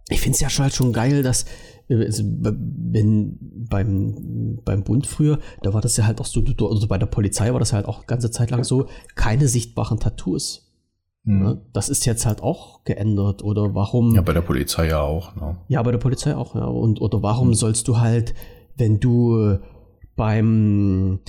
ich 0.09 0.21
finde 0.21 0.35
es 0.35 0.41
ja 0.41 0.49
schon 0.49 0.63
halt 0.63 0.73
schon 0.73 0.93
geil, 0.93 1.23
dass 1.23 1.45
also, 1.89 2.23
wenn 2.25 3.37
beim, 3.69 4.59
beim 4.63 4.83
Bund 4.83 5.05
früher, 5.05 5.39
da 5.61 5.73
war 5.73 5.81
das 5.81 5.97
ja 5.97 6.05
halt 6.05 6.19
auch 6.19 6.25
so, 6.25 6.41
also 6.67 6.87
bei 6.87 6.97
der 6.97 7.05
Polizei 7.05 7.51
war 7.53 7.59
das 7.59 7.73
halt 7.73 7.85
auch 7.85 8.07
ganze 8.07 8.31
Zeit 8.31 8.49
lang 8.51 8.63
so, 8.63 8.87
keine 9.15 9.47
sichtbaren 9.47 9.99
Tattoos. 9.99 10.71
Mhm. 11.25 11.61
Das 11.73 11.89
ist 11.89 12.05
jetzt 12.05 12.25
halt 12.25 12.41
auch 12.41 12.83
geändert. 12.83 13.43
Oder 13.43 13.73
warum. 13.73 14.13
Ja, 14.15 14.21
bei 14.21 14.33
der 14.33 14.41
Polizei 14.41 14.87
ja 14.87 15.01
auch. 15.01 15.35
Ne? 15.35 15.57
Ja, 15.67 15.81
bei 15.81 15.91
der 15.91 15.97
Polizei 15.97 16.35
auch, 16.35 16.55
ja. 16.55 16.65
Und, 16.65 17.01
oder 17.01 17.21
warum 17.23 17.49
mhm. 17.49 17.53
sollst 17.55 17.87
du 17.87 17.99
halt, 17.99 18.35
wenn 18.77 18.99
du 18.99 19.57
beim 20.15 21.19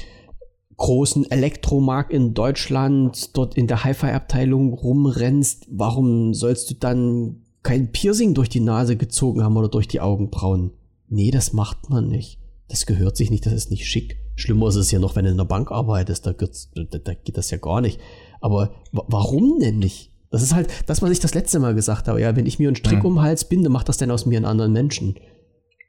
großen 0.76 1.30
Elektromarkt 1.30 2.12
in 2.12 2.34
Deutschland 2.34 3.36
dort 3.36 3.56
in 3.56 3.66
der 3.66 3.84
Hi-Fi-Abteilung 3.84 4.74
rumrennst, 4.74 5.66
warum 5.70 6.34
sollst 6.34 6.70
du 6.70 6.74
dann 6.74 7.45
kein 7.66 7.90
Piercing 7.90 8.32
durch 8.32 8.48
die 8.48 8.60
Nase 8.60 8.96
gezogen 8.96 9.42
haben 9.42 9.56
oder 9.56 9.68
durch 9.68 9.88
die 9.88 10.00
Augenbrauen. 10.00 10.70
Nee, 11.08 11.32
das 11.32 11.52
macht 11.52 11.90
man 11.90 12.08
nicht. 12.08 12.38
Das 12.68 12.86
gehört 12.86 13.16
sich 13.16 13.28
nicht, 13.28 13.44
das 13.44 13.52
ist 13.52 13.72
nicht 13.72 13.88
schick. 13.88 14.18
Schlimmer 14.36 14.68
ist 14.68 14.76
es 14.76 14.92
ja 14.92 15.00
noch, 15.00 15.16
wenn 15.16 15.24
du 15.24 15.32
in 15.32 15.36
der 15.36 15.44
Bank 15.44 15.72
arbeitest, 15.72 16.26
da, 16.26 16.32
da, 16.32 16.98
da 16.98 17.14
geht 17.14 17.36
das 17.36 17.50
ja 17.50 17.58
gar 17.58 17.80
nicht. 17.80 17.98
Aber 18.40 18.70
warum 18.92 19.58
denn 19.58 19.80
nicht? 19.80 20.12
Das 20.30 20.42
ist 20.42 20.54
halt 20.54 20.68
das, 20.86 21.02
was 21.02 21.10
ich 21.10 21.18
das 21.18 21.34
letzte 21.34 21.58
Mal 21.58 21.74
gesagt 21.74 22.06
habe. 22.06 22.20
Ja, 22.20 22.36
wenn 22.36 22.46
ich 22.46 22.60
mir 22.60 22.68
einen 22.68 22.76
Strick 22.76 23.00
mhm. 23.00 23.06
um 23.06 23.14
den 23.14 23.22
Hals 23.22 23.44
binde, 23.46 23.68
macht 23.68 23.88
das 23.88 23.96
denn 23.96 24.12
aus 24.12 24.26
mir 24.26 24.36
einen 24.36 24.46
anderen 24.46 24.72
Menschen? 24.72 25.16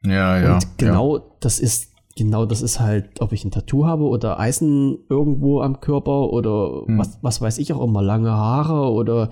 Ja, 0.03 0.41
ja. 0.41 0.55
Und 0.55 0.79
genau 0.79 1.17
ja. 1.17 1.23
das 1.41 1.59
ist, 1.59 1.91
genau 2.15 2.47
das 2.47 2.63
ist 2.63 2.79
halt, 2.79 3.21
ob 3.21 3.33
ich 3.33 3.45
ein 3.45 3.51
Tattoo 3.51 3.85
habe 3.85 4.05
oder 4.05 4.39
Eisen 4.39 4.97
irgendwo 5.09 5.61
am 5.61 5.79
Körper 5.79 6.31
oder 6.31 6.85
mhm. 6.87 6.97
was, 6.97 7.19
was 7.21 7.39
weiß 7.39 7.59
ich 7.59 7.71
auch 7.71 7.83
immer, 7.83 8.01
lange 8.01 8.31
Haare 8.31 8.91
oder 8.91 9.29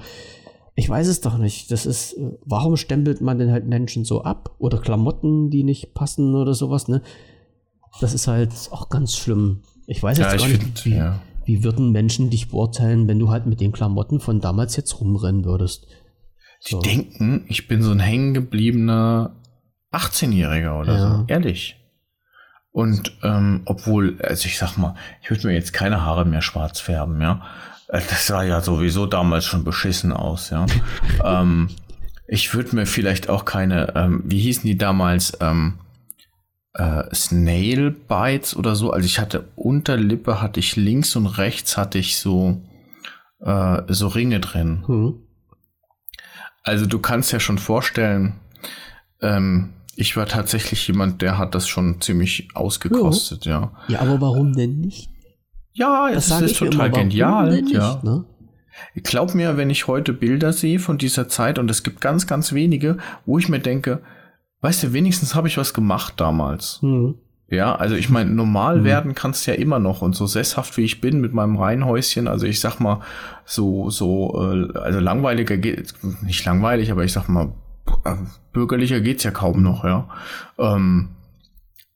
ich 0.76 0.90
weiß 0.90 1.08
es 1.08 1.22
doch 1.22 1.38
nicht. 1.38 1.72
Das 1.72 1.86
ist, 1.86 2.14
äh, 2.14 2.32
warum 2.46 2.76
stempelt 2.78 3.22
man 3.22 3.40
denn 3.40 3.52
halt 3.52 3.66
Menschen 3.66 4.04
so 4.04 4.24
ab? 4.24 4.56
Oder 4.60 4.80
Klamotten, 4.80 5.50
die 5.50 5.64
nicht 5.64 5.94
passen 5.94 6.36
oder 6.36 6.54
sowas, 6.54 6.88
ne? 6.88 7.02
Das 8.02 8.14
ist 8.14 8.28
halt 8.28 8.52
auch 8.72 8.90
ganz 8.90 9.16
schlimm. 9.16 9.64
Ich 9.88 10.04
weiß 10.04 10.18
jetzt 10.18 10.34
ja, 10.34 10.38
gar 10.38 10.48
nicht, 10.48 10.62
find, 10.62 10.86
wie, 10.86 10.96
ja. 10.96 11.22
wie 11.46 11.64
würden 11.64 11.92
Menschen 11.92 12.30
dich 12.30 12.50
beurteilen, 12.50 13.08
wenn 13.08 13.20
du 13.20 13.30
halt 13.30 13.46
mit 13.46 13.62
den 13.62 13.72
Klamotten 13.72 14.20
von 14.20 14.42
damals 14.42 14.76
jetzt 14.76 15.00
rumrennen 15.00 15.46
würdest. 15.46 15.88
So. 16.60 16.80
Die 16.80 16.90
denken, 16.90 17.46
ich 17.48 17.68
bin 17.68 17.82
so 17.82 17.92
ein 17.92 18.00
hängengebliebener 18.00 19.36
18-Jähriger 19.94 20.80
oder 20.80 20.94
ja. 20.94 21.18
so. 21.20 21.24
Ehrlich. 21.28 21.78
Und 22.72 23.18
ähm, 23.24 23.62
obwohl, 23.64 24.20
also 24.22 24.48
ich 24.48 24.58
sag 24.58 24.76
mal, 24.76 24.96
ich 25.22 25.30
würde 25.30 25.48
mir 25.48 25.54
jetzt 25.54 25.72
keine 25.72 26.02
Haare 26.02 26.26
mehr 26.26 26.42
schwarz 26.42 26.82
färben, 26.82 27.22
ja. 27.22 27.44
Äh, 27.88 28.02
das 28.10 28.28
sah 28.28 28.44
ja 28.44 28.62
sowieso 28.62 29.06
damals 29.06 29.46
schon 29.46 29.64
beschissen 29.64 30.12
aus, 30.14 30.50
ja. 30.50 30.66
ähm, 31.24 31.70
ich 32.28 32.54
würde 32.54 32.76
mir 32.76 32.86
vielleicht 32.86 33.30
auch 33.30 33.46
keine, 33.46 33.96
ähm, 33.96 34.24
wie 34.26 34.40
hießen 34.40 34.64
die 34.64 34.78
damals, 34.78 35.38
ähm, 35.42 35.80
äh, 36.74 37.04
Snail 37.14 37.92
Bites 37.92 38.56
oder 38.56 38.76
so. 38.76 38.92
Also 38.92 39.06
ich 39.06 39.20
hatte 39.20 39.48
Unterlippe, 39.56 40.42
hatte 40.42 40.60
ich 40.60 40.76
links 40.76 41.16
und 41.16 41.28
rechts 41.28 41.78
hatte 41.78 41.98
ich 41.98 42.18
so, 42.18 42.62
äh, 43.40 43.82
so 43.88 44.08
Ringe 44.08 44.40
drin. 44.40 44.84
Mhm. 44.88 45.22
Also 46.64 46.86
du 46.86 47.00
kannst 47.00 47.32
ja 47.32 47.40
schon 47.40 47.60
vorstellen, 47.60 48.40
ähm, 49.22 49.74
ich 49.96 50.18
war 50.18 50.26
tatsächlich 50.26 50.88
jemand, 50.88 51.22
der 51.22 51.38
hat 51.38 51.56
das 51.56 51.68
schon 51.68 52.02
ziemlich 52.02 52.50
ausgekostet, 52.54 53.46
ja. 53.46 53.72
Ja, 53.88 54.02
aber 54.02 54.20
warum 54.20 54.54
denn 54.54 54.80
nicht? 54.80 55.10
Ja, 55.76 56.10
das, 56.12 56.30
das 56.30 56.42
ist 56.42 56.58
total 56.58 56.88
immer, 56.88 56.90
genial. 56.90 57.62
Nicht, 57.62 57.74
ja. 57.74 58.00
Ne? 58.02 58.24
Glaub 59.04 59.36
mir, 59.36 59.58
wenn 59.58 59.70
ich 59.70 59.88
heute 59.88 60.14
Bilder 60.14 60.54
sehe 60.54 60.80
von 60.80 60.98
dieser 60.98 61.28
Zeit 61.28 61.60
und 61.60 61.70
es 61.70 61.84
gibt 61.84 62.02
ganz, 62.02 62.28
ganz 62.28 62.54
wenige, 62.54 62.98
wo 63.26 63.38
ich 63.38 63.50
mir 63.50 63.60
denke, 63.60 64.02
weißt 64.62 64.84
du, 64.84 64.94
wenigstens 64.94 65.36
habe 65.36 65.48
ich 65.48 65.58
was 65.58 65.74
gemacht 65.74 66.14
damals. 66.18 66.82
Mhm. 66.82 67.16
Ja, 67.48 67.76
also 67.76 67.96
ich 67.96 68.10
meine, 68.10 68.32
normal 68.32 68.80
mhm. 68.80 68.84
werden 68.86 69.16
kannst 69.16 69.46
ja 69.48 69.54
immer 69.54 69.80
noch 69.80 70.02
und 70.02 70.16
so 70.16 70.26
sesshaft 70.26 70.78
wie 70.78 70.84
ich 70.84 71.02
bin 71.02 71.22
mit 71.22 71.34
meinem 71.34 71.58
Reihenhäuschen, 71.58 72.28
also 72.28 72.48
ich 72.48 72.60
sag 72.60 72.80
mal, 72.80 73.02
so, 73.44 73.90
so, 73.90 74.34
äh, 74.42 74.78
also 74.80 75.00
langweiliger 75.00 75.58
geht, 75.58 75.94
nicht 76.24 76.44
langweilig, 76.46 76.92
aber 76.92 77.04
ich 77.04 77.14
sag 77.14 77.28
mal, 77.28 77.54
bürgerlicher 78.52 79.00
geht's 79.02 79.24
ja 79.24 79.32
kaum 79.32 79.62
noch, 79.62 79.84
ja. 79.84 80.08
Ähm, 80.58 81.10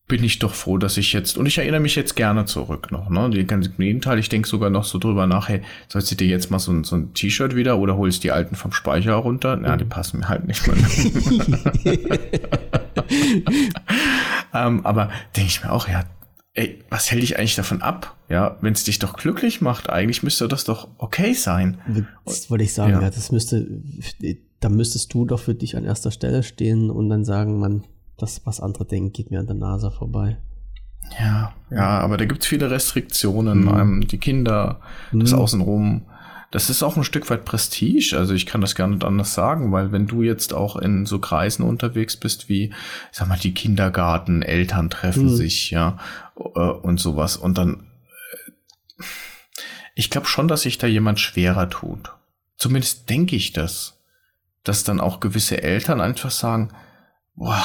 bin 0.10 0.24
ich 0.24 0.39
doch 0.39 0.53
froh, 0.53 0.78
dass 0.78 0.97
ich 0.97 1.14
jetzt, 1.14 1.38
und 1.38 1.45
ich 1.45 1.60
erinnere 1.60 1.80
mich 1.80 1.95
jetzt 1.95 2.16
gerne 2.18 2.43
zurück 2.45 2.91
noch, 2.91 3.10
ne? 3.10 3.30
Den 3.30 3.47
ganzen 3.47 3.78
Gegenteil, 3.78 4.20
ich 4.20 4.28
denke 4.28 4.49
sogar 4.49 4.70
noch 4.70 4.84
so 4.84 4.97
drüber 4.97 5.28
nach, 5.28 5.47
hey, 5.47 5.62
sollst 5.88 6.12
du 6.12 6.16
dir 6.16 6.28
jetzt 6.28 6.51
mal 6.51 6.60
so, 6.60 6.84
so 6.84 6.97
ein 6.97 7.14
T-Shirt 7.14 7.55
wieder 7.55 7.78
oder 7.78 7.95
holst 7.95 8.24
die 8.24 8.32
alten 8.32 8.55
vom 8.55 8.74
Speicher 8.74 9.14
runter? 9.14 9.55
Na, 9.55 9.78
die 9.78 9.86
passen 9.86 10.20
mir 10.20 10.28
halt 10.28 10.47
nicht 10.47 10.68
mehr. 10.68 10.76
ähm, 14.53 14.86
aber 14.86 15.12
denke 15.38 15.49
ich 15.49 15.64
mir 15.64 15.72
auch, 15.72 15.88
ja, 15.88 16.03
ey, 16.55 16.84
was 16.89 17.12
hält 17.12 17.22
dich 17.22 17.38
eigentlich 17.38 17.55
davon 17.55 17.84
ab? 17.84 18.18
Ja, 18.30 18.57
wenn 18.62 18.74
es 18.74 18.84
dich 18.84 18.97
doch 18.97 19.14
glücklich 19.14 19.62
macht, 19.62 19.91
eigentlich 19.91 20.24
müsste 20.24 20.47
das 20.47 20.64
doch 20.64 20.88
okay 20.97 21.34
sein. 21.34 21.78
Das 22.26 22.49
wollte 22.49 22.64
ich 22.64 22.74
sagen, 22.74 22.93
ja. 22.93 23.01
ja, 23.03 23.10
das 23.12 23.32
müsste, 23.32 23.68
da 24.60 24.70
müsstest 24.70 25.14
du 25.14 25.26
doch 25.26 25.39
für 25.39 25.53
dich 25.53 25.78
an 25.78 25.86
erster 25.86 26.10
Stelle 26.10 26.41
stehen 26.41 26.89
und 26.89 27.10
dann 27.10 27.24
sagen, 27.24 27.60
man, 27.60 27.84
das, 28.22 28.45
was 28.45 28.59
andere 28.59 28.86
denken, 28.86 29.11
geht 29.11 29.32
mir 29.32 29.39
an 29.39 29.47
der 29.47 29.55
Nase 29.55 29.91
vorbei. 29.91 30.38
Ja, 31.20 31.53
ja, 31.72 31.99
aber 31.99 32.17
da 32.17 32.26
gibt 32.26 32.43
es 32.43 32.47
viele 32.47 32.70
Restriktionen. 32.70 33.63
Mhm. 33.63 33.80
Ähm, 33.80 34.07
die 34.07 34.17
Kinder, 34.17 34.82
das 35.11 35.32
mhm. 35.32 35.39
Außenrum. 35.39 36.05
Das 36.51 36.70
ist 36.72 36.82
auch 36.82 36.97
ein 36.97 37.03
Stück 37.03 37.30
weit 37.30 37.45
Prestige. 37.45 38.15
Also 38.17 38.34
ich 38.34 38.47
kann 38.47 38.61
das 38.61 38.74
gar 38.74 38.88
nicht 38.88 39.03
anders 39.03 39.34
sagen, 39.36 39.72
weil 39.72 39.91
wenn 39.91 40.07
du 40.07 40.24
jetzt 40.24 40.53
auch 40.53 40.78
in 40.78 41.05
so 41.05 41.20
Kreisen 41.20 41.63
unterwegs 41.63 42.17
bist 42.17 42.49
wie, 42.49 42.65
ich 42.65 42.74
sag 43.17 43.28
mal, 43.28 43.38
die 43.38 43.53
Kindergarten, 43.53 44.41
Eltern 44.41 44.89
treffen 44.89 45.26
mhm. 45.26 45.36
sich, 45.36 45.70
ja, 45.70 45.99
äh, 46.38 46.59
und 46.59 46.99
sowas. 46.99 47.38
Und 47.38 47.57
dann, 47.57 47.88
äh, 48.97 49.03
ich 49.93 50.09
glaube 50.09 50.28
schon, 50.28 50.47
dass 50.47 50.61
sich 50.61 50.80
da 50.80 50.88
jemand 50.88 51.20
schwerer 51.20 51.70
tut. 51.70 52.13
Zumindest 52.57 53.09
denke 53.09 53.36
ich 53.36 53.53
das. 53.53 53.95
Dass 54.63 54.84
dann 54.84 54.99
auch 54.99 55.22
gewisse 55.22 55.63
Eltern 55.63 56.01
einfach 56.01 56.32
sagen, 56.32 56.70
boah, 57.36 57.63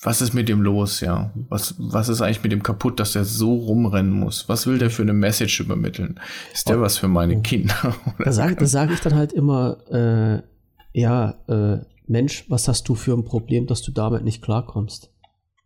was 0.00 0.22
ist 0.22 0.32
mit 0.32 0.48
dem 0.48 0.62
los, 0.62 1.00
ja? 1.00 1.32
Was, 1.48 1.74
was 1.78 2.08
ist 2.08 2.22
eigentlich 2.22 2.42
mit 2.42 2.52
dem 2.52 2.62
kaputt, 2.62 3.00
dass 3.00 3.14
der 3.14 3.24
so 3.24 3.54
rumrennen 3.54 4.12
muss? 4.12 4.48
Was 4.48 4.66
will 4.66 4.78
der 4.78 4.90
für 4.90 5.02
eine 5.02 5.12
Message 5.12 5.58
übermitteln? 5.58 6.20
Ist 6.52 6.68
der 6.68 6.78
oh, 6.78 6.82
was 6.82 6.98
für 6.98 7.08
meine 7.08 7.38
oh. 7.38 7.40
Kinder? 7.40 7.96
da 8.24 8.32
sage 8.32 8.64
sag 8.66 8.92
ich 8.92 9.00
dann 9.00 9.16
halt 9.16 9.32
immer, 9.32 9.78
äh, 9.90 10.42
ja, 10.98 11.30
äh, 11.48 11.84
Mensch, 12.06 12.46
was 12.48 12.68
hast 12.68 12.88
du 12.88 12.94
für 12.94 13.12
ein 13.12 13.24
Problem, 13.24 13.66
dass 13.66 13.82
du 13.82 13.90
damit 13.90 14.22
nicht 14.22 14.40
klarkommst? 14.40 15.10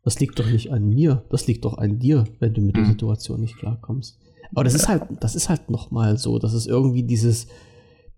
Das 0.03 0.19
liegt 0.19 0.39
doch 0.39 0.47
nicht 0.47 0.73
an 0.73 0.89
mir, 0.89 1.25
das 1.31 1.47
liegt 1.47 1.65
doch 1.65 1.79
an 1.79 1.99
dir, 1.99 2.25
wenn 2.41 2.55
du 2.55 2.61
mit 2.61 2.75
der 2.75 2.85
mhm. 2.85 2.91
Situation 2.91 3.41
nicht 3.41 3.59
klarkommst. 3.59 4.19
Aber 4.51 4.65
das 4.65 4.75
ist 4.75 4.89
halt, 4.89 5.05
das 5.21 5.35
ist 5.35 5.49
halt 5.49 5.71
nochmal 5.71 6.19
so, 6.19 6.39
das 6.39 6.55
ist 6.55 6.67
irgendwie 6.67 7.05
dieses, 7.05 7.47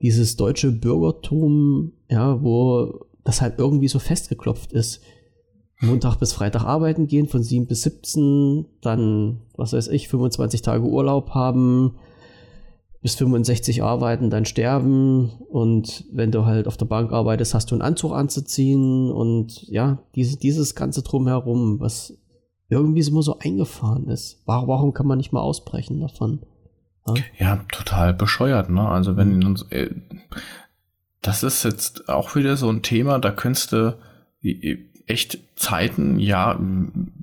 dieses 0.00 0.36
deutsche 0.36 0.72
Bürgertum, 0.72 1.92
ja, 2.08 2.42
wo 2.42 3.06
das 3.24 3.40
halt 3.40 3.58
irgendwie 3.58 3.88
so 3.88 3.98
festgeklopft 3.98 4.72
ist. 4.72 5.02
Montag 5.86 6.16
bis 6.16 6.32
Freitag 6.32 6.64
arbeiten 6.64 7.06
gehen, 7.06 7.28
von 7.28 7.42
7 7.42 7.66
bis 7.66 7.82
17, 7.82 8.66
dann, 8.80 9.40
was 9.56 9.72
weiß 9.72 9.88
ich, 9.88 10.08
25 10.08 10.62
Tage 10.62 10.84
Urlaub 10.84 11.30
haben, 11.30 11.96
bis 13.04 13.16
65 13.16 13.82
arbeiten, 13.82 14.30
dann 14.30 14.46
sterben 14.46 15.30
und 15.50 16.04
wenn 16.10 16.32
du 16.32 16.46
halt 16.46 16.66
auf 16.66 16.78
der 16.78 16.86
Bank 16.86 17.12
arbeitest, 17.12 17.52
hast 17.52 17.70
du 17.70 17.74
einen 17.74 17.82
Anzug 17.82 18.12
anzuziehen 18.12 19.10
und 19.10 19.62
ja, 19.68 19.98
diese, 20.14 20.38
dieses 20.38 20.74
ganze 20.74 21.02
Drumherum, 21.02 21.80
was 21.80 22.16
irgendwie 22.70 23.06
immer 23.06 23.22
so 23.22 23.38
eingefahren 23.38 24.08
ist. 24.08 24.42
Warum, 24.46 24.68
warum 24.68 24.94
kann 24.94 25.06
man 25.06 25.18
nicht 25.18 25.32
mal 25.32 25.42
ausbrechen 25.42 26.00
davon? 26.00 26.40
Ja, 27.06 27.14
ja 27.38 27.64
total 27.70 28.14
bescheuert, 28.14 28.70
ne? 28.70 28.88
Also 28.88 29.18
wenn 29.18 29.36
mhm. 29.36 29.46
uns, 29.48 29.62
äh, 29.70 29.90
das 31.20 31.42
ist 31.42 31.62
jetzt 31.62 32.08
auch 32.08 32.34
wieder 32.34 32.56
so 32.56 32.70
ein 32.70 32.82
Thema, 32.82 33.18
da 33.18 33.30
könntest 33.30 33.72
du 33.72 33.98
echt 35.06 35.38
Zeiten, 35.56 36.18
ja, 36.18 36.58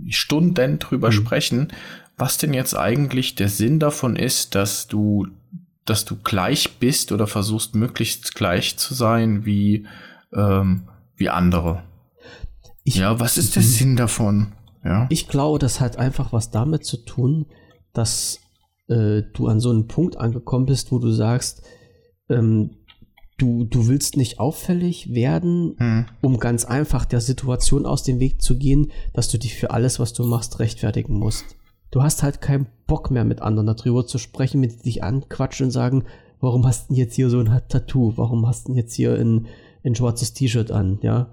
Stunden 0.10 0.80
drüber 0.80 1.08
mhm. 1.08 1.14
sprechen, 1.14 1.68
was 2.18 2.38
denn 2.38 2.54
jetzt 2.54 2.76
eigentlich 2.76 3.36
der 3.36 3.50
Sinn 3.50 3.80
davon 3.80 4.16
ist, 4.16 4.56
dass 4.56 4.88
du, 4.88 5.28
dass 5.86 6.06
du 6.06 6.16
gleich 6.18 6.78
bist 6.78 7.12
oder 7.12 7.28
versuchst 7.28 7.76
möglichst 7.76 8.36
gleich 8.36 8.78
zu 8.78 8.94
sein 8.94 9.46
wie, 9.46 9.88
ähm, 10.34 10.84
wie 11.16 11.30
andere. 11.30 11.84
Ich, 12.84 12.96
ja, 12.96 13.20
was 13.20 13.38
ist 13.38 13.56
der 13.56 13.64
Sinn 13.64 13.96
davon? 13.96 14.54
Ja. 14.84 15.08
Ich 15.10 15.28
glaube, 15.28 15.60
das 15.60 15.80
hat 15.80 15.98
einfach 15.98 16.34
was 16.34 16.52
damit 16.52 16.86
zu 16.86 16.98
tun, 16.98 17.46
dass 17.94 18.40
äh, 18.88 19.24
du 19.34 19.48
an 19.48 19.60
so 19.60 19.70
einen 19.70 19.88
Punkt 19.88 20.18
angekommen 20.18 20.66
bist, 20.66 20.92
wo 20.92 21.00
du 21.00 21.12
sagst, 21.12 21.64
ähm, 22.30 22.78
du, 23.42 23.64
du 23.64 23.88
willst 23.88 24.18
nicht 24.18 24.40
auffällig 24.40 25.14
werden, 25.14 25.76
hm. 25.78 26.06
um 26.22 26.40
ganz 26.40 26.66
einfach 26.66 27.06
der 27.06 27.22
Situation 27.22 27.86
aus 27.86 28.04
dem 28.04 28.20
Weg 28.20 28.42
zu 28.42 28.58
gehen, 28.58 28.92
dass 29.14 29.30
du 29.30 29.38
dich 29.38 29.56
für 29.56 29.72
alles, 29.72 30.00
was 30.00 30.14
du 30.14 30.24
machst, 30.24 30.60
rechtfertigen 30.60 31.16
musst. 31.18 31.58
Du 31.90 32.04
hast 32.04 32.24
halt 32.24 32.40
keinen 32.40 32.68
Bock 32.88 33.12
mehr 33.12 33.26
mit 33.26 33.42
anderen 33.42 33.68
darüber 33.68 34.06
zu 34.06 34.18
sprechen, 34.18 34.62
mit 34.62 34.86
dich 34.86 35.04
anquatschen 35.04 35.66
und 35.66 35.72
sagen, 35.72 36.06
warum 36.40 36.66
hast 36.66 36.90
du 36.90 36.94
jetzt 36.94 37.16
hier 37.16 37.30
so 37.30 37.40
ein 37.40 37.62
Tattoo? 37.68 38.14
Warum 38.16 38.48
hast 38.48 38.70
du 38.70 38.74
jetzt 38.74 38.94
hier 38.94 39.16
ein, 39.16 39.48
ein 39.84 39.96
schwarzes 39.96 40.34
T-Shirt 40.34 40.72
an? 40.72 41.00
Ja, 41.02 41.30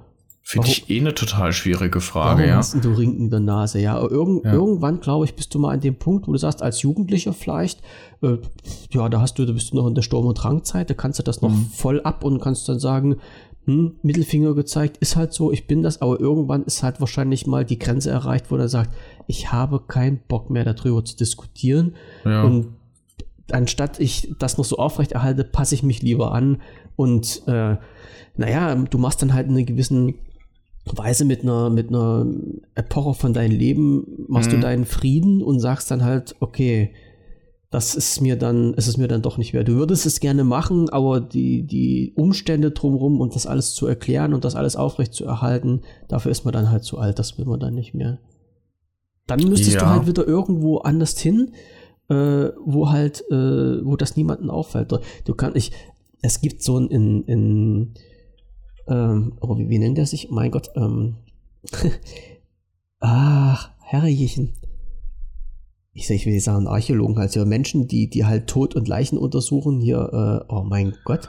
Finde 0.49 0.69
ich 0.69 0.89
eh 0.89 0.99
eine 0.99 1.15
total 1.15 1.53
schwierige 1.53 2.01
Frage, 2.01 2.39
warum 2.39 2.49
ja. 2.49 2.57
Hast 2.57 2.83
du 2.83 2.89
Ring 2.95 3.19
in 3.19 3.29
der 3.29 3.41
Nase, 3.41 3.81
ja. 3.81 4.01
Irgend, 4.01 4.47
ja. 4.47 4.55
Irgendwann, 4.55 4.99
glaube 4.99 5.27
ich, 5.27 5.35
bist 5.35 5.55
du 5.55 5.59
mal 5.59 5.75
an 5.75 5.81
dem 5.81 5.97
Punkt, 5.97 6.27
wo 6.27 6.33
du 6.33 6.39
sagst, 6.39 6.63
als 6.63 6.81
Jugendlicher 6.81 7.35
vielleicht, 7.35 7.83
äh, 8.23 8.39
ja, 8.91 9.11
da 9.11 9.21
hast 9.21 9.39
du, 9.39 9.45
da 9.45 9.53
bist 9.53 9.73
du 9.73 9.77
noch 9.77 9.87
in 9.87 9.95
der 9.95 10.01
Sturm- 10.01 10.25
und 10.25 10.43
Drangzeit, 10.43 10.89
da 10.89 10.95
kannst 10.95 11.19
du 11.19 11.23
das 11.23 11.43
noch 11.43 11.51
mhm. 11.51 11.67
voll 11.67 12.01
ab 12.01 12.25
und 12.25 12.41
kannst 12.41 12.67
dann 12.67 12.81
sagen, 12.81 13.17
hm, 13.67 13.97
Mittelfinger 14.01 14.55
gezeigt, 14.55 14.97
ist 14.97 15.17
halt 15.17 15.35
so, 15.35 15.53
ich 15.53 15.67
bin 15.67 15.83
das, 15.83 16.01
aber 16.01 16.19
irgendwann 16.19 16.65
ist 16.65 16.83
halt 16.83 16.99
wahrscheinlich 16.99 17.47
mal 17.47 17.67
die 17.67 17.79
Grenze 17.79 18.11
erreicht, 18.11 18.51
wo 18.51 18.57
er 18.57 18.71
sagt, 18.71 18.95
ich 19.27 19.53
habe 19.53 19.81
keinen 19.81 20.19
Bock 20.29 20.49
mehr 20.49 20.65
darüber 20.65 21.05
zu 21.05 21.15
diskutieren. 21.15 21.95
Ja. 22.25 22.45
Und 22.45 22.69
anstatt 23.53 24.01
ich 24.01 24.35
das 24.39 24.57
noch 24.57 24.65
so 24.65 24.79
aufrechterhalte, 24.79 25.45
passe 25.45 25.75
ich 25.75 25.83
mich 25.83 26.01
lieber 26.01 26.33
an 26.33 26.63
und 26.97 27.43
äh, 27.49 27.77
naja, 28.39 28.75
du 28.75 28.97
machst 28.97 29.21
dann 29.21 29.35
halt 29.35 29.49
einen 29.49 29.67
gewissen 29.67 30.15
Weise 30.97 31.25
mit 31.25 31.43
einer, 31.43 31.71
mit 31.71 31.89
einer 31.89 32.27
Epoche 32.75 33.15
von 33.15 33.33
deinem 33.33 33.59
Leben 33.59 34.25
machst 34.29 34.51
mhm. 34.51 34.57
du 34.57 34.61
deinen 34.61 34.85
Frieden 34.85 35.43
und 35.43 35.61
sagst 35.61 35.91
dann 35.91 36.05
halt, 36.05 36.37
okay, 36.41 36.95
das 37.71 37.95
ist 37.95 38.21
mir 38.21 38.37
dann, 38.37 38.73
ist 38.75 38.87
es 38.87 38.97
mir 38.97 39.09
dann 39.09 39.21
doch 39.21 39.37
nicht 39.37 39.53
wert. 39.53 39.69
Du 39.69 39.75
würdest 39.75 40.07
es 40.07 40.21
gerne 40.21 40.43
machen, 40.43 40.89
aber 40.89 41.21
die, 41.21 41.67
die 41.67 42.13
Umstände 42.17 42.71
drumherum 42.71 43.21
und 43.21 43.35
das 43.35 43.47
alles 43.47 43.75
zu 43.75 43.87
erklären 43.87 44.33
und 44.33 44.45
das 44.45 44.55
alles 44.55 44.77
aufrecht 44.77 45.13
zu 45.13 45.25
erhalten, 45.27 45.83
dafür 46.09 46.31
ist 46.31 46.45
man 46.45 46.53
dann 46.53 46.71
halt 46.71 46.85
zu 46.85 46.99
alt, 46.99 47.19
das 47.19 47.37
will 47.37 47.45
man 47.45 47.61
dann 47.61 47.75
nicht 47.75 47.93
mehr. 47.93 48.19
Dann 49.27 49.41
müsstest 49.41 49.75
ja. 49.75 49.81
du 49.81 49.87
halt 49.87 50.07
wieder 50.07 50.27
irgendwo 50.27 50.79
anders 50.79 51.19
hin, 51.19 51.53
äh, 52.09 52.49
wo 52.65 52.89
halt, 52.89 53.23
äh, 53.31 53.85
wo 53.85 53.97
das 53.97 54.17
niemanden 54.17 54.49
auffällt. 54.49 54.91
Du 55.27 55.35
kannst, 55.35 55.57
ich, 55.57 55.73
es 56.23 56.41
gibt 56.41 56.63
so 56.63 56.79
ein, 56.79 56.89
in, 56.89 57.25
in 57.25 57.95
ähm, 58.89 59.35
oh, 59.41 59.59
wie, 59.59 59.69
wie 59.69 59.79
nennt 59.79 59.99
er 59.99 60.07
sich? 60.07 60.31
Mein 60.31 60.51
Gott, 60.51 60.71
ähm, 60.75 61.17
ach, 63.01 63.71
Herrjechen. 63.81 64.55
Ich, 65.93 66.09
ich 66.11 66.27
will 66.27 66.35
nicht 66.35 66.45
sagen 66.45 66.69
Archäologen, 66.69 67.19
also 67.19 67.45
Menschen, 67.45 67.89
die, 67.89 68.09
die 68.09 68.25
halt 68.25 68.47
Tod 68.47 68.77
und 68.77 68.87
Leichen 68.87 69.19
untersuchen, 69.19 69.81
hier, 69.81 70.45
äh, 70.49 70.53
oh 70.53 70.63
mein 70.63 70.95
Gott. 71.05 71.29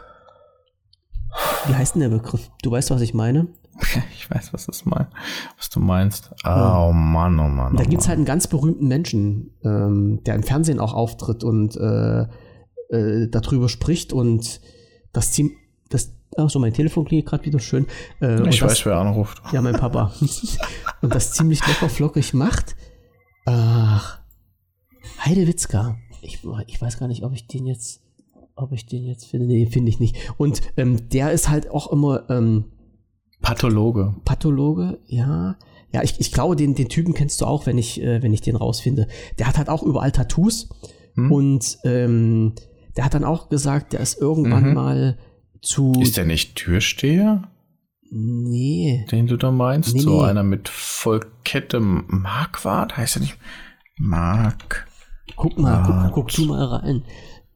Wie 1.68 1.74
heißt 1.74 1.95
denn 1.95 2.01
der 2.01 2.10
Begriff? 2.10 2.49
Du 2.62 2.72
weißt, 2.72 2.91
was 2.91 3.01
ich 3.01 3.14
meine? 3.14 3.47
Ich 4.14 4.30
weiß, 4.30 4.53
was, 4.53 4.68
das 4.68 4.86
mein, 4.86 5.07
was 5.57 5.72
du 5.72 5.80
meinst. 5.80 6.30
Oh 6.43 6.49
ja. 6.49 6.91
Mann, 6.91 7.39
oh 7.39 7.47
Mann. 7.47 7.74
Oh 7.74 7.78
da 7.78 7.84
gibt 7.84 8.03
es 8.03 8.07
halt 8.07 8.18
einen 8.18 8.26
ganz 8.26 8.45
berühmten 8.45 8.88
Menschen, 8.88 9.55
ähm, 9.64 10.22
der 10.24 10.36
im 10.36 10.43
Fernsehen 10.43 10.80
auch 10.80 10.93
auftritt 10.93 11.43
und 11.43 11.76
äh, 11.76 12.28
äh, 12.89 13.28
darüber 13.28 13.70
spricht 13.70 14.14
und 14.14 14.62
das, 15.14 15.39
das 15.89 16.14
Ach 16.38 16.50
so, 16.50 16.60
mein 16.60 16.74
Telefon 16.74 17.06
klingelt 17.06 17.28
gerade 17.28 17.46
wieder 17.46 17.60
schön. 17.60 17.88
Äh, 18.22 18.48
ich 18.50 18.62
weiß, 18.62 18.70
das, 18.70 18.86
wer 18.86 18.98
anruft. 18.98 19.42
Ja, 19.52 19.62
mein 19.62 19.76
Papa. 19.76 20.14
und 21.02 21.14
das 21.16 21.34
ziemlich 21.34 21.66
locker 21.66 21.90
flockig 21.90 22.34
macht. 22.34 22.76
Ach, 23.46 24.20
Heidewitzka. 25.26 25.98
Ich, 26.22 26.40
ich 26.68 26.82
weiß 26.82 27.00
gar 27.00 27.08
nicht, 27.08 27.24
ob 27.24 27.34
ich 27.34 27.48
den 27.48 27.66
jetzt, 27.66 28.02
ob 28.56 28.72
ich 28.74 28.86
den 28.86 29.06
jetzt 29.06 29.26
finde. 29.26 29.48
Nee, 29.48 29.66
finde 29.66 29.90
ich 29.90 30.00
nicht. 30.00 30.18
Und 30.38 30.62
ähm, 30.78 31.10
der 31.10 31.32
ist 31.32 31.50
halt 31.50 31.72
auch 31.72 31.92
immer 31.92 32.30
ähm, 32.30 32.66
Pathologe. 33.42 34.16
Pathologe, 34.26 35.00
ja. 35.08 35.58
Ja, 35.92 36.04
ich, 36.04 36.20
ich 36.20 36.32
glaube, 36.32 36.56
den, 36.56 36.76
den 36.76 36.90
Typen 36.90 37.14
kennst 37.14 37.42
du 37.42 37.46
auch, 37.46 37.66
wenn 37.66 37.78
ich, 37.78 38.02
äh, 38.02 38.22
wenn 38.22 38.34
ich 38.34 38.42
den 38.42 38.56
rausfinde. 38.56 39.08
Der 39.40 39.48
hat 39.48 39.58
halt 39.58 39.70
auch 39.70 39.82
überall 39.82 40.12
Tattoos. 40.12 40.70
Hm. 41.16 41.32
Und 41.32 41.80
ähm, 41.84 42.54
der 42.96 43.06
hat 43.06 43.14
dann 43.14 43.24
auch 43.24 43.50
gesagt, 43.50 43.94
der 43.94 44.02
ist 44.02 44.20
irgendwann 44.20 44.70
mhm. 44.70 44.74
mal 44.74 45.18
zu. 45.62 45.93
Ist 46.01 46.18
der 46.18 46.26
nicht 46.26 46.55
Türsteher? 46.55 47.49
Nee. 48.12 49.05
Den 49.12 49.28
du 49.28 49.38
da 49.38 49.51
meinst? 49.51 49.93
Nee, 49.93 50.01
so 50.01 50.22
nee. 50.22 50.30
einer 50.30 50.43
mit 50.43 50.68
Vollkette 50.68 51.80
Marquardt? 51.80 52.97
Heißt 52.97 53.18
er 53.18 53.22
nicht 53.22 53.38
Mark? 53.97 54.88
Guck 55.36 55.57
mal, 55.60 56.12
guck, 56.12 56.14
guck, 56.14 56.28
du 56.30 56.45
mal 56.45 56.66
rein. 56.66 57.03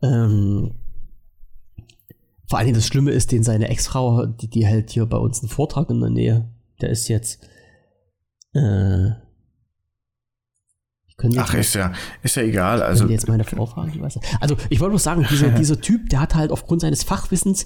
Ähm, 0.02 0.76
vor 2.48 2.60
allem 2.60 2.74
das 2.74 2.86
Schlimme 2.88 3.12
ist, 3.12 3.32
den 3.32 3.44
seine 3.44 3.70
Ex-Frau, 3.70 4.28
die, 4.28 4.48
die 4.48 4.66
hält 4.66 4.92
hier 4.92 5.06
bei 5.06 5.18
uns 5.18 5.42
einen 5.42 5.50
Vortrag 5.50 5.90
in 5.90 6.00
der 6.00 6.12
Nähe. 6.12 6.50
Der 6.82 6.90
ist 6.90 7.08
jetzt, 7.08 7.44
äh, 8.54 9.10
Ach, 11.38 11.54
ist 11.54 11.76
ja, 11.76 11.94
ist 12.22 12.36
ja 12.36 12.44
egal. 12.44 12.82
Also 12.82 13.08
jetzt 13.08 13.28
meine 13.28 13.44
Frau 13.44 13.66
fragen, 13.66 13.92
die 13.92 14.02
weiß. 14.02 14.20
Also 14.42 14.58
ich 14.70 14.80
wollte 14.80 14.92
nur 14.92 15.00
sagen, 15.00 15.26
dieser, 15.30 15.50
dieser 15.58 15.80
Typ, 15.80 16.10
der 16.10 16.20
hat 16.20 16.36
halt 16.36 16.52
aufgrund 16.52 16.82
seines 16.82 17.04
Fachwissens 17.04 17.66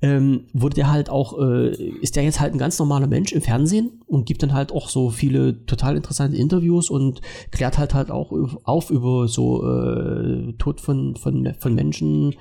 ähm, 0.00 0.44
wurde 0.52 0.76
der 0.76 0.90
halt 0.90 1.10
auch, 1.10 1.38
äh, 1.40 1.70
ist 2.00 2.16
der 2.16 2.22
jetzt 2.22 2.40
halt 2.40 2.52
ein 2.52 2.58
ganz 2.58 2.78
normaler 2.78 3.06
Mensch 3.08 3.32
im 3.32 3.42
Fernsehen 3.42 4.00
und 4.06 4.26
gibt 4.26 4.42
dann 4.42 4.52
halt 4.52 4.70
auch 4.72 4.88
so 4.88 5.10
viele 5.10 5.64
total 5.66 5.96
interessante 5.96 6.36
Interviews 6.36 6.88
und 6.88 7.20
klärt 7.50 7.78
halt 7.78 7.94
halt 7.94 8.10
auch 8.10 8.32
auf 8.64 8.90
über 8.90 9.26
so 9.26 9.66
äh, 9.66 10.52
Tod 10.58 10.80
von, 10.80 11.16
von, 11.16 11.54
von 11.58 11.74
Menschen 11.74 12.34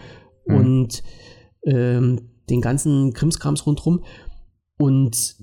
mhm. 0.45 0.55
und 0.55 1.03
ähm, 1.65 2.29
den 2.49 2.61
ganzen 2.61 3.13
Krimskrams 3.13 3.65
rundherum. 3.65 4.03
Und 4.77 5.35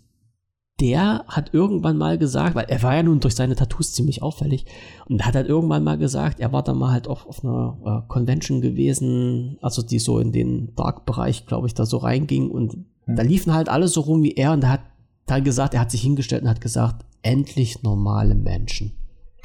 der 0.80 1.24
hat 1.28 1.54
irgendwann 1.54 1.96
mal 1.96 2.18
gesagt, 2.18 2.56
weil 2.56 2.66
er 2.68 2.82
war 2.82 2.96
ja 2.96 3.02
nun 3.02 3.20
durch 3.20 3.36
seine 3.36 3.54
Tattoos 3.54 3.92
ziemlich 3.92 4.22
auffällig, 4.22 4.66
und 5.08 5.24
hat 5.24 5.34
halt 5.34 5.48
irgendwann 5.48 5.84
mal 5.84 5.98
gesagt, 5.98 6.40
er 6.40 6.52
war 6.52 6.64
da 6.64 6.74
mal 6.74 6.90
halt 6.90 7.06
auch 7.06 7.26
auf 7.26 7.44
einer 7.44 7.78
äh, 7.84 8.08
Convention 8.08 8.60
gewesen, 8.60 9.56
also 9.62 9.82
die 9.82 10.00
so 10.00 10.18
in 10.18 10.32
den 10.32 10.74
Dark-Bereich, 10.74 11.46
glaube 11.46 11.68
ich, 11.68 11.74
da 11.74 11.86
so 11.86 11.98
reinging 11.98 12.50
und 12.50 12.76
mhm. 12.76 13.16
da 13.16 13.22
liefen 13.22 13.54
halt 13.54 13.68
alle 13.68 13.88
so 13.88 14.00
rum 14.00 14.22
wie 14.22 14.34
er 14.34 14.52
und 14.52 14.64
er 14.64 14.70
hat 14.70 14.82
dann 15.26 15.44
gesagt, 15.44 15.74
er 15.74 15.80
hat 15.80 15.90
sich 15.90 16.02
hingestellt 16.02 16.42
und 16.42 16.48
hat 16.48 16.60
gesagt, 16.60 17.04
endlich 17.22 17.82
normale 17.82 18.34
Menschen. 18.34 18.92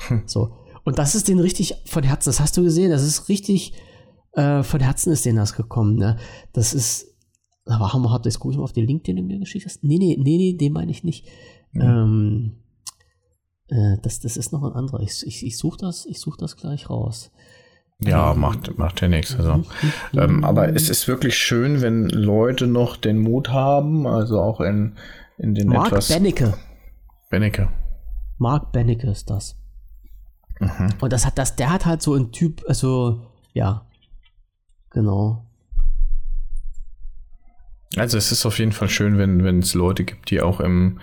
Hm. 0.07 0.23
So. 0.25 0.51
Und 0.83 0.99
das 0.99 1.15
ist 1.15 1.27
den 1.27 1.39
richtig 1.39 1.75
von 1.85 2.03
Herzen, 2.03 2.29
das 2.29 2.39
hast 2.39 2.57
du 2.57 2.63
gesehen, 2.63 2.91
das 2.91 3.03
ist 3.03 3.29
richtig 3.29 3.73
äh, 4.33 4.63
von 4.63 4.79
Herzen 4.79 5.11
ist 5.11 5.25
denen 5.25 5.37
das 5.37 5.53
gekommen, 5.53 5.95
ne? 5.95 6.17
Das 6.53 6.73
ist, 6.73 7.08
aber 7.69 7.93
haben 7.93 8.01
wir, 8.01 8.11
hat 8.11 8.25
das 8.25 8.43
mal 8.43 8.59
auf 8.59 8.73
den 8.73 8.87
Link, 8.87 9.03
den 9.03 9.17
du 9.17 9.21
mir 9.21 9.39
geschickt 9.39 9.65
hast? 9.65 9.83
Nee, 9.83 9.97
nee, 9.97 10.17
nee, 10.19 10.37
nee, 10.37 10.53
den 10.53 10.73
meine 10.73 10.91
ich 10.91 11.03
nicht. 11.03 11.27
Mhm. 11.71 11.81
Ähm, 11.81 12.51
äh, 13.67 13.97
das, 14.01 14.19
das 14.19 14.37
ist 14.37 14.51
noch 14.51 14.63
ein 14.63 14.73
anderer. 14.73 15.01
Ich, 15.01 15.25
ich, 15.25 15.45
ich 15.45 15.57
suche 15.57 15.77
das, 15.79 16.05
ich 16.05 16.19
such 16.19 16.37
das 16.37 16.57
gleich 16.57 16.89
raus. 16.89 17.31
Ja, 18.01 18.31
ähm, 18.31 18.39
macht, 18.39 18.77
macht 18.77 19.01
ja 19.01 19.07
nichts. 19.07 19.35
Also. 19.35 19.57
Mhm. 19.57 19.65
ähm, 20.13 20.43
aber 20.43 20.73
es 20.73 20.89
ist 20.89 21.07
wirklich 21.07 21.37
schön, 21.37 21.81
wenn 21.81 22.09
Leute 22.09 22.65
noch 22.65 22.97
den 22.97 23.19
Mut 23.19 23.49
haben, 23.49 24.07
also 24.07 24.41
auch 24.41 24.61
in, 24.61 24.95
in 25.37 25.53
den 25.53 25.67
Mark 25.67 25.87
etwas. 25.87 26.07
Bennecke. 26.07 26.53
Bennecke. 27.29 27.69
Mark 28.37 28.71
Bennecke 28.71 29.09
ist 29.09 29.29
das. 29.29 29.57
Mhm. 30.59 30.89
Und 31.01 31.13
das 31.13 31.25
hat 31.25 31.37
das, 31.37 31.55
der 31.55 31.71
hat 31.71 31.85
halt 31.85 32.01
so 32.01 32.15
ein 32.15 32.31
Typ, 32.31 32.63
also, 32.67 33.21
ja, 33.53 33.85
genau. 34.89 35.48
Also 37.95 38.17
es 38.17 38.31
ist 38.31 38.45
auf 38.45 38.59
jeden 38.59 38.71
Fall 38.71 38.89
schön, 38.89 39.17
wenn 39.17 39.43
wenn 39.43 39.59
es 39.59 39.73
Leute 39.73 40.03
gibt, 40.03 40.29
die 40.29 40.41
auch 40.41 40.59
im, 40.59 40.99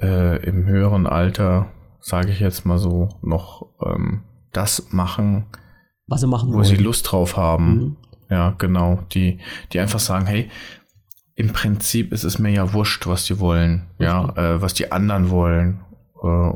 äh, 0.00 0.42
im 0.46 0.66
höheren 0.66 1.06
Alter, 1.06 1.70
sage 2.00 2.30
ich 2.30 2.40
jetzt 2.40 2.64
mal 2.64 2.78
so, 2.78 3.08
noch 3.22 3.66
ähm, 3.84 4.22
das 4.52 4.92
machen, 4.92 5.46
was 6.06 6.20
sie 6.20 6.26
machen 6.26 6.50
wo 6.50 6.54
wollen. 6.54 6.64
sie 6.64 6.76
Lust 6.76 7.10
drauf 7.12 7.36
haben. 7.36 7.74
Mhm. 7.74 7.96
Ja, 8.30 8.54
genau. 8.58 9.00
Die, 9.12 9.38
die 9.72 9.80
einfach 9.80 10.00
sagen, 10.00 10.26
hey, 10.26 10.50
im 11.34 11.52
Prinzip 11.52 12.12
ist 12.12 12.24
es 12.24 12.38
mir 12.38 12.50
ja 12.50 12.72
wurscht, 12.72 13.06
was 13.06 13.26
die 13.26 13.38
wollen, 13.38 13.86
ja, 13.98 14.30
äh, 14.36 14.60
was 14.60 14.74
die 14.74 14.90
anderen 14.90 15.30
wollen. 15.30 15.80
Äh, 16.22 16.52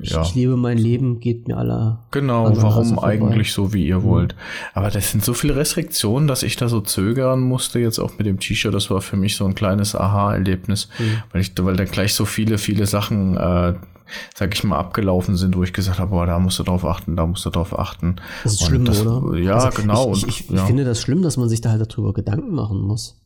ja. 0.00 0.22
Ich 0.22 0.34
lebe 0.34 0.56
mein 0.56 0.78
Leben, 0.78 1.20
geht 1.20 1.48
mir 1.48 1.56
aller. 1.56 2.04
Genau, 2.10 2.50
warum 2.56 2.98
eigentlich 2.98 3.52
so, 3.52 3.72
wie 3.72 3.86
ihr 3.86 4.00
mhm. 4.00 4.04
wollt. 4.04 4.36
Aber 4.74 4.90
das 4.90 5.10
sind 5.10 5.24
so 5.24 5.34
viele 5.34 5.56
Restriktionen, 5.56 6.28
dass 6.28 6.42
ich 6.42 6.56
da 6.56 6.68
so 6.68 6.80
zögern 6.80 7.40
musste, 7.40 7.78
jetzt 7.78 7.98
auch 7.98 8.16
mit 8.18 8.26
dem 8.26 8.38
T-Shirt. 8.38 8.72
Das 8.72 8.90
war 8.90 9.00
für 9.00 9.16
mich 9.16 9.36
so 9.36 9.44
ein 9.44 9.54
kleines 9.54 9.94
Aha-Erlebnis, 9.94 10.88
mhm. 10.98 11.22
weil 11.32 11.40
ich, 11.40 11.52
weil 11.58 11.76
da 11.76 11.84
gleich 11.84 12.14
so 12.14 12.24
viele, 12.24 12.58
viele 12.58 12.86
Sachen, 12.86 13.36
äh, 13.36 13.74
sag 14.34 14.54
ich 14.54 14.64
mal, 14.64 14.78
abgelaufen 14.78 15.36
sind, 15.36 15.56
wo 15.56 15.62
ich 15.62 15.72
gesagt 15.72 15.98
habe, 15.98 16.10
boah, 16.10 16.26
da 16.26 16.38
musst 16.38 16.58
du 16.58 16.62
drauf 16.62 16.84
achten, 16.84 17.16
da 17.16 17.26
musst 17.26 17.44
du 17.44 17.50
drauf 17.50 17.78
achten. 17.78 18.16
Das 18.44 18.54
ist 18.54 18.62
Und 18.62 18.66
schlimm, 18.68 18.84
das, 18.84 19.04
oder? 19.04 19.36
Ja, 19.38 19.54
also 19.54 19.82
genau. 19.82 20.12
Ich, 20.12 20.26
ich, 20.26 20.40
ich, 20.40 20.50
ja. 20.50 20.56
ich 20.56 20.62
finde 20.62 20.84
das 20.84 21.00
schlimm, 21.02 21.22
dass 21.22 21.36
man 21.36 21.48
sich 21.48 21.60
da 21.60 21.70
halt 21.70 21.92
darüber 21.92 22.12
Gedanken 22.12 22.54
machen 22.54 22.80
muss. 22.80 23.20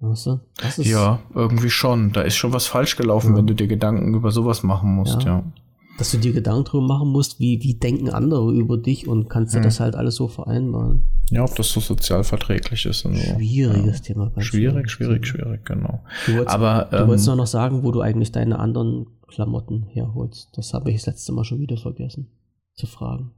Weißt 0.00 0.26
du? 0.26 0.40
ja, 0.82 1.18
irgendwie 1.34 1.70
schon. 1.70 2.12
Da 2.12 2.20
ist 2.20 2.36
schon 2.36 2.52
was 2.52 2.68
falsch 2.68 2.96
gelaufen, 2.96 3.32
ja. 3.32 3.38
wenn 3.38 3.48
du 3.48 3.54
dir 3.54 3.66
Gedanken 3.66 4.14
über 4.14 4.30
sowas 4.30 4.62
machen 4.62 4.94
musst, 4.94 5.24
ja. 5.24 5.38
ja 5.38 5.44
dass 5.98 6.12
du 6.12 6.18
dir 6.18 6.32
Gedanken 6.32 6.64
darüber 6.64 6.86
machen 6.86 7.08
musst, 7.08 7.40
wie, 7.40 7.62
wie 7.62 7.74
denken 7.74 8.08
andere 8.08 8.52
über 8.52 8.78
dich 8.78 9.08
und 9.08 9.28
kannst 9.28 9.52
du 9.54 9.58
hm. 9.58 9.64
das 9.64 9.80
halt 9.80 9.96
alles 9.96 10.14
so 10.14 10.28
vereinbaren. 10.28 11.02
Ja, 11.30 11.44
ob 11.44 11.54
das 11.56 11.68
so 11.70 11.80
sozial 11.80 12.24
verträglich 12.24 12.86
ist. 12.86 13.04
Und 13.04 13.16
so. 13.16 13.34
Schwieriges 13.34 13.98
ja. 13.98 14.04
Thema. 14.04 14.32
Schwierig, 14.38 14.90
schwierig, 14.90 15.26
schwierig, 15.26 15.66
genau. 15.66 16.02
Du 16.24 16.36
wolltest, 16.36 16.54
Aber, 16.54 16.88
du 16.90 16.96
ähm, 16.96 17.08
wolltest 17.08 17.26
nur 17.26 17.36
noch 17.36 17.46
sagen, 17.46 17.82
wo 17.82 17.90
du 17.90 18.00
eigentlich 18.00 18.32
deine 18.32 18.58
anderen 18.58 19.06
Klamotten 19.26 19.82
herholst. 19.90 20.48
Das 20.54 20.72
habe 20.72 20.90
ich 20.90 20.96
das 20.96 21.06
letzte 21.06 21.32
Mal 21.32 21.44
schon 21.44 21.60
wieder 21.60 21.76
vergessen 21.76 22.28
zu 22.74 22.86
fragen. 22.86 23.32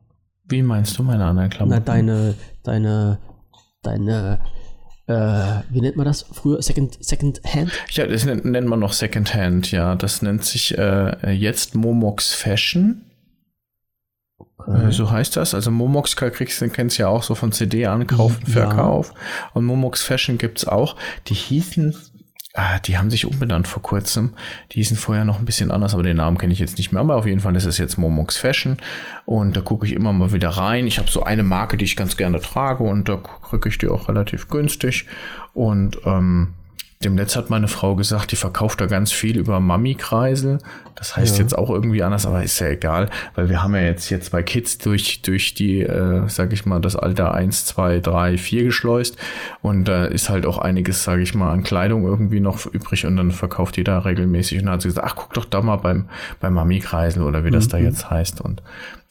Wie 0.45 0.63
meinst 0.63 0.99
du 0.99 1.03
meine 1.03 1.25
anderen 1.25 1.51
Klamotten? 1.51 1.83
Na, 1.85 1.93
deine, 1.93 2.35
deine, 2.63 3.19
deine 3.83 4.41
äh, 5.11 5.63
wie 5.71 5.81
nennt 5.81 5.97
man 5.97 6.07
das 6.07 6.25
früher? 6.33 6.63
Second, 6.63 6.97
Second 7.05 7.41
Hand? 7.45 7.73
Ja, 7.91 8.07
das 8.07 8.25
nennt, 8.25 8.45
nennt 8.45 8.69
man 8.69 8.79
noch 8.79 8.93
Second 8.93 9.35
Hand, 9.35 9.73
ja. 9.73 9.95
Das 9.97 10.23
nennt 10.23 10.45
sich 10.45 10.77
äh, 10.79 11.31
jetzt 11.33 11.75
Momox 11.75 12.33
Fashion. 12.33 13.03
Okay. 14.59 14.89
Äh, 14.89 14.93
so 14.93 15.11
heißt 15.11 15.37
das. 15.37 15.55
Also 15.55 15.71
Momox 15.71 16.17
kriegst 16.17 16.61
du, 16.61 16.69
kennst 16.69 16.99
ja 16.99 17.09
auch 17.09 17.23
so 17.23 17.35
von 17.35 17.53
CD-Ankauf 17.53 18.39
und 18.39 18.49
Verkauf. 18.49 19.13
Ja. 19.15 19.51
Und 19.55 19.65
Momox 19.65 20.03
Fashion 20.03 20.39
gibt's 20.39 20.67
auch. 20.67 20.97
Die 21.27 21.35
hießen 21.35 21.95
Ah, 22.53 22.81
die 22.81 22.99
haben 22.99 23.11
sich 23.11 23.27
umbenannt 23.27 23.69
vor 23.69 23.81
kurzem. 23.81 24.35
Die 24.73 24.77
hießen 24.77 24.97
vorher 24.97 25.25
noch 25.25 25.39
ein 25.39 25.45
bisschen 25.45 25.71
anders, 25.71 25.95
aber 25.95 26.03
den 26.03 26.17
Namen 26.17 26.37
kenne 26.37 26.53
ich 26.53 26.59
jetzt 26.59 26.79
nicht 26.79 26.91
mehr. 26.91 27.01
Aber 27.01 27.15
auf 27.15 27.27
jeden 27.27 27.39
Fall 27.39 27.55
ist 27.55 27.65
es 27.65 27.79
jetzt 27.79 27.97
Momox 27.97 28.37
Fashion. 28.37 28.79
Und 29.25 29.57
da 29.57 29.61
gucke 29.61 29.87
ich 29.87 29.93
immer 29.93 30.13
mal 30.13 30.33
wieder 30.33 30.49
rein. 30.51 30.89
Ich 30.89 30.99
habe 30.99 31.09
so 31.09 31.23
eine 31.23 31.45
Marke, 31.45 31.77
die 31.77 31.85
ich 31.85 31.95
ganz 31.95 32.17
gerne 32.17 32.41
trage 32.41 32.83
und 32.83 33.09
da 33.09 33.17
kriege 33.17 33.69
ich 33.69 33.79
die 33.79 33.87
auch 33.89 34.09
relativ 34.09 34.49
günstig. 34.49 35.07
Und 35.55 35.99
ähm, 36.05 36.55
dem 37.03 37.15
Netz 37.15 37.35
hat 37.35 37.49
meine 37.49 37.67
Frau 37.67 37.97
gesagt, 37.97 38.31
die 38.31 38.37
verkauft 38.37 38.79
da 38.83 38.85
ganz 38.85 39.11
viel 39.11 39.39
über 39.39 39.59
Mami-Kreisel. 39.59 40.59
Das 40.95 41.17
heißt 41.17 41.39
ja. 41.39 41.45
jetzt 41.45 41.57
auch 41.57 41.71
irgendwie 41.71 42.03
anders, 42.03 42.27
aber 42.27 42.43
ist 42.43 42.61
ja 42.61 42.67
egal, 42.67 43.09
weil 43.35 43.49
wir 43.49 43.63
haben 43.63 43.75
ja 43.75 43.81
jetzt 43.81 44.11
jetzt 44.11 44.33
bei 44.33 44.43
Kids 44.43 44.77
durch, 44.77 45.23
durch 45.23 45.55
die, 45.55 45.81
äh, 45.81 46.29
sag 46.29 46.53
ich 46.53 46.67
mal, 46.67 46.79
das 46.79 46.97
Alter 46.97 47.33
1, 47.33 47.65
2, 47.65 48.01
3, 48.01 48.37
4 48.37 48.65
geschleust. 48.65 49.17
Und 49.63 49.89
da 49.89 50.05
ist 50.05 50.29
halt 50.29 50.45
auch 50.45 50.59
einiges, 50.59 51.03
sag 51.03 51.21
ich 51.21 51.35
mal, 51.35 51.51
an 51.51 51.63
Kleidung 51.63 52.05
irgendwie 52.05 52.41
noch 52.41 52.67
übrig 52.67 53.07
und 53.07 53.17
dann 53.17 53.31
verkauft 53.31 53.77
die 53.77 53.85
da 53.85 54.01
regelmäßig. 54.01 54.59
Und 54.59 54.67
dann 54.67 54.75
hat 54.75 54.83
sie 54.83 54.89
gesagt, 54.89 55.07
ach, 55.11 55.17
guck 55.17 55.33
doch 55.33 55.47
da 55.47 55.63
mal 55.63 55.77
beim, 55.77 56.11
beim 56.39 56.53
Mami-Kreisel 56.53 57.23
oder 57.23 57.47
wie 57.47 57.51
das 57.51 57.65
mhm. 57.69 57.71
da 57.71 57.79
jetzt 57.79 58.11
heißt. 58.11 58.43
Und 58.43 58.63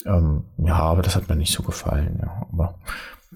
ähm, 0.05 0.43
ja, 0.59 0.75
aber 0.75 1.01
das 1.01 1.15
hat 1.15 1.27
mir 1.27 1.35
nicht 1.35 1.53
so 1.53 1.63
gefallen, 1.63 2.19
ja. 2.21 2.47
Aber 2.53 2.75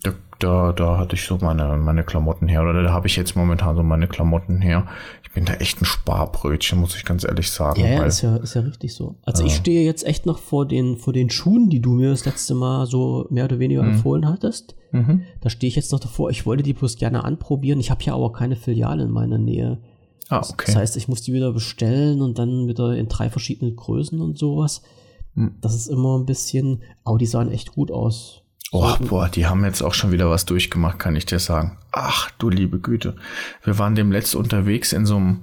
da, 0.04 0.12
da, 0.40 0.74
da 0.74 0.98
hatte 0.98 1.16
ich 1.16 1.26
so 1.26 1.38
meine, 1.42 1.78
meine 1.78 2.04
Klamotten 2.04 2.48
her. 2.48 2.62
Oder 2.62 2.84
da 2.84 2.92
habe 2.92 3.08
ich 3.08 3.16
jetzt 3.16 3.36
momentan 3.36 3.76
so 3.76 3.84
meine 3.84 4.08
Klamotten 4.08 4.62
her. 4.62 4.88
Ich 5.24 5.32
bin 5.32 5.46
da 5.46 5.54
echt 5.54 5.82
ein 5.82 5.86
Sparbrötchen, 5.86 6.80
muss 6.80 6.96
ich 6.96 7.06
ganz 7.06 7.24
ehrlich 7.24 7.50
sagen. 7.50 7.82
Ja, 7.82 7.88
ja, 7.88 8.04
ist, 8.04 8.22
ja 8.22 8.36
ist 8.36 8.54
ja 8.54 8.62
richtig 8.62 8.94
so. 8.94 9.16
Also 9.24 9.44
ja. 9.44 9.48
ich 9.48 9.56
stehe 9.56 9.84
jetzt 9.84 10.06
echt 10.06 10.26
noch 10.26 10.40
vor 10.40 10.68
den, 10.68 10.98
vor 10.98 11.14
den 11.14 11.30
Schuhen, 11.30 11.70
die 11.70 11.82
du 11.82 11.92
mir 11.92 12.12
das 12.12 12.26
letzte 12.26 12.54
Mal 12.54 12.86
so 12.86 13.26
mehr 13.30 13.46
oder 13.46 13.60
weniger 13.60 13.82
mhm. 13.84 13.94
empfohlen 13.94 14.28
hattest. 14.28 14.76
Mhm. 14.92 15.24
Da 15.42 15.50
stehe 15.50 15.70
ich 15.70 15.76
jetzt 15.76 15.92
noch 15.92 16.00
davor. 16.00 16.30
Ich 16.30 16.46
wollte 16.46 16.64
die 16.64 16.74
bloß 16.74 16.98
gerne 16.98 17.24
anprobieren. 17.24 17.80
Ich 17.80 17.90
habe 17.90 18.04
ja 18.04 18.14
aber 18.14 18.32
keine 18.32 18.56
Filiale 18.56 19.04
in 19.04 19.12
meiner 19.12 19.38
Nähe. 19.40 19.80
Ah, 20.30 20.40
okay. 20.40 20.66
Das 20.68 20.76
heißt, 20.76 20.98
ich 20.98 21.08
muss 21.08 21.22
die 21.22 21.34
wieder 21.34 21.52
bestellen 21.52 22.22
und 22.22 22.38
dann 22.38 22.68
wieder 22.68 22.96
in 22.96 23.08
drei 23.08 23.30
verschiedenen 23.30 23.76
Größen 23.76 24.22
und 24.22 24.38
sowas. 24.38 24.84
Mhm. 25.36 25.56
Das 25.62 25.74
ist 25.74 25.88
immer 25.88 26.18
ein 26.18 26.26
bisschen, 26.26 26.84
aber 27.04 27.18
die 27.18 27.26
sahen 27.26 27.52
echt 27.52 27.72
gut 27.72 27.92
aus. 27.92 28.43
Oh, 28.76 28.96
boah, 29.08 29.30
die 29.30 29.46
haben 29.46 29.64
jetzt 29.64 29.84
auch 29.84 29.94
schon 29.94 30.12
wieder 30.12 30.32
was 30.32 30.46
durchgemacht, 30.46 30.98
kann 30.98 31.16
ich 31.16 31.28
dir 31.28 31.38
sagen. 31.38 31.78
Ach, 31.92 32.32
du 32.40 32.50
liebe 32.50 32.80
Güte. 32.80 33.16
Wir 33.64 33.78
waren 33.78 33.94
dem 33.94 34.12
letzt 34.12 34.36
unterwegs 34.36 34.94
in 34.94 35.06
so 35.06 35.16
einem, 35.18 35.42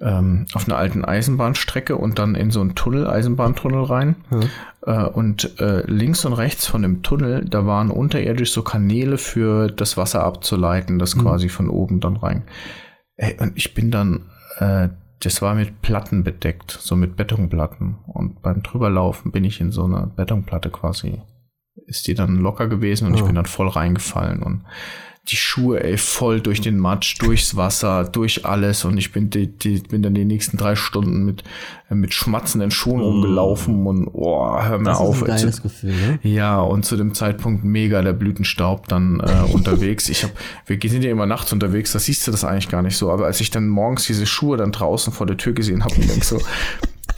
ähm, 0.00 0.46
auf 0.54 0.66
einer 0.66 0.76
alten 0.76 1.04
Eisenbahnstrecke 1.04 1.96
und 1.96 2.18
dann 2.18 2.34
in 2.34 2.50
so 2.50 2.60
einen 2.60 2.74
Tunnel, 2.74 3.06
Eisenbahntunnel 3.06 3.84
rein. 3.84 4.16
Mhm. 4.28 4.50
Äh, 4.86 5.04
und 5.04 5.60
äh, 5.60 5.88
links 5.88 6.24
und 6.24 6.32
rechts 6.32 6.66
von 6.66 6.82
dem 6.82 7.04
Tunnel, 7.04 7.44
da 7.44 7.64
waren 7.64 7.92
unterirdisch 7.92 8.50
so 8.50 8.62
Kanäle 8.62 9.18
für 9.18 9.68
das 9.68 9.96
Wasser 9.96 10.24
abzuleiten, 10.24 10.98
das 10.98 11.14
mhm. 11.14 11.20
quasi 11.20 11.48
von 11.48 11.68
oben 11.68 12.00
dann 12.00 12.16
rein. 12.16 12.42
Ey, 13.14 13.36
und 13.38 13.52
ich 13.56 13.74
bin 13.74 13.92
dann, 13.92 14.32
äh, 14.58 14.88
das 15.20 15.42
war 15.42 15.54
mit 15.54 15.80
Platten 15.80 16.24
bedeckt, 16.24 16.72
so 16.72 16.96
mit 16.96 17.14
Betonplatten. 17.14 17.98
Und 18.08 18.42
beim 18.42 18.64
drüberlaufen 18.64 19.30
bin 19.30 19.44
ich 19.44 19.60
in 19.60 19.70
so 19.70 19.84
eine 19.84 20.10
Betonplatte 20.16 20.70
quasi 20.70 21.22
ist 21.86 22.06
die 22.06 22.14
dann 22.14 22.36
locker 22.36 22.68
gewesen 22.68 23.06
und 23.06 23.14
ja. 23.14 23.20
ich 23.20 23.26
bin 23.26 23.34
dann 23.34 23.46
voll 23.46 23.68
reingefallen 23.68 24.42
und 24.42 24.64
die 25.28 25.36
Schuhe, 25.36 25.82
ey, 25.82 25.96
voll 25.96 26.42
durch 26.42 26.60
den 26.60 26.78
Matsch, 26.78 27.16
durchs 27.18 27.56
Wasser, 27.56 28.04
durch 28.04 28.44
alles 28.44 28.84
und 28.84 28.98
ich 28.98 29.10
bin, 29.10 29.30
die, 29.30 29.46
die, 29.46 29.78
bin 29.78 30.02
dann 30.02 30.12
die 30.12 30.26
nächsten 30.26 30.58
drei 30.58 30.76
Stunden 30.76 31.24
mit, 31.24 31.44
mit 31.88 32.12
schmatzenden 32.12 32.70
Schuhen 32.70 32.98
mm. 32.98 33.04
rumgelaufen 33.04 33.86
und 33.86 34.08
oh, 34.12 34.62
hör 34.62 34.78
mir 34.78 34.84
das 34.84 34.98
auf. 34.98 35.16
Ist 35.16 35.22
ein 35.22 35.36
geiles 35.36 35.62
Gefühl, 35.62 35.92
ne? 35.92 36.18
Ja, 36.22 36.60
und 36.60 36.84
zu 36.84 36.96
dem 36.96 37.14
Zeitpunkt 37.14 37.64
mega 37.64 38.02
der 38.02 38.12
Blütenstaub 38.12 38.86
dann 38.88 39.20
äh, 39.20 39.50
unterwegs. 39.50 40.10
Ich 40.10 40.24
hab, 40.24 40.32
wir 40.66 40.78
sind 40.90 41.04
ja 41.04 41.10
immer 41.10 41.26
nachts 41.26 41.54
unterwegs, 41.54 41.92
da 41.92 41.98
siehst 41.98 42.26
du 42.26 42.30
das 42.30 42.44
eigentlich 42.44 42.68
gar 42.68 42.82
nicht 42.82 42.98
so, 42.98 43.10
aber 43.10 43.24
als 43.24 43.40
ich 43.40 43.50
dann 43.50 43.68
morgens 43.68 44.06
diese 44.06 44.26
Schuhe 44.26 44.58
dann 44.58 44.72
draußen 44.72 45.10
vor 45.10 45.26
der 45.26 45.38
Tür 45.38 45.54
gesehen 45.54 45.84
habe, 45.84 45.94
und 45.94 46.06
denk 46.06 46.22
so, 46.22 46.38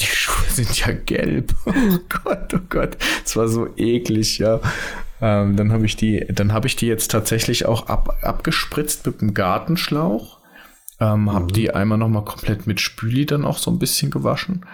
die 0.00 0.06
Schuhe 0.06 0.35
sind 0.56 0.78
ja 0.78 0.92
gelb. 0.92 1.54
Oh 1.66 1.98
Gott, 2.24 2.54
oh 2.54 2.60
Gott. 2.68 2.96
Das 3.22 3.36
war 3.36 3.48
so 3.48 3.68
eklig, 3.76 4.38
ja. 4.38 4.60
Ähm, 5.20 5.56
dann 5.56 5.72
habe 5.72 5.86
ich 5.86 5.96
die, 5.96 6.26
dann 6.28 6.52
habe 6.52 6.66
ich 6.66 6.76
die 6.76 6.86
jetzt 6.86 7.10
tatsächlich 7.10 7.66
auch 7.66 7.88
ab, 7.88 8.18
abgespritzt 8.22 9.06
mit 9.06 9.20
dem 9.20 9.34
Gartenschlauch. 9.34 10.38
Ähm, 11.00 11.22
mhm. 11.22 11.32
Habe 11.32 11.52
die 11.52 11.70
einmal 11.70 11.98
nochmal 11.98 12.24
komplett 12.24 12.66
mit 12.66 12.80
Spüli 12.80 13.26
dann 13.26 13.44
auch 13.44 13.58
so 13.58 13.70
ein 13.70 13.78
bisschen 13.78 14.10
gewaschen 14.10 14.64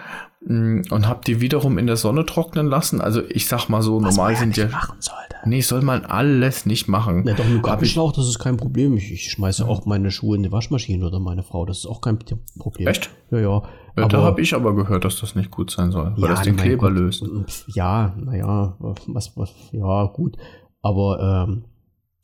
mm, 0.45 0.83
und 0.89 1.07
habe 1.07 1.21
die 1.25 1.41
wiederum 1.41 1.77
in 1.77 1.87
der 1.87 1.97
Sonne 1.97 2.25
trocknen 2.25 2.67
lassen. 2.67 3.01
Also 3.01 3.21
ich 3.27 3.47
sag 3.47 3.67
mal 3.67 3.81
so, 3.81 4.01
Was 4.01 4.15
normal 4.15 4.35
sind 4.35 4.55
ja. 4.55 4.67
Machen 4.67 4.97
sollte. 4.99 5.35
Nee, 5.45 5.61
soll 5.61 5.81
man 5.81 6.05
alles 6.05 6.65
nicht 6.65 6.87
machen. 6.87 7.27
Ja, 7.27 7.33
doch 7.33 7.45
mit 7.45 7.63
Gartenschlauch, 7.63 8.13
das 8.13 8.27
ist 8.27 8.39
kein 8.39 8.55
Problem. 8.55 8.95
Ich, 8.95 9.11
ich 9.11 9.31
schmeiße 9.31 9.67
auch 9.67 9.85
meine 9.85 10.11
Schuhe 10.11 10.37
in 10.37 10.43
die 10.43 10.51
Waschmaschine 10.51 11.05
oder 11.05 11.19
meine 11.19 11.43
Frau. 11.43 11.65
Das 11.65 11.79
ist 11.79 11.85
auch 11.85 11.99
kein 11.99 12.17
Problem. 12.57 12.87
Echt? 12.87 13.09
Ja, 13.31 13.39
ja. 13.39 13.63
Ja 13.95 14.07
da 14.07 14.21
habe 14.23 14.41
ich 14.41 14.53
aber 14.55 14.75
gehört, 14.75 15.05
dass 15.05 15.19
das 15.19 15.35
nicht 15.35 15.51
gut 15.51 15.71
sein 15.71 15.91
soll, 15.91 16.13
weil 16.15 16.29
ja, 16.29 16.35
das 16.35 16.41
den 16.41 16.55
Kleber 16.55 16.89
Gott. 16.89 16.97
löst. 16.97 17.25
Ja, 17.67 18.15
naja, 18.17 18.75
was, 18.79 19.35
was, 19.35 19.53
ja, 19.71 20.05
gut. 20.05 20.37
Aber 20.81 21.47
ähm, 21.47 21.63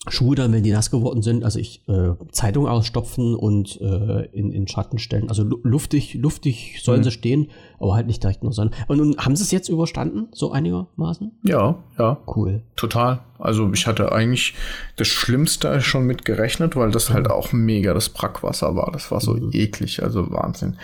Schuhe 0.08 0.36
dann, 0.36 0.54
wenn 0.54 0.64
die 0.64 0.72
nass 0.72 0.92
geworden 0.92 1.22
sind, 1.22 1.44
also 1.44 1.60
ich 1.60 1.88
äh, 1.90 2.14
Zeitung 2.32 2.68
ausstopfen 2.68 3.36
und 3.36 3.80
äh, 3.82 4.26
in, 4.32 4.52
in 4.52 4.66
Schatten 4.68 4.98
stellen. 4.98 5.28
Also 5.28 5.44
luftig, 5.44 6.14
luftig 6.14 6.80
sollen 6.82 7.02
mhm. 7.02 7.04
sie 7.04 7.12
stehen, 7.12 7.52
aber 7.80 7.96
halt 7.96 8.08
nicht 8.08 8.24
direkt 8.24 8.42
nur 8.42 8.54
Sonne. 8.54 8.72
Und 8.88 8.98
nun 8.98 9.18
haben 9.18 9.36
sie 9.36 9.44
es 9.44 9.52
jetzt 9.52 9.68
überstanden, 9.68 10.30
so 10.32 10.54
einigermaßen? 10.54 11.32
Ja, 11.44 11.84
ja. 11.98 12.18
Cool. 12.34 12.64
Total. 12.78 13.20
Also 13.38 13.70
ich 13.74 13.88
hatte 13.88 14.14
eigentlich 14.14 14.56
das 14.96 15.10
Schlimmste 15.10 15.82
schon 15.82 16.06
mit 16.06 16.24
gerechnet, 16.24 16.78
weil 16.78 16.92
das 16.92 17.10
halt 17.10 17.30
auch 17.30 17.52
mega 17.52 17.94
das 17.94 18.08
Brackwasser 18.08 18.76
war. 18.78 18.92
Das 18.94 19.12
war 19.12 19.20
so 19.20 19.34
mhm. 19.34 19.50
eklig, 19.52 20.02
also 20.02 20.32
Wahnsinn. 20.32 20.78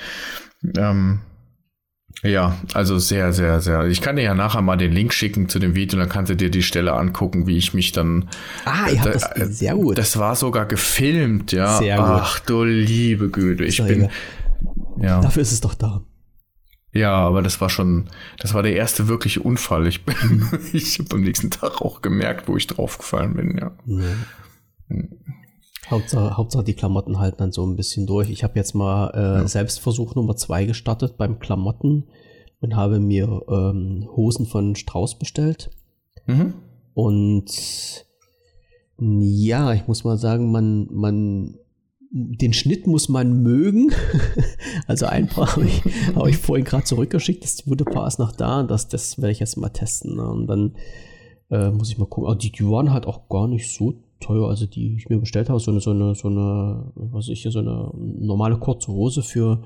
Ähm, 0.78 1.20
ja, 2.24 2.58
also 2.74 2.98
sehr, 2.98 3.34
sehr, 3.34 3.60
sehr. 3.60 3.86
Ich 3.86 4.02
kann 4.02 4.16
dir 4.16 4.24
ja 4.24 4.34
nachher 4.34 4.62
mal 4.62 4.78
den 4.78 4.92
Link 4.92 5.14
schicken 5.14 5.50
zu 5.50 5.60
dem 5.60 5.76
Video, 5.76 6.00
dann 6.00 6.10
kannst 6.10 6.32
du 6.32 6.36
dir 6.36 6.50
die 6.50 6.64
Stelle 6.64 6.94
angucken, 6.94 7.46
wie 7.46 7.58
ich 7.58 7.74
mich 7.74 7.92
dann. 7.92 8.30
Ah, 8.66 8.90
ihr 8.90 9.02
habt 9.02 9.16
da, 9.16 9.30
das 9.36 9.58
sehr 9.58 9.76
gut. 9.76 9.98
Das 9.98 10.18
war 10.18 10.36
sogar 10.36 10.66
gefilmt, 10.66 11.52
ja. 11.52 11.78
Sehr 11.78 11.98
gut. 11.98 12.06
Ach 12.08 12.40
du 12.40 12.64
liebe 12.64 13.30
Güte, 13.30 13.66
ich 13.66 13.84
bin. 13.84 14.10
Ja. 15.00 15.22
Dafür 15.22 15.42
ist 15.42 15.52
es 15.52 15.62
doch 15.62 15.76
da. 15.76 16.04
Ja, 16.94 17.14
aber 17.14 17.42
das 17.42 17.60
war 17.60 17.70
schon, 17.70 18.06
das 18.40 18.54
war 18.54 18.64
der 18.64 18.74
erste 18.76 19.10
wirkliche 19.10 19.42
Unfall. 19.42 19.86
Ich 19.86 20.06
bin, 20.06 20.48
ich 20.74 20.98
habe 20.98 21.16
am 21.16 21.22
nächsten 21.22 21.52
Tag 21.52 21.82
auch 21.82 22.02
gemerkt, 22.02 22.48
wo 22.48 22.56
ich 22.56 22.68
draufgefallen 22.68 23.34
bin, 23.34 23.58
ja. 23.58 23.72
ja. 23.86 24.98
Hauptsache, 25.90 26.38
Hauptsache 26.38 26.64
die 26.64 26.74
Klamotten 26.74 27.20
halten 27.20 27.38
dann 27.38 27.52
so 27.52 27.66
ein 27.66 27.76
bisschen 27.76 28.08
durch. 28.08 28.30
Ich 28.30 28.44
habe 28.44 28.58
jetzt 28.58 28.74
mal 28.74 29.10
äh, 29.14 29.42
ja. 29.42 29.48
Selbstversuch 29.48 30.16
Nummer 30.16 30.36
zwei 30.36 30.66
gestartet 30.66 31.18
beim 31.18 31.40
Klamotten 31.40 32.06
und 32.62 32.76
habe 32.76 33.00
mir 33.00 33.44
ähm, 33.48 34.08
Hosen 34.16 34.46
von 34.46 34.76
Strauß 34.76 35.20
bestellt. 35.20 35.70
Mhm. 36.26 36.56
Und 36.94 38.06
ja, 38.98 39.74
ich 39.74 39.88
muss 39.88 40.04
mal 40.04 40.18
sagen, 40.18 40.52
man, 40.52 40.88
man, 40.92 41.58
den 42.12 42.54
Schnitt 42.54 42.88
muss 42.88 43.10
man 43.10 43.44
mögen. 43.44 43.92
also 44.88 45.06
ein 45.06 45.28
paar 45.28 45.56
habe 45.56 45.66
ich, 45.66 45.84
hab 46.16 46.28
ich 46.28 46.38
vorhin 46.38 46.66
gerade 46.66 46.86
zurückgeschickt. 46.86 47.44
Das 47.44 47.66
gute 47.66 47.86
Paar 47.86 48.08
ist 48.08 48.20
noch 48.20 48.32
da. 48.32 48.64
Das, 48.64 48.88
das 48.88 49.18
werde 49.18 49.32
ich 49.32 49.40
jetzt 49.40 49.58
mal 49.58 49.70
testen. 49.70 50.16
Ne? 50.16 50.28
Und 50.28 50.48
dann 50.48 50.76
äh, 51.52 51.70
muss 51.70 51.90
ich 51.90 51.98
mal 51.98 52.08
gucken. 52.08 52.28
Also 52.28 52.40
die, 52.40 52.52
die 52.52 52.66
waren 52.66 52.92
halt 52.94 53.06
auch 53.06 53.28
gar 53.30 53.48
nicht 53.48 53.72
so 53.72 53.94
teuer, 54.26 54.50
also 54.50 54.66
die 54.66 54.96
ich 54.96 55.10
mir 55.10 55.20
bestellt 55.20 55.50
habe, 55.50 55.60
so 55.60 55.72
eine, 55.72 55.80
so 55.80 55.92
eine, 55.92 56.16
so 56.16 56.28
eine, 56.28 56.92
was 56.96 57.30
ich 57.30 57.42
hier, 57.42 57.52
so 57.52 57.60
eine 57.60 57.92
normale 57.94 58.58
kurze 58.58 58.92
Hose 58.92 59.22
für, 59.22 59.64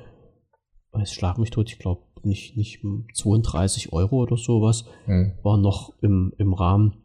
weiß 0.91 1.13
schlag 1.13 1.37
mich 1.37 1.51
tot, 1.51 1.69
ich 1.69 1.79
glaube 1.79 2.01
nicht, 2.23 2.57
nicht 2.57 2.81
32 3.13 3.93
Euro 3.93 4.17
oder 4.17 4.37
sowas, 4.37 4.85
mhm. 5.07 5.33
war 5.43 5.57
noch 5.57 5.93
im, 6.01 6.33
im 6.37 6.53
Rahmen 6.53 6.97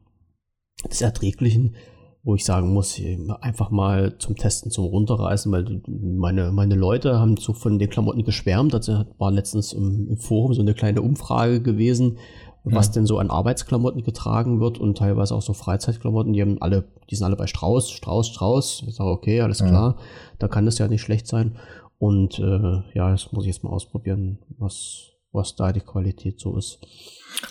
des 0.91 1.01
Erträglichen, 1.01 1.77
wo 2.25 2.35
ich 2.35 2.45
sagen 2.45 2.73
muss, 2.73 3.01
einfach 3.43 3.71
mal 3.71 4.17
zum 4.19 4.35
Testen, 4.35 4.71
zum 4.71 4.87
Runterreißen, 4.87 5.53
weil 5.53 5.83
meine, 5.87 6.53
meine 6.53 6.75
Leute 6.75 7.21
haben 7.21 7.37
so 7.37 7.53
von 7.53 7.79
den 7.79 7.91
Klamotten 7.91 8.25
geschwärmt. 8.25 8.75
Also 8.75 9.05
war 9.19 9.31
letztens 9.31 9.75
im, 9.75 10.09
im 10.09 10.17
Forum 10.17 10.55
so 10.55 10.63
eine 10.63 10.73
kleine 10.73 11.03
Umfrage 11.03 11.61
gewesen, 11.61 12.17
was 12.65 12.91
denn 12.91 13.05
so 13.05 13.19
an 13.19 13.31
Arbeitsklamotten 13.31 14.03
getragen 14.03 14.59
wird 14.59 14.79
und 14.79 14.97
teilweise 14.97 15.35
auch 15.35 15.43
so 15.43 15.53
Freizeitklamotten. 15.53 16.33
Die 16.33 16.41
haben 16.41 16.61
alle, 16.63 16.85
die 17.11 17.15
sind 17.15 17.27
alle 17.27 17.37
bei 17.37 17.47
Strauß, 17.47 17.91
Strauß, 17.91 18.29
Strauß. 18.29 18.85
Ich 18.89 18.95
sage, 18.95 19.11
okay, 19.11 19.43
alles 19.43 19.59
ja. 19.59 19.69
klar, 19.69 19.97
da 20.39 20.49
kann 20.49 20.65
das 20.65 20.79
ja 20.79 20.89
nicht 20.89 21.03
schlecht 21.03 21.27
sein. 21.27 21.57
Und 21.99 22.39
äh, 22.39 22.83
ja, 22.95 23.11
das 23.11 23.33
muss 23.33 23.45
ich 23.45 23.53
jetzt 23.53 23.65
mal 23.65 23.71
ausprobieren, 23.71 24.39
was, 24.59 25.11
was 25.33 25.57
da 25.57 25.73
die 25.73 25.81
Qualität 25.81 26.41
so 26.41 26.57
ist. 26.57 26.81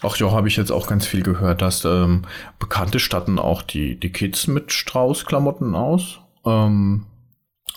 Ach 0.02 0.18
ja, 0.18 0.32
habe 0.32 0.48
ich 0.48 0.58
jetzt 0.58 0.72
auch 0.72 0.88
ganz 0.88 1.06
viel 1.06 1.22
gehört, 1.22 1.62
dass 1.62 1.86
ähm, 1.86 2.24
Bekannte 2.58 3.00
statten 3.00 3.38
auch 3.38 3.62
die, 3.62 4.00
die 4.00 4.12
Kids 4.12 4.48
mit 4.48 4.72
Strauß-Klamotten 4.72 5.76
aus. 5.76 6.20
Ähm, 6.46 7.06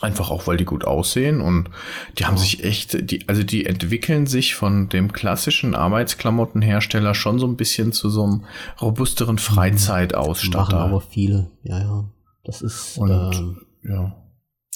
Einfach 0.03 0.31
auch, 0.31 0.47
weil 0.47 0.59
die 0.59 0.67
gut 0.67 0.85
aussehen 0.85 1.41
und 1.41 1.71
die 2.19 2.27
haben 2.27 2.37
sich 2.37 2.63
echt, 2.63 3.11
die, 3.11 3.27
also 3.29 3.43
die 3.43 3.65
entwickeln 3.65 4.27
sich 4.27 4.55
von 4.55 4.91
dem 4.91 5.11
klassischen 5.13 5.75
Arbeitsklamottenhersteller 5.75 7.15
schon 7.15 7.39
so 7.39 7.47
ein 7.47 7.57
bisschen 7.57 7.93
zu 7.93 8.11
so 8.11 8.25
einem 8.25 8.45
robusteren 8.81 9.39
Freizeitausstatter. 9.39 10.77
Machen 10.77 10.91
aber 10.91 11.01
viele, 11.01 11.51
ja, 11.63 11.79
ja. 11.79 12.11
Das 12.45 12.61
ist, 12.61 12.99
und, 12.99 13.11
ähm, 13.11 13.67
ja. 13.83 14.23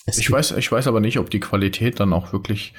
Ich 0.06 0.30
weiß, 0.30 0.52
ich 0.52 0.72
weiß 0.72 0.86
aber 0.86 1.00
nicht, 1.00 1.18
ob 1.18 1.28
die 1.28 1.40
Qualität 1.40 2.00
dann 2.00 2.14
auch 2.14 2.32
wirklich, 2.32 2.72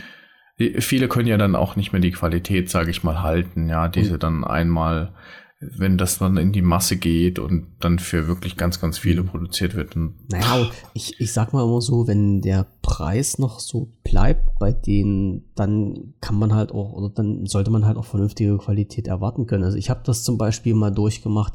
viele 0.57 1.07
können 1.07 1.27
ja 1.27 1.37
dann 1.37 1.55
auch 1.55 1.75
nicht 1.75 1.91
mehr 1.91 2.01
die 2.01 2.11
Qualität, 2.11 2.71
sage 2.71 2.89
ich 2.89 3.03
mal, 3.03 3.21
halten, 3.21 3.69
ja, 3.69 3.87
diese 3.87 4.17
dann 4.17 4.43
einmal 4.43 5.13
wenn 5.61 5.97
das 5.97 6.17
dann 6.17 6.37
in 6.37 6.51
die 6.51 6.63
Masse 6.63 6.97
geht 6.97 7.37
und 7.37 7.67
dann 7.79 7.99
für 7.99 8.27
wirklich 8.27 8.57
ganz, 8.57 8.81
ganz 8.81 8.97
viele 8.97 9.23
produziert 9.23 9.75
wird. 9.75 9.95
naja, 9.95 10.71
ich, 10.95 11.19
ich 11.19 11.31
sag 11.31 11.53
mal 11.53 11.63
immer 11.63 11.81
so, 11.81 12.07
wenn 12.07 12.41
der 12.41 12.65
Preis 12.81 13.37
noch 13.37 13.59
so 13.59 13.93
bleibt 14.03 14.57
bei 14.57 14.73
denen, 14.73 15.51
dann 15.53 16.15
kann 16.19 16.39
man 16.39 16.55
halt 16.55 16.71
auch, 16.71 16.93
oder 16.93 17.09
dann 17.09 17.45
sollte 17.45 17.69
man 17.69 17.85
halt 17.85 17.97
auch 17.97 18.05
vernünftige 18.05 18.57
Qualität 18.57 19.07
erwarten 19.07 19.45
können. 19.45 19.63
Also 19.63 19.77
ich 19.77 19.91
habe 19.91 20.01
das 20.03 20.23
zum 20.23 20.39
Beispiel 20.39 20.73
mal 20.73 20.91
durchgemacht, 20.91 21.53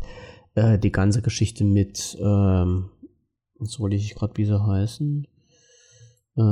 äh, 0.54 0.78
die 0.78 0.92
ganze 0.92 1.20
Geschichte 1.20 1.64
mit, 1.64 2.16
ähm, 2.20 2.90
was 3.58 3.80
wollte 3.80 3.96
ich 3.96 4.14
gerade 4.14 4.36
wie 4.36 4.44
sie 4.44 4.66
heißen? 4.66 5.26
Äh, 6.36 6.42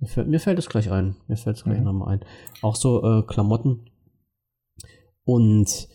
mir 0.00 0.08
fällt, 0.08 0.28
mir 0.28 0.40
fällt 0.40 0.58
es 0.58 0.68
gleich 0.68 0.90
ein. 0.90 1.16
Mir 1.26 1.36
fällt 1.36 1.56
es 1.56 1.64
gleich 1.64 1.78
mhm. 1.78 1.84
nochmal 1.84 2.08
ein. 2.14 2.20
Auch 2.60 2.76
so 2.76 3.02
äh, 3.02 3.22
Klamotten 3.22 3.89
und 5.24 5.88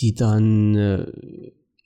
die 0.00 0.14
dann 0.14 0.74
äh, 0.74 1.06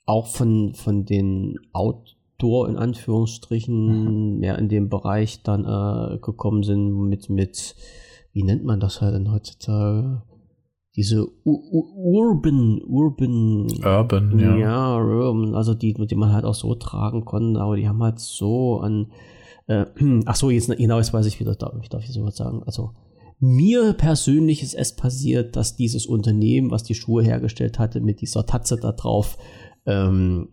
auch 0.05 0.27
von, 0.27 0.73
von 0.73 1.05
den 1.05 1.57
Outdoor 1.73 2.67
in 2.69 2.77
Anführungsstrichen 2.77 4.39
mehr 4.39 4.57
in 4.57 4.69
dem 4.69 4.89
Bereich 4.89 5.43
dann 5.43 5.65
äh, 5.65 6.17
gekommen 6.19 6.63
sind 6.63 6.91
mit, 7.07 7.29
mit, 7.29 7.75
wie 8.33 8.43
nennt 8.43 8.63
man 8.63 8.79
das 8.79 9.01
halt 9.01 9.15
denn 9.15 9.31
heutzutage? 9.31 10.23
Diese 10.97 11.25
U 11.45 11.53
U 11.71 11.85
Urban, 11.95 12.81
Urban, 12.83 13.67
Urban, 13.81 14.39
ja. 14.39 14.57
ja, 14.57 14.97
Urban, 14.97 15.55
also 15.55 15.73
die, 15.73 15.93
die 15.93 16.15
man 16.15 16.33
halt 16.33 16.43
auch 16.43 16.53
so 16.53 16.75
tragen 16.75 17.23
konnte, 17.23 17.61
aber 17.61 17.77
die 17.77 17.87
haben 17.87 18.03
halt 18.03 18.19
so 18.19 18.79
an, 18.81 19.11
äh, 19.67 19.85
ach 20.25 20.35
so, 20.35 20.49
jetzt, 20.49 20.69
genau, 20.75 20.97
jetzt 20.97 21.13
weiß 21.13 21.25
ich 21.27 21.39
wieder, 21.39 21.55
darf 21.55 21.75
ich, 21.81 21.87
darf 21.87 22.03
ich 22.03 22.11
sowas 22.11 22.35
sagen, 22.35 22.63
also 22.65 22.91
mir 23.41 23.93
persönlich 23.93 24.61
ist 24.61 24.75
es 24.75 24.95
passiert, 24.95 25.55
dass 25.55 25.75
dieses 25.75 26.05
Unternehmen, 26.05 26.69
was 26.69 26.83
die 26.83 26.93
Schuhe 26.93 27.23
hergestellt 27.23 27.79
hatte, 27.79 27.99
mit 27.99 28.21
dieser 28.21 28.45
Tatze 28.45 28.77
da 28.77 28.91
drauf, 28.91 29.37
ähm, 29.87 30.49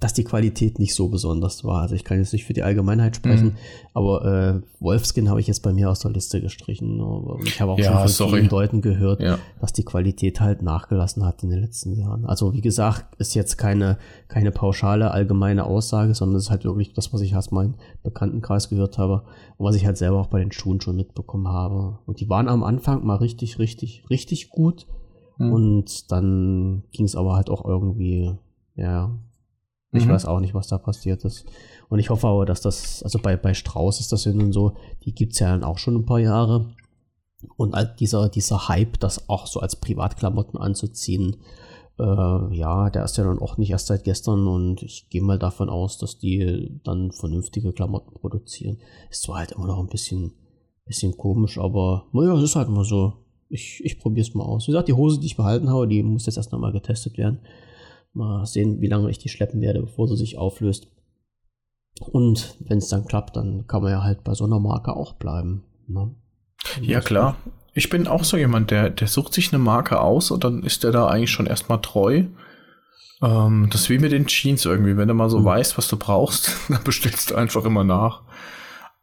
dass 0.00 0.12
die 0.12 0.22
Qualität 0.22 0.78
nicht 0.78 0.94
so 0.94 1.08
besonders 1.08 1.64
war. 1.64 1.82
Also 1.82 1.96
ich 1.96 2.04
kann 2.04 2.18
jetzt 2.18 2.32
nicht 2.32 2.44
für 2.44 2.52
die 2.52 2.62
Allgemeinheit 2.62 3.16
sprechen, 3.16 3.46
mhm. 3.46 3.56
aber 3.94 4.24
äh, 4.24 4.60
Wolfskin 4.78 5.28
habe 5.28 5.40
ich 5.40 5.48
jetzt 5.48 5.64
bei 5.64 5.72
mir 5.72 5.90
aus 5.90 5.98
der 5.98 6.12
Liste 6.12 6.40
gestrichen. 6.40 7.02
Ich 7.44 7.60
habe 7.60 7.72
auch 7.72 7.78
ja, 7.78 8.06
schon 8.06 8.28
von 8.28 8.36
vielen 8.36 8.48
Leuten 8.48 8.80
gehört, 8.80 9.20
ja. 9.20 9.40
dass 9.60 9.72
die 9.72 9.84
Qualität 9.84 10.40
halt 10.40 10.62
nachgelassen 10.62 11.24
hat 11.24 11.42
in 11.42 11.50
den 11.50 11.60
letzten 11.60 11.94
Jahren. 11.94 12.26
Also 12.26 12.52
wie 12.52 12.60
gesagt, 12.60 13.16
ist 13.16 13.34
jetzt 13.34 13.58
keine, 13.58 13.98
keine 14.28 14.52
pauschale 14.52 15.10
allgemeine 15.10 15.64
Aussage, 15.64 16.14
sondern 16.14 16.36
es 16.36 16.44
ist 16.44 16.50
halt 16.50 16.64
wirklich 16.64 16.92
das, 16.92 17.12
was 17.12 17.20
ich 17.20 17.34
aus 17.34 17.50
meinem 17.50 17.74
Bekanntenkreis 18.04 18.68
gehört 18.68 18.98
habe 18.98 19.24
und 19.56 19.66
was 19.66 19.74
ich 19.74 19.84
halt 19.84 19.96
selber 19.96 20.20
auch 20.20 20.28
bei 20.28 20.38
den 20.38 20.52
Schuhen 20.52 20.80
schon 20.80 20.94
mitbekommen 20.94 21.48
habe. 21.48 21.98
Und 22.06 22.20
die 22.20 22.28
waren 22.28 22.46
am 22.46 22.62
Anfang 22.62 23.04
mal 23.04 23.16
richtig, 23.16 23.58
richtig, 23.58 24.04
richtig 24.10 24.50
gut. 24.50 24.86
Mhm. 25.38 25.52
Und 25.52 26.12
dann 26.12 26.84
ging 26.92 27.04
es 27.04 27.16
aber 27.16 27.34
halt 27.34 27.50
auch 27.50 27.64
irgendwie, 27.64 28.36
ja, 28.76 29.18
ich 29.92 30.06
mhm. 30.06 30.10
weiß 30.10 30.26
auch 30.26 30.40
nicht, 30.40 30.54
was 30.54 30.68
da 30.68 30.78
passiert 30.78 31.24
ist. 31.24 31.46
Und 31.88 31.98
ich 31.98 32.10
hoffe 32.10 32.26
aber, 32.26 32.46
dass 32.46 32.60
das, 32.60 33.02
also 33.02 33.18
bei, 33.18 33.36
bei 33.36 33.54
Strauß 33.54 34.00
ist 34.00 34.12
das 34.12 34.24
ja 34.24 34.32
nun 34.32 34.52
so, 34.52 34.74
die 35.04 35.14
gibt 35.14 35.32
es 35.32 35.38
ja 35.38 35.48
dann 35.48 35.64
auch 35.64 35.78
schon 35.78 35.96
ein 35.96 36.06
paar 36.06 36.18
Jahre. 36.18 36.74
Und 37.56 37.74
dieser, 38.00 38.28
dieser 38.28 38.68
Hype, 38.68 38.98
das 38.98 39.28
auch 39.28 39.46
so 39.46 39.60
als 39.60 39.76
Privatklamotten 39.76 40.58
anzuziehen, 40.58 41.36
äh, 41.98 42.54
ja, 42.56 42.90
der 42.90 43.04
ist 43.04 43.16
ja 43.16 43.24
dann 43.24 43.38
auch 43.38 43.56
nicht 43.56 43.70
erst 43.70 43.86
seit 43.86 44.04
gestern 44.04 44.46
und 44.46 44.82
ich 44.82 45.08
gehe 45.08 45.22
mal 45.22 45.38
davon 45.38 45.68
aus, 45.68 45.98
dass 45.98 46.18
die 46.18 46.80
dann 46.84 47.12
vernünftige 47.12 47.72
Klamotten 47.72 48.12
produzieren. 48.14 48.78
Ist 49.10 49.22
zwar 49.22 49.38
halt 49.38 49.52
immer 49.52 49.66
noch 49.66 49.78
ein 49.78 49.88
bisschen 49.88 50.32
Bisschen 50.88 51.18
komisch, 51.18 51.58
aber 51.58 52.06
naja, 52.12 52.32
es 52.32 52.44
ist 52.44 52.56
halt 52.56 52.70
mal 52.70 52.82
so. 52.82 53.12
Ich, 53.50 53.84
ich 53.84 53.98
probiere 53.98 54.26
es 54.26 54.34
mal 54.34 54.44
aus. 54.44 54.66
Wie 54.66 54.72
gesagt, 54.72 54.88
die 54.88 54.94
Hose, 54.94 55.20
die 55.20 55.26
ich 55.26 55.36
behalten 55.36 55.68
habe, 55.68 55.86
die 55.86 56.02
muss 56.02 56.24
jetzt 56.24 56.38
erst 56.38 56.50
nochmal 56.50 56.72
getestet 56.72 57.18
werden. 57.18 57.40
Mal 58.12 58.46
sehen, 58.46 58.80
wie 58.80 58.88
lange 58.88 59.10
ich 59.10 59.18
die 59.18 59.28
schleppen 59.28 59.60
werde, 59.60 59.80
bevor 59.80 60.08
sie 60.08 60.16
sich 60.16 60.38
auflöst. 60.38 60.88
Und 62.00 62.56
wenn 62.60 62.78
es 62.78 62.88
dann 62.88 63.04
klappt, 63.04 63.36
dann 63.36 63.66
kann 63.66 63.82
man 63.82 63.92
ja 63.92 64.02
halt 64.02 64.24
bei 64.24 64.34
so 64.34 64.44
einer 64.44 64.60
Marke 64.60 64.94
auch 64.94 65.14
bleiben. 65.14 65.64
Ne? 65.86 66.14
Ja, 66.80 67.00
klar. 67.00 67.36
Ich 67.74 67.90
bin 67.90 68.08
auch 68.08 68.24
so 68.24 68.36
jemand, 68.36 68.70
der, 68.70 68.90
der 68.90 69.08
sucht 69.08 69.34
sich 69.34 69.52
eine 69.52 69.62
Marke 69.62 70.00
aus 70.00 70.30
und 70.30 70.44
dann 70.44 70.62
ist 70.62 70.84
der 70.84 70.90
da 70.90 71.06
eigentlich 71.06 71.30
schon 71.30 71.46
erstmal 71.46 71.80
treu. 71.80 72.24
Ähm, 73.22 73.68
das 73.70 73.82
ist 73.82 73.90
wie 73.90 73.98
mit 73.98 74.12
den 74.12 74.26
Jeans 74.26 74.64
irgendwie. 74.64 74.96
Wenn 74.96 75.08
du 75.08 75.14
mal 75.14 75.30
so 75.30 75.40
mhm. 75.40 75.44
weißt, 75.44 75.78
was 75.78 75.88
du 75.88 75.96
brauchst, 75.96 76.56
dann 76.68 76.82
bestellst 76.84 77.30
du 77.30 77.34
einfach 77.34 77.64
immer 77.64 77.84
nach. 77.84 78.22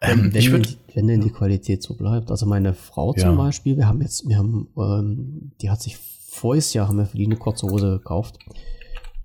Ähm, 0.01 0.33
wenn, 0.33 0.51
wenn, 0.51 0.67
wenn 0.93 1.07
denn 1.07 1.21
die 1.21 1.31
Qualität 1.31 1.83
so 1.83 1.95
bleibt. 1.95 2.31
Also 2.31 2.45
meine 2.45 2.73
Frau 2.73 3.13
ja. 3.15 3.23
zum 3.23 3.37
Beispiel, 3.37 3.77
wir 3.77 3.87
haben 3.87 4.01
jetzt, 4.01 4.27
wir 4.27 4.37
haben, 4.37 4.67
ähm, 4.77 5.51
die 5.61 5.69
hat 5.69 5.81
sich 5.81 5.97
voriges 6.29 6.73
Jahr 6.73 6.89
haben 6.89 6.97
wir 6.97 7.05
für 7.05 7.17
die 7.17 7.25
eine 7.25 7.37
kurze 7.37 7.67
Hose 7.67 7.91
gekauft 7.91 8.39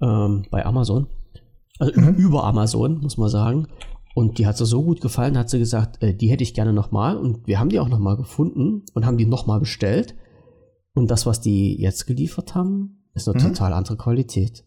ähm, 0.00 0.44
bei 0.50 0.64
Amazon. 0.64 1.06
Also 1.78 1.98
mhm. 2.00 2.14
über 2.14 2.44
Amazon, 2.44 2.98
muss 3.00 3.16
man 3.16 3.28
sagen. 3.28 3.66
Und 4.14 4.38
die 4.38 4.46
hat 4.46 4.56
sie 4.58 4.66
so 4.66 4.82
gut 4.82 5.00
gefallen, 5.00 5.38
hat 5.38 5.50
sie 5.50 5.58
gesagt, 5.58 6.02
äh, 6.02 6.14
die 6.14 6.28
hätte 6.28 6.42
ich 6.42 6.54
gerne 6.54 6.72
nochmal. 6.72 7.16
Und 7.16 7.46
wir 7.46 7.58
haben 7.58 7.68
die 7.68 7.80
auch 7.80 7.88
nochmal 7.88 8.16
gefunden 8.16 8.84
und 8.94 9.06
haben 9.06 9.18
die 9.18 9.26
nochmal 9.26 9.60
bestellt. 9.60 10.14
Und 10.94 11.10
das, 11.10 11.26
was 11.26 11.40
die 11.40 11.80
jetzt 11.80 12.06
geliefert 12.06 12.54
haben, 12.54 13.04
ist 13.14 13.28
eine 13.28 13.42
mhm. 13.42 13.48
total 13.48 13.72
andere 13.72 13.96
Qualität. 13.96 14.64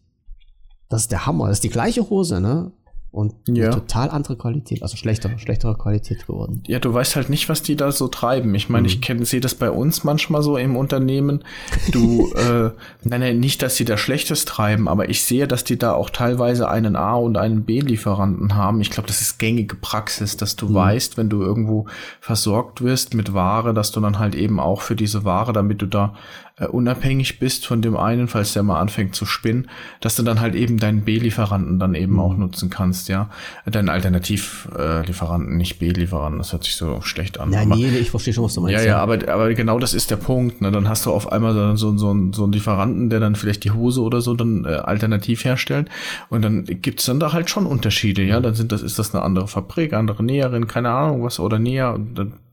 Das 0.88 1.02
ist 1.02 1.12
der 1.12 1.26
Hammer. 1.26 1.48
Das 1.48 1.58
ist 1.58 1.64
die 1.64 1.70
gleiche 1.70 2.08
Hose, 2.08 2.40
ne? 2.40 2.72
Und 3.14 3.34
ja. 3.46 3.70
total 3.70 4.10
andere 4.10 4.36
Qualität, 4.36 4.82
also 4.82 4.96
schlechtere, 4.96 5.38
schlechtere 5.38 5.76
Qualität 5.78 6.26
geworden. 6.26 6.64
Ja, 6.66 6.80
du 6.80 6.92
weißt 6.92 7.14
halt 7.14 7.30
nicht, 7.30 7.48
was 7.48 7.62
die 7.62 7.76
da 7.76 7.92
so 7.92 8.08
treiben. 8.08 8.52
Ich 8.56 8.68
meine, 8.68 8.82
mhm. 8.82 8.86
ich 8.86 9.00
kenne, 9.00 9.24
sehe 9.24 9.40
das 9.40 9.54
bei 9.54 9.70
uns 9.70 10.02
manchmal 10.02 10.42
so 10.42 10.56
im 10.56 10.76
Unternehmen. 10.76 11.44
Du, 11.92 12.32
äh, 12.34 12.70
nein, 13.04 13.20
nein, 13.20 13.38
nicht, 13.38 13.62
dass 13.62 13.76
sie 13.76 13.84
da 13.84 13.96
Schlechtes 13.96 14.44
treiben, 14.46 14.88
aber 14.88 15.08
ich 15.08 15.22
sehe, 15.22 15.46
dass 15.46 15.62
die 15.62 15.78
da 15.78 15.92
auch 15.92 16.10
teilweise 16.10 16.68
einen 16.68 16.96
A- 16.96 17.14
und 17.14 17.36
einen 17.36 17.64
B-Lieferanten 17.64 18.56
haben. 18.56 18.80
Ich 18.80 18.90
glaube, 18.90 19.06
das 19.06 19.20
ist 19.20 19.38
gängige 19.38 19.76
Praxis, 19.76 20.36
dass 20.36 20.56
du 20.56 20.68
mhm. 20.68 20.74
weißt, 20.74 21.16
wenn 21.16 21.28
du 21.28 21.40
irgendwo 21.40 21.86
versorgt 22.20 22.82
wirst 22.82 23.14
mit 23.14 23.32
Ware, 23.32 23.74
dass 23.74 23.92
du 23.92 24.00
dann 24.00 24.18
halt 24.18 24.34
eben 24.34 24.58
auch 24.58 24.80
für 24.80 24.96
diese 24.96 25.24
Ware, 25.24 25.52
damit 25.52 25.80
du 25.80 25.86
da 25.86 26.14
äh, 26.56 26.66
unabhängig 26.66 27.40
bist 27.40 27.66
von 27.66 27.82
dem 27.82 27.96
einen, 27.96 28.28
falls 28.28 28.52
der 28.52 28.62
mal 28.62 28.80
anfängt 28.80 29.16
zu 29.16 29.26
spinnen, 29.26 29.68
dass 30.00 30.14
du 30.14 30.22
dann 30.22 30.40
halt 30.40 30.54
eben 30.54 30.78
deinen 30.78 31.00
B-Lieferanten 31.00 31.80
dann 31.80 31.96
eben 31.96 32.12
mhm. 32.12 32.20
auch 32.20 32.36
nutzen 32.36 32.70
kannst, 32.70 33.08
ja. 33.08 33.28
Deinen 33.66 33.88
Alternativlieferanten, 33.88 35.56
nicht 35.56 35.80
B-Lieferanten, 35.80 36.38
das 36.38 36.52
hört 36.52 36.62
sich 36.62 36.76
so 36.76 37.00
schlecht 37.00 37.40
an. 37.40 37.50
Nein, 37.50 37.70
nee, 37.70 37.88
ich 37.98 38.10
verstehe 38.10 38.32
schon, 38.32 38.44
was 38.44 38.54
du 38.54 38.60
meinst. 38.60 38.84
Ja, 38.84 38.86
ja, 38.86 38.98
aber, 38.98 39.14
aber 39.28 39.52
genau 39.54 39.80
das 39.80 39.94
ist 39.94 40.12
der 40.12 40.16
Punkt, 40.16 40.60
ne? 40.60 40.70
Dann 40.70 40.88
hast 40.88 41.06
du 41.06 41.12
auf 41.12 41.32
einmal 41.32 41.54
so, 41.54 41.74
so, 41.74 41.98
so, 41.98 42.32
so 42.32 42.44
einen 42.44 42.52
Lieferanten, 42.52 43.10
der 43.10 43.18
dann 43.18 43.34
vielleicht 43.34 43.64
die 43.64 43.72
Hose 43.72 44.00
oder 44.02 44.20
so 44.20 44.34
dann 44.34 44.64
äh, 44.64 44.68
alternativ 44.68 45.44
herstellt 45.44 45.88
und 46.28 46.42
dann 46.42 46.64
gibt's 46.64 47.06
dann 47.06 47.18
da 47.18 47.32
halt 47.32 47.50
schon 47.50 47.66
Unterschiede, 47.66 48.22
ja. 48.22 48.38
Dann 48.40 48.54
sind 48.54 48.70
das, 48.70 48.82
ist 48.82 48.98
das 48.98 49.12
eine 49.12 49.24
andere 49.24 49.48
Fabrik, 49.48 49.92
andere 49.92 50.22
Näherin, 50.22 50.68
keine 50.68 50.90
Ahnung 50.90 51.24
was, 51.24 51.40
oder 51.40 51.58
näher, 51.58 51.98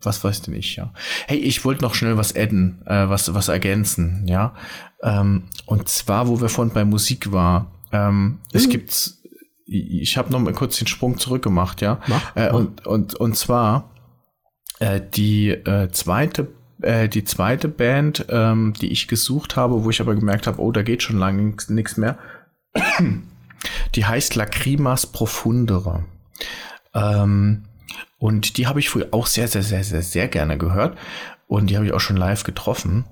was 0.02 0.24
weiß 0.24 0.42
denn 0.42 0.56
ich, 0.56 0.76
ja. 0.76 0.92
Hey, 1.28 1.38
ich 1.38 1.64
wollte 1.64 1.84
noch 1.84 1.94
schnell 1.94 2.18
was 2.18 2.36
adden, 2.36 2.82
äh, 2.86 3.08
was, 3.08 3.34
was 3.34 3.50
ergänzen, 3.50 3.91
ja. 4.26 4.54
Ähm, 5.04 5.44
und 5.66 5.90
zwar, 5.90 6.28
wo 6.28 6.42
wir 6.42 6.50
vorhin 6.50 6.74
bei 6.74 6.86
Musik 6.86 7.32
war, 7.32 7.72
ähm, 7.92 8.24
mhm. 8.24 8.40
es 8.54 8.70
gibt, 8.70 9.14
ich 9.66 10.18
habe 10.18 10.32
noch 10.32 10.40
mal 10.40 10.54
kurz 10.54 10.78
den 10.78 10.88
Sprung 10.88 11.18
zurück 11.18 11.44
gemacht, 11.44 11.82
ja. 11.82 12.00
Mach, 12.08 12.36
äh, 12.36 12.52
und, 12.52 12.86
und, 12.86 13.16
und 13.16 13.36
zwar 13.36 13.92
äh, 14.80 15.02
die 15.02 15.50
äh, 15.50 15.90
zweite 15.92 16.48
äh, 16.82 17.08
die 17.08 17.24
zweite 17.24 17.68
Band, 17.68 18.26
ähm, 18.30 18.74
die 18.80 18.92
ich 18.92 19.08
gesucht 19.08 19.56
habe, 19.56 19.84
wo 19.84 19.90
ich 19.90 20.02
aber 20.02 20.16
gemerkt 20.16 20.48
habe, 20.48 20.60
oh, 20.60 20.72
da 20.72 20.82
geht 20.82 21.04
schon 21.04 21.18
lange 21.18 21.56
nichts 21.68 21.98
mehr, 21.98 22.18
die 23.96 24.06
heißt 24.06 24.36
Lacrimas 24.36 25.06
Profundere. 25.08 26.06
Ähm, 26.94 27.64
und 28.18 28.58
die 28.58 28.68
habe 28.68 28.80
ich 28.80 28.90
früher 28.90 29.08
auch 29.12 29.28
sehr, 29.28 29.48
sehr, 29.48 29.64
sehr, 29.64 29.84
sehr, 29.84 30.02
sehr 30.02 30.28
gerne 30.28 30.58
gehört. 30.58 30.98
Und 31.48 31.70
die 31.70 31.76
habe 31.76 31.86
ich 31.86 31.94
auch 31.94 32.00
schon 32.00 32.18
live 32.18 32.44
getroffen. 32.44 33.06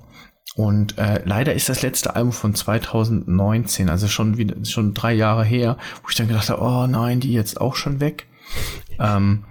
Und 0.59 0.97
äh, 0.97 1.21
leider 1.23 1.53
ist 1.53 1.69
das 1.69 1.83
letzte 1.83 2.17
Album 2.17 2.33
von 2.33 2.53
2019, 2.53 3.87
also 3.87 4.09
schon 4.09 4.37
wieder 4.37 4.57
schon 4.65 4.93
drei 4.93 5.13
Jahre 5.13 5.45
her, 5.45 5.77
wo 6.03 6.09
ich 6.09 6.15
dann 6.15 6.27
gedacht 6.27 6.49
habe, 6.49 6.61
oh 6.61 6.85
nein, 6.85 7.21
die 7.21 7.31
jetzt 7.31 7.61
auch 7.61 7.77
schon 7.77 8.01
weg. 8.01 8.27
Ähm, 8.99 9.45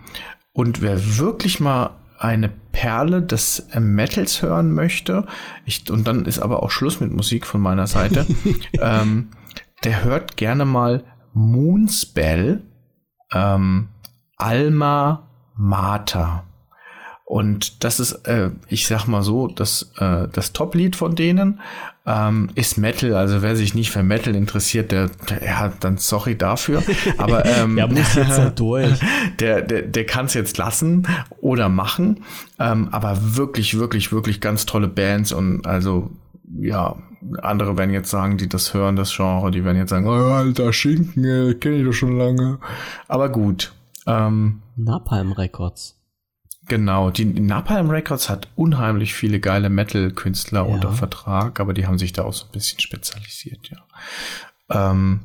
und 0.52 0.82
wer 0.82 1.16
wirklich 1.16 1.60
mal 1.60 1.96
eine 2.18 2.50
Perle 2.50 3.22
des 3.22 3.60
äh, 3.72 3.80
Metals 3.80 4.42
hören 4.42 4.74
möchte, 4.74 5.24
ich, 5.64 5.90
und 5.90 6.06
dann 6.06 6.26
ist 6.26 6.40
aber 6.40 6.62
auch 6.62 6.70
Schluss 6.70 7.00
mit 7.00 7.10
Musik 7.10 7.46
von 7.46 7.62
meiner 7.62 7.86
Seite, 7.86 8.26
ähm, 8.78 9.28
der 9.84 10.04
hört 10.04 10.36
gerne 10.36 10.66
mal 10.66 11.04
Moonspell, 11.32 12.64
ähm, 13.32 13.88
Alma 14.36 15.26
Martha. 15.56 16.44
Und 17.28 17.84
das 17.84 18.00
ist, 18.00 18.26
äh, 18.26 18.52
ich 18.68 18.86
sag 18.86 19.06
mal 19.06 19.22
so, 19.22 19.48
das, 19.48 19.90
äh, 19.98 20.28
das 20.32 20.54
Top-Lied 20.54 20.96
von 20.96 21.14
denen 21.14 21.60
ähm, 22.06 22.48
ist 22.54 22.78
Metal. 22.78 23.12
Also 23.12 23.42
wer 23.42 23.54
sich 23.54 23.74
nicht 23.74 23.90
für 23.90 24.02
Metal 24.02 24.34
interessiert, 24.34 24.92
der, 24.92 25.10
der 25.28 25.44
ja, 25.44 25.70
dann 25.78 25.98
sorry 25.98 26.38
dafür. 26.38 26.82
Aber 27.18 27.44
ähm, 27.44 27.76
der 27.76 27.86
muss 27.86 28.14
jetzt 28.14 28.38
halt 28.38 28.58
durch. 28.58 28.98
Der, 29.40 29.60
der, 29.60 29.82
der 29.82 30.06
kann 30.06 30.24
es 30.24 30.32
jetzt 30.32 30.56
lassen 30.56 31.06
oder 31.42 31.68
machen. 31.68 32.24
Ähm, 32.58 32.88
aber 32.92 33.36
wirklich, 33.36 33.78
wirklich, 33.78 34.10
wirklich 34.10 34.40
ganz 34.40 34.64
tolle 34.64 34.88
Bands 34.88 35.30
und 35.32 35.66
also 35.66 36.10
ja, 36.58 36.96
andere 37.42 37.76
werden 37.76 37.92
jetzt 37.92 38.08
sagen, 38.08 38.38
die 38.38 38.48
das 38.48 38.72
hören, 38.72 38.96
das 38.96 39.14
Genre, 39.14 39.50
die 39.50 39.64
werden 39.64 39.76
jetzt 39.76 39.90
sagen, 39.90 40.08
oh, 40.08 40.12
alter 40.12 40.72
Schinken, 40.72 41.60
kenne 41.60 41.76
ich 41.76 41.84
doch 41.84 41.92
schon 41.92 42.16
lange. 42.16 42.58
Aber 43.06 43.28
gut, 43.28 43.74
ähm, 44.06 44.62
Napalm 44.76 45.32
Records. 45.32 45.97
Genau, 46.68 47.10
die 47.10 47.24
Napalm 47.24 47.90
Records 47.90 48.28
hat 48.28 48.48
unheimlich 48.54 49.14
viele 49.14 49.40
geile 49.40 49.70
Metal-Künstler 49.70 50.66
ja. 50.66 50.74
unter 50.74 50.92
Vertrag, 50.92 51.60
aber 51.60 51.72
die 51.72 51.86
haben 51.86 51.98
sich 51.98 52.12
da 52.12 52.24
auch 52.24 52.34
so 52.34 52.44
ein 52.44 52.52
bisschen 52.52 52.78
spezialisiert, 52.78 53.70
ja. 53.70 54.90
Ähm, 54.90 55.20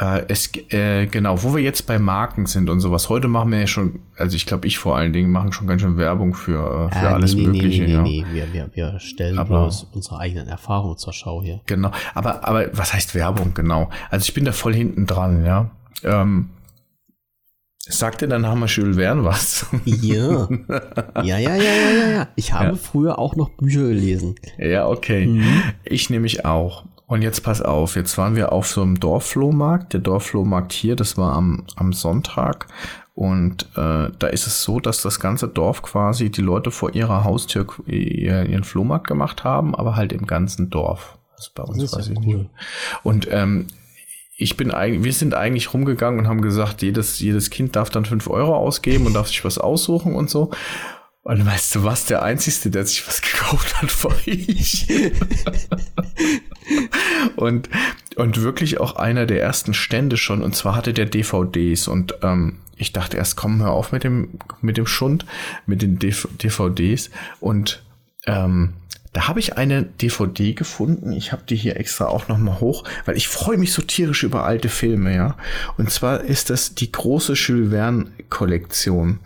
äh, 0.00 0.24
es, 0.28 0.50
äh, 0.70 1.06
genau, 1.06 1.42
wo 1.42 1.54
wir 1.54 1.62
jetzt 1.62 1.86
bei 1.86 1.98
Marken 1.98 2.46
sind 2.46 2.68
und 2.70 2.80
sowas. 2.80 3.08
Heute 3.08 3.28
machen 3.28 3.52
wir 3.52 3.60
ja 3.60 3.66
schon, 3.66 4.00
also 4.16 4.34
ich 4.34 4.46
glaube, 4.46 4.66
ich 4.66 4.78
vor 4.78 4.96
allen 4.96 5.12
Dingen 5.12 5.30
machen 5.30 5.52
schon 5.52 5.66
ganz 5.66 5.82
schön 5.82 5.96
Werbung 5.98 6.34
für, 6.34 6.88
äh, 6.90 6.98
für 6.98 7.06
äh, 7.06 7.08
alles 7.08 7.34
nee, 7.34 7.46
Mögliche. 7.46 7.82
Nee, 7.82 7.88
nee, 7.88 7.92
ja. 7.92 8.02
nee, 8.02 8.26
wir, 8.32 8.52
wir, 8.52 8.70
wir 8.74 9.00
stellen 9.00 9.38
aber, 9.38 9.60
bloß 9.60 9.88
unsere 9.92 10.18
eigenen 10.18 10.48
Erfahrungen 10.48 10.96
zur 10.96 11.12
Schau 11.12 11.42
hier. 11.42 11.60
Genau, 11.66 11.92
aber, 12.14 12.48
aber 12.48 12.76
was 12.76 12.92
heißt 12.92 13.14
Werbung 13.14 13.54
genau? 13.54 13.90
Also 14.10 14.24
ich 14.24 14.34
bin 14.34 14.44
da 14.44 14.52
voll 14.52 14.74
hinten 14.74 15.06
dran, 15.06 15.44
ja. 15.44 15.70
Ähm, 16.02 16.48
Sagt 17.88 18.20
dir 18.20 18.28
dann 18.28 18.42
Name 18.42 18.66
Jules 18.66 18.96
Verne 18.96 19.24
was? 19.24 19.66
Ja. 19.84 20.48
Ja, 21.16 21.38
ja, 21.38 21.38
ja, 21.38 21.56
ja, 21.56 21.90
ja, 21.90 22.10
ja. 22.10 22.28
Ich 22.36 22.52
habe 22.52 22.70
ja. 22.70 22.74
früher 22.76 23.18
auch 23.18 23.34
noch 23.34 23.50
Bücher 23.50 23.82
gelesen. 23.82 24.36
Ja, 24.56 24.86
okay. 24.86 25.26
Mhm. 25.26 25.62
Ich 25.84 26.08
nämlich 26.08 26.44
auch. 26.44 26.84
Und 27.06 27.22
jetzt 27.22 27.42
pass 27.42 27.60
auf, 27.60 27.96
jetzt 27.96 28.16
waren 28.16 28.36
wir 28.36 28.52
auf 28.52 28.68
so 28.68 28.82
einem 28.82 29.00
Dorfflohmarkt. 29.00 29.92
Der 29.92 30.00
Dorfflohmarkt 30.00 30.72
hier, 30.72 30.94
das 30.96 31.18
war 31.18 31.32
am, 31.34 31.64
am 31.76 31.92
Sonntag. 31.92 32.68
Und 33.14 33.64
äh, 33.76 34.08
da 34.18 34.26
ist 34.28 34.46
es 34.46 34.62
so, 34.62 34.80
dass 34.80 35.02
das 35.02 35.20
ganze 35.20 35.48
Dorf 35.48 35.82
quasi 35.82 36.30
die 36.30 36.40
Leute 36.40 36.70
vor 36.70 36.94
ihrer 36.94 37.24
Haustür 37.24 37.66
ihren 37.86 38.64
Flohmarkt 38.64 39.06
gemacht 39.06 39.44
haben, 39.44 39.74
aber 39.74 39.96
halt 39.96 40.12
im 40.12 40.26
ganzen 40.26 40.70
Dorf. 40.70 41.18
Das 41.36 41.48
ist 41.48 41.54
bei 41.54 41.62
uns, 41.64 41.78
das 41.78 41.92
ist 41.98 42.06
ja 42.06 42.12
ich 42.12 42.26
cool. 42.26 42.36
nicht. 42.36 42.50
Und 43.02 43.28
ähm, 43.30 43.66
ich 44.36 44.56
bin 44.56 44.70
eigentlich, 44.70 45.04
wir 45.04 45.12
sind 45.12 45.34
eigentlich 45.34 45.72
rumgegangen 45.72 46.20
und 46.20 46.28
haben 46.28 46.42
gesagt, 46.42 46.82
jedes, 46.82 47.20
jedes 47.20 47.50
Kind 47.50 47.76
darf 47.76 47.90
dann 47.90 48.04
fünf 48.04 48.28
Euro 48.28 48.56
ausgeben 48.56 49.06
und 49.06 49.14
darf 49.14 49.28
sich 49.28 49.44
was 49.44 49.58
aussuchen 49.58 50.14
und 50.14 50.30
so. 50.30 50.50
Und 51.24 51.46
weißt 51.46 51.76
du 51.76 51.84
was, 51.84 52.06
der 52.06 52.22
Einzige, 52.22 52.70
der 52.70 52.84
sich 52.84 53.06
was 53.06 53.22
gekauft 53.22 53.80
hat, 53.80 54.04
war 54.04 54.16
ich. 54.26 54.88
und, 57.36 57.68
und 58.16 58.42
wirklich 58.42 58.80
auch 58.80 58.96
einer 58.96 59.26
der 59.26 59.40
ersten 59.40 59.74
Stände 59.74 60.16
schon. 60.16 60.42
Und 60.42 60.56
zwar 60.56 60.74
hatte 60.74 60.92
der 60.92 61.06
DVDs. 61.06 61.86
Und 61.86 62.14
ähm, 62.22 62.58
ich 62.76 62.92
dachte 62.92 63.18
erst, 63.18 63.36
komm, 63.36 63.62
hör 63.62 63.70
auf 63.70 63.92
mit 63.92 64.02
dem, 64.02 64.30
mit 64.60 64.76
dem 64.76 64.86
Schund, 64.86 65.24
mit 65.66 65.82
den 65.82 65.98
DVDs. 65.98 67.10
Und 67.38 67.84
ähm, 68.26 68.74
da 69.12 69.28
habe 69.28 69.40
ich 69.40 69.58
eine 69.58 69.82
DVD 69.82 70.54
gefunden. 70.54 71.12
Ich 71.12 71.32
habe 71.32 71.42
die 71.46 71.56
hier 71.56 71.76
extra 71.76 72.06
auch 72.06 72.28
noch 72.28 72.38
mal 72.38 72.60
hoch, 72.60 72.84
weil 73.04 73.16
ich 73.16 73.28
freue 73.28 73.58
mich 73.58 73.72
so 73.72 73.82
tierisch 73.82 74.22
über 74.22 74.44
alte 74.44 74.70
Filme, 74.70 75.14
ja. 75.14 75.36
Und 75.76 75.90
zwar 75.90 76.22
ist 76.22 76.48
das 76.48 76.74
die 76.74 76.90
große 76.90 77.34
Jules 77.34 77.70
Verne 77.70 78.10
Kollektion. 78.30 79.20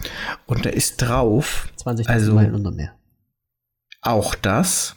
Und 0.47 0.66
da 0.66 0.70
ist 0.70 0.97
drauf 0.97 1.68
20 1.76 2.09
also 2.09 2.34
Meilen 2.34 2.55
unter 2.55 2.72
Meer. 2.72 2.95
Auch 4.03 4.34
das. 4.34 4.97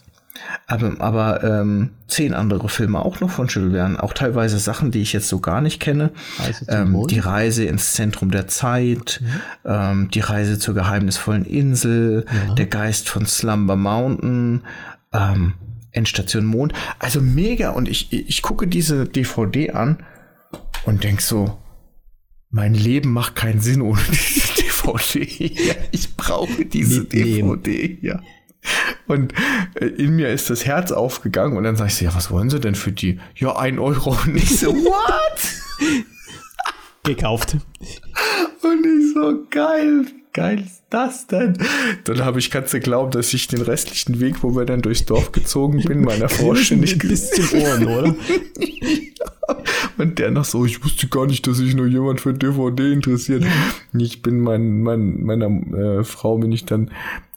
Aber, 0.68 1.00
aber 1.00 1.44
ähm, 1.44 1.92
zehn 2.08 2.34
andere 2.34 2.70
Filme 2.70 3.00
auch 3.04 3.20
noch 3.20 3.30
von 3.30 3.48
Jules 3.48 3.74
Verne, 3.74 4.02
auch 4.02 4.14
teilweise 4.14 4.60
Sachen, 4.60 4.92
die 4.92 5.02
ich 5.02 5.14
jetzt 5.14 5.28
so 5.28 5.40
gar 5.40 5.62
nicht 5.62 5.80
kenne. 5.80 6.12
Ähm, 6.68 7.08
die 7.08 7.20
Reise 7.20 7.66
ins 7.66 7.94
Zentrum 7.94 8.32
der 8.32 8.48
Zeit, 8.48 9.22
mhm. 9.22 9.42
ähm, 9.66 10.10
die 10.12 10.20
Reise 10.20 10.60
zur 10.60 10.76
geheimnisvollen 10.76 11.46
Insel, 11.46 12.26
ja. 12.28 12.54
der 12.56 12.68
Geist 12.68 13.10
von 13.10 13.26
Slumber 13.26 13.76
Mountain, 13.76 14.62
ähm, 15.14 15.54
Endstation 15.92 16.46
Mond. 16.46 16.74
Also 17.00 17.22
mega. 17.22 17.72
Und 17.72 17.88
ich, 17.88 18.12
ich 18.12 18.42
gucke 18.42 18.68
diese 18.68 19.06
DVD 19.06 19.72
an 19.72 20.04
und 20.86 21.04
denk 21.04 21.22
so, 21.22 21.58
mein 22.52 22.74
Leben 22.74 23.12
macht 23.12 23.36
keinen 23.36 23.62
Sinn 23.62 23.82
ohne 23.82 24.02
diese 24.12 24.62
DVD. 24.62 25.52
Ich 25.92 26.16
brauche 26.16 26.66
diese 26.66 27.06
DVD. 27.06 27.98
Ja. 28.02 28.22
Und 29.08 29.34
äh, 29.76 29.86
in 29.86 30.16
mir 30.16 30.30
ist 30.30 30.50
das 30.50 30.66
Herz 30.66 30.92
aufgegangen 30.92 31.58
und 31.58 31.64
dann 31.64 31.76
sage 31.76 31.90
ich 31.90 31.96
so, 31.96 32.06
ja, 32.06 32.16
was 32.16 32.32
wollen 32.32 32.50
Sie 32.50 32.60
denn 32.60 32.76
für 32.76 32.92
die? 32.92 33.20
Ja, 33.36 33.56
ein 33.58 33.80
Euro. 33.80 34.18
Und 34.26 34.36
ich 34.36 34.60
so, 34.60 34.68
what? 34.74 35.40
Gekauft. 37.04 37.58
Und 38.62 38.86
ich 38.86 39.14
so, 39.14 39.46
geil, 39.50 40.06
geil 40.34 40.60
ist 40.60 40.84
das 40.90 41.28
denn? 41.28 41.58
Dann 42.04 42.26
habe 42.26 42.40
ich, 42.40 42.52
kannst 42.52 42.74
du 42.74 42.80
glauben, 42.80 43.12
dass 43.12 43.34
ich 43.34 43.48
den 43.48 43.62
restlichen 43.62 44.20
Weg, 44.20 44.44
wo 44.44 44.56
wir 44.56 44.66
dann 44.66 44.82
durchs 44.82 45.06
Dorf 45.06 45.32
gezogen 45.32 45.84
bin, 45.84 46.02
meiner 46.02 46.30
Frau 46.30 46.56
ständig 46.56 46.98
bis 47.00 47.32
zum 47.32 47.62
Ohren, 47.62 47.86
oder? 47.88 48.16
Und 49.98 50.20
der 50.20 50.32
noch 50.32 50.46
so, 50.46 50.66
ich 50.66 50.84
wusste 50.84 51.08
gar 51.08 51.26
nicht, 51.26 51.46
dass 51.46 51.58
sich 51.58 51.76
nur 51.76 51.88
jemand 51.88 52.22
für 52.22 52.34
DVD 52.34 52.94
interessiert. 52.94 53.44
Ich 53.98 54.22
bin 54.22 54.40
mein, 54.40 54.82
mein, 54.82 55.24
meiner 55.24 55.48
äh, 55.48 56.04
Frau 56.04 56.38
bin 56.38 56.52
ich 56.52 56.66
dann 56.66 56.92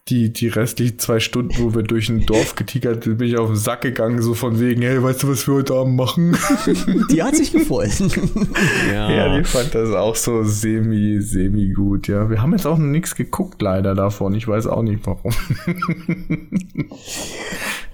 die, 0.08 0.32
die 0.32 0.48
restlichen 0.48 0.98
zwei 0.98 1.20
Stunden, 1.20 1.54
wo 1.58 1.76
wir 1.76 1.84
durch 1.84 2.08
ein 2.08 2.26
Dorf 2.26 2.56
getigert 2.56 3.04
sind, 3.04 3.18
bin 3.18 3.28
ich 3.28 3.38
auf 3.38 3.46
den 3.46 3.56
Sack 3.56 3.82
gegangen, 3.82 4.20
so 4.20 4.34
von 4.34 4.58
wegen, 4.58 4.82
hey, 4.82 5.00
weißt 5.00 5.22
du, 5.22 5.28
was 5.28 5.46
wir 5.46 5.54
heute 5.54 5.74
Abend 5.74 5.94
machen? 5.94 6.36
Die 7.10 7.22
hat 7.22 7.36
sich 7.36 7.52
gefreut. 7.52 7.92
ja. 8.92 9.10
ja, 9.10 9.38
die 9.38 9.44
fand 9.44 9.74
das 9.74 9.90
auch 9.90 10.16
so 10.16 10.42
semi, 10.42 11.20
semi 11.20 11.68
gut, 11.72 12.08
ja. 12.08 12.28
Wir 12.28 12.42
haben 12.42 12.52
jetzt 12.52 12.66
auch 12.66 12.78
noch 12.78 12.86
nichts 12.86 13.14
geguckt, 13.14 13.62
leider 13.62 13.94
davon. 13.94 14.34
Ich 14.34 14.48
weiß 14.48 14.66
auch 14.66 14.82
nicht 14.82 15.06
warum. 15.06 15.32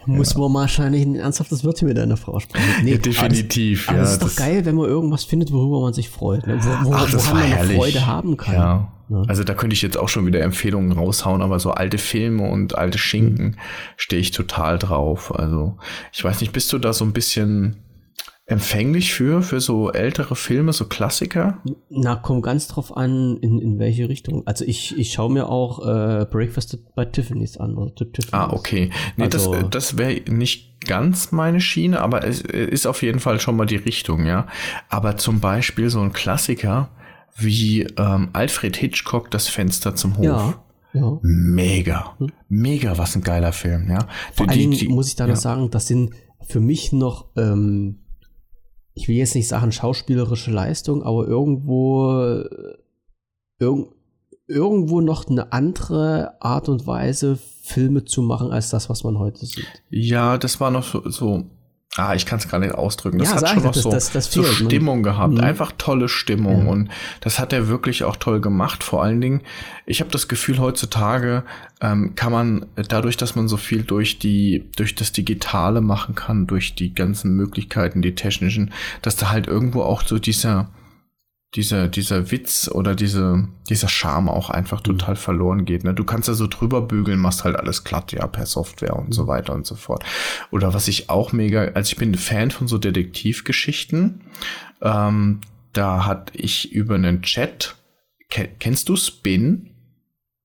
Muss 0.07 0.33
ja. 0.33 0.41
man 0.41 0.55
wahrscheinlich 0.55 1.05
ein 1.05 1.17
ernsthaftes 1.17 1.63
Wörtchen 1.65 1.89
mit 1.89 1.99
deiner 1.99 2.17
Frau 2.17 2.41
sprechen. 2.41 2.85
Nee, 2.85 2.93
ja, 2.93 2.99
definitiv. 2.99 3.91
Aber 3.91 3.99
es 3.99 4.13
ist 4.13 4.23
doch 4.23 4.35
geil, 4.35 4.65
wenn 4.65 4.77
man 4.77 4.87
irgendwas 4.87 5.25
findet, 5.25 5.53
worüber 5.53 5.83
man 5.83 5.93
sich 5.93 6.09
freut. 6.09 6.47
Ne? 6.47 6.59
Wo, 6.63 6.89
wo, 6.89 6.95
Ach, 6.95 7.13
woran 7.13 7.35
man 7.35 7.43
herrlich. 7.43 7.77
Freude 7.77 8.07
haben 8.07 8.39
kann. 8.39 8.55
Ja. 8.55 8.93
Ja. 9.09 9.23
Also 9.27 9.45
da 9.45 9.55
könnte 9.55 9.75
ich 9.75 9.83
jetzt 9.83 9.97
auch 9.97 10.09
schon 10.09 10.27
wieder 10.27 10.41
Empfehlungen 10.41 10.93
raushauen, 10.93 11.43
aber 11.43 11.59
so 11.59 11.71
alte 11.71 11.99
Filme 11.99 12.49
und 12.49 12.77
alte 12.77 12.99
Schinken 12.99 13.47
mhm. 13.47 13.57
stehe 13.97 14.21
ich 14.21 14.31
total 14.31 14.79
drauf. 14.79 15.35
Also 15.35 15.77
ich 16.13 16.23
weiß 16.23 16.41
nicht, 16.41 16.53
bist 16.53 16.73
du 16.73 16.79
da 16.79 16.93
so 16.93 17.05
ein 17.05 17.13
bisschen 17.13 17.77
empfänglich 18.49 19.13
für, 19.13 19.43
für 19.43 19.61
so 19.61 19.93
ältere 19.93 20.35
Filme, 20.35 20.73
so 20.73 20.87
Klassiker? 20.87 21.59
Na, 21.91 22.17
kommt 22.17 22.43
ganz 22.43 22.67
drauf 22.67 22.97
an, 22.97 23.37
in, 23.37 23.61
in 23.61 23.79
welche 23.79 24.09
Richtung. 24.09 24.47
Also 24.47 24.65
ich, 24.65 24.99
ich 24.99 25.13
schaue 25.13 25.31
mir 25.31 25.49
auch 25.49 25.87
äh, 25.87 26.25
Breakfast 26.25 26.79
by 26.95 27.05
Tiffany's 27.05 27.59
an. 27.59 27.77
Oder 27.77 27.95
Tiffany's. 27.95 28.33
Ah, 28.33 28.51
okay. 28.51 28.91
Nee, 29.17 29.25
also, 29.25 29.53
das, 29.53 29.71
das 29.71 29.99
wäre 29.99 30.23
nicht 30.31 30.81
ganz 30.87 31.31
meine 31.31 31.61
Schiene, 31.61 32.01
aber 32.01 32.27
es 32.27 32.41
ist 32.41 32.87
auf 32.87 33.03
jeden 33.03 33.21
Fall 33.21 33.39
schon 33.39 33.57
mal 33.57 33.67
die 33.67 33.77
Richtung, 33.77 34.25
ja. 34.25 34.47
Aber 34.89 35.19
zum 35.19 35.41
Beispiel 35.41 35.91
so 35.91 36.01
ein 36.01 36.15
Klassiker 36.15 36.89
wie 37.39 37.83
ähm, 37.97 38.31
Alfred 38.33 38.77
Hitchcock 38.77 39.31
Das 39.31 39.49
Fenster 39.49 39.95
zum 39.95 40.17
Hof. 40.19 40.25
Ja. 40.25 40.65
Ja. 40.95 41.19
Mega. 41.23 42.17
Hm. 42.19 42.33
Mega, 42.49 42.97
was 42.97 43.15
ein 43.15 43.23
geiler 43.23 43.53
Film, 43.53 43.91
ja. 43.91 44.09
Vor 44.35 44.47
die, 44.47 44.53
allem 44.53 44.71
die, 44.71 44.89
muss 44.89 45.09
ich 45.09 45.17
da 45.17 45.27
ja. 45.27 45.35
noch 45.35 45.41
sagen, 45.41 45.71
das 45.71 45.87
sind 45.87 46.15
für 46.47 46.61
mich 46.61 46.93
noch 46.93 47.27
ähm, 47.37 47.99
ich 48.99 49.07
will 49.07 49.17
jetzt 49.17 49.37
nicht 49.37 49.47
sagen 49.47 49.71
schauspielerische 49.71 50.51
Leistung, 50.51 51.05
aber 51.05 51.27
irgendwo, 51.27 52.43
irg 53.59 53.89
irgendwo 54.51 55.03
noch 55.03 55.29
eine 55.29 55.53
andere 55.53 56.41
Art 56.41 56.71
und 56.71 56.87
Weise, 56.87 57.39
Filme 57.63 58.07
zu 58.07 58.23
machen, 58.23 58.51
als 58.51 58.71
das, 58.71 58.89
was 58.89 59.05
man 59.05 59.19
heute 59.19 59.45
sieht. 59.45 59.67
Ja, 59.91 60.39
das 60.39 60.59
war 60.59 60.71
noch 60.71 60.85
so, 60.85 61.09
so 61.11 61.45
Ah, 61.99 62.15
ich 62.15 62.27
kann 62.27 62.39
es 62.39 62.49
gar 62.49 62.61
nicht 62.61 62.75
ausdrücken. 62.75 63.19
Das 63.19 63.31
ja, 63.31 63.35
hat 63.35 63.49
schon 63.49 63.65
noch 63.65 63.73
das, 63.73 63.83
so, 63.83 63.91
das, 63.91 64.13
das 64.13 64.31
so 64.31 64.43
ne? 64.43 64.47
Stimmung 64.47 65.03
gehabt. 65.03 65.35
Mhm. 65.35 65.41
Einfach 65.41 65.73
tolle 65.79 66.09
Stimmung. 66.09 66.67
Ja. 66.67 66.71
Und 66.71 66.91
das 67.23 67.41
hat 67.41 67.53
er 67.53 67.67
wirklich 67.67 68.05
auch 68.05 68.15
toll 68.15 68.41
gemacht. 68.41 68.85
Vor 68.85 69.03
allen 69.03 69.21
Dingen, 69.21 69.41
ich 69.85 70.01
habe 70.01 70.09
das 70.09 70.29
Gefühl, 70.29 70.61
heutzutage 70.61 71.43
ähm, 71.81 72.15
kann 72.15 72.31
man 72.31 72.67
dadurch, 72.77 73.17
dass 73.17 73.35
man 73.35 73.49
so 73.49 73.57
viel 73.57 73.83
durch 73.83 74.21
die, 74.21 74.71
durch 74.77 74.95
das 74.95 75.11
Digitale 75.11 75.81
machen 75.81 76.15
kann, 76.15 76.47
durch 76.47 76.77
die 76.77 76.95
ganzen 76.95 77.35
Möglichkeiten, 77.35 78.01
die 78.01 78.15
technischen, 78.15 78.73
dass 79.03 79.17
da 79.17 79.31
halt 79.31 79.49
irgendwo 79.49 79.83
auch 79.83 80.03
so 80.07 80.21
dieser, 80.21 80.69
dieser, 81.55 81.89
dieser 81.89 82.31
Witz 82.31 82.69
oder 82.73 82.95
diese, 82.95 83.49
dieser 83.69 83.89
Charme 83.89 84.29
auch 84.29 84.51
einfach 84.51 84.81
mhm. 84.81 84.85
total 84.85 85.17
verloren 85.17 85.65
geht. 85.65 85.85
Ne? 85.85 85.95
Du 85.95 86.05
kannst 86.05 86.29
ja 86.29 86.35
so 86.35 86.47
drüber 86.47 86.83
bügeln, 86.83 87.19
machst 87.19 87.45
halt 87.45 87.57
alles 87.57 87.85
glatt, 87.85 88.13
ja, 88.13 88.27
per 88.27 88.47
Software 88.47 88.97
und 88.97 89.09
mhm. 89.09 89.13
so 89.13 89.27
weiter 89.27 89.55
und 89.55 89.67
so 89.67 89.75
fort. 89.75 90.05
Oder 90.51 90.75
was 90.75 90.89
ich 90.89 91.09
auch 91.09 91.33
mega, 91.33 91.65
also 91.73 91.93
ich 91.93 91.97
bin 91.97 92.15
Fan 92.15 92.51
von 92.51 92.69
so 92.69 92.79
Detektivgeschichten. 92.79 94.23
Ähm, 94.83 95.41
da 95.73 96.05
hat 96.05 96.33
ich 96.35 96.73
über 96.73 96.97
einen 96.97 97.23
Chat, 97.23 97.77
kennst 98.29 98.89
du 98.89 98.97
Spin? 98.97 99.71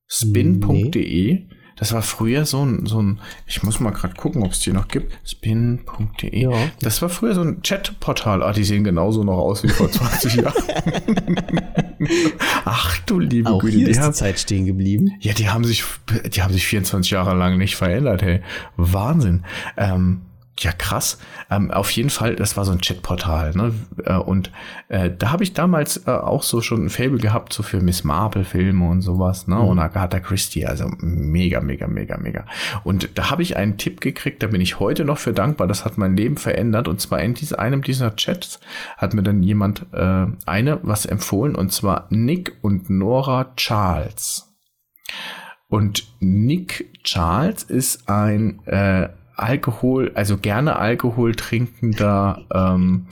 Spin.de? 0.08 1.34
Nee. 1.34 1.50
Das 1.76 1.94
war 1.94 2.02
früher 2.02 2.46
so 2.46 2.66
ein, 2.66 2.86
so 2.86 3.02
ein 3.02 3.20
ich 3.48 3.64
muss 3.64 3.80
mal 3.80 3.92
gerade 3.92 4.14
gucken, 4.16 4.44
ob 4.44 4.52
es 4.52 4.60
die 4.60 4.72
noch 4.72 4.88
gibt. 4.88 5.18
Spin.de. 5.26 6.40
Ja. 6.40 6.52
Das 6.82 7.02
war 7.02 7.10
früher 7.10 7.34
so 7.34 7.42
ein 7.42 7.62
Chatportal. 7.62 8.44
Ah, 8.44 8.54
die 8.54 8.64
sehen 8.64 8.84
genauso 8.84 9.24
noch 9.24 9.38
aus 9.38 9.64
wie 9.64 9.70
vor 9.70 9.90
20 9.92 10.36
Jahren. 10.36 10.54
Ach 12.66 12.98
du 13.06 13.20
liebe 13.20 13.50
Auch 13.50 13.60
Güte. 13.60 13.78
Hier 13.78 13.86
die 13.86 13.92
ist 13.92 14.00
haben, 14.00 14.12
die 14.12 14.18
Zeit 14.18 14.40
stehen 14.40 14.66
geblieben. 14.66 15.12
Ja, 15.20 15.34
die 15.34 15.50
haben 15.50 15.64
sich, 15.64 15.84
die 16.34 16.42
haben 16.42 16.54
sich 16.54 16.68
24 16.68 17.12
Jahre 17.12 17.36
lang 17.36 17.58
nicht 17.58 17.76
verändert, 17.76 18.22
hey. 18.22 18.42
Wahnsinn. 18.76 19.44
Ähm, 19.78 20.22
ja, 20.64 20.72
krass. 20.72 21.18
Ähm, 21.50 21.72
auf 21.72 21.92
jeden 21.92 22.10
Fall, 22.10 22.36
das 22.36 22.56
war 22.56 22.66
so 22.66 22.72
ein 22.72 22.82
Chatportal, 22.82 23.52
ne? 23.54 23.74
Äh, 24.06 24.16
und 24.16 24.52
äh, 24.88 25.10
da 25.12 25.32
habe 25.32 25.44
ich 25.44 25.54
damals 25.54 26.08
äh, 26.08 26.12
auch 26.12 26.44
so 26.44 26.62
schon 26.62 26.86
ein 26.86 26.90
Fable 26.90 27.20
gehabt, 27.20 27.54
so 27.54 27.64
für 27.64 27.82
Miss 27.82 28.04
Marple-Filme 28.04 28.88
und 28.88 29.02
sowas, 29.02 29.48
ne? 29.48 29.56
Mhm. 29.56 29.62
Und 29.62 29.80
Agatha 29.80 30.20
Christie, 30.20 30.66
also 30.66 30.90
mega, 31.00 31.60
mega, 31.62 31.88
mega, 31.88 32.18
mega. 32.18 32.46
Und 32.84 33.10
da 33.16 33.30
habe 33.30 33.42
ich 33.42 33.58
einen 33.58 33.78
Tipp 33.78 34.02
gekriegt, 34.02 34.42
da 34.42 34.48
bin 34.48 34.62
ich 34.62 34.80
heute 34.80 35.06
noch 35.06 35.18
für 35.18 35.34
dankbar, 35.34 35.68
das 35.68 35.86
hat 35.86 35.98
mein 35.98 36.16
Leben 36.16 36.38
verändert. 36.38 36.88
Und 36.88 37.02
zwar 37.02 37.22
in 37.22 37.34
diese, 37.34 37.60
einem 37.60 37.82
dieser 37.82 38.16
Chats 38.16 38.60
hat 38.98 39.14
mir 39.14 39.24
dann 39.24 39.44
jemand 39.44 39.86
äh, 39.92 40.26
eine 40.46 40.80
was 40.84 41.06
empfohlen, 41.06 41.56
und 41.56 41.72
zwar 41.72 42.08
Nick 42.10 42.58
und 42.62 42.90
Nora 42.90 43.54
Charles. 43.58 44.50
Und 45.68 46.08
Nick 46.20 47.04
Charles 47.04 47.64
ist 47.64 48.08
ein 48.08 48.66
äh, 48.68 49.10
Alkohol, 49.36 50.12
also 50.16 50.38
gerne 50.38 50.76
Alkohol 50.78 51.36
trinkender 51.36 52.46
ähm, 52.54 53.08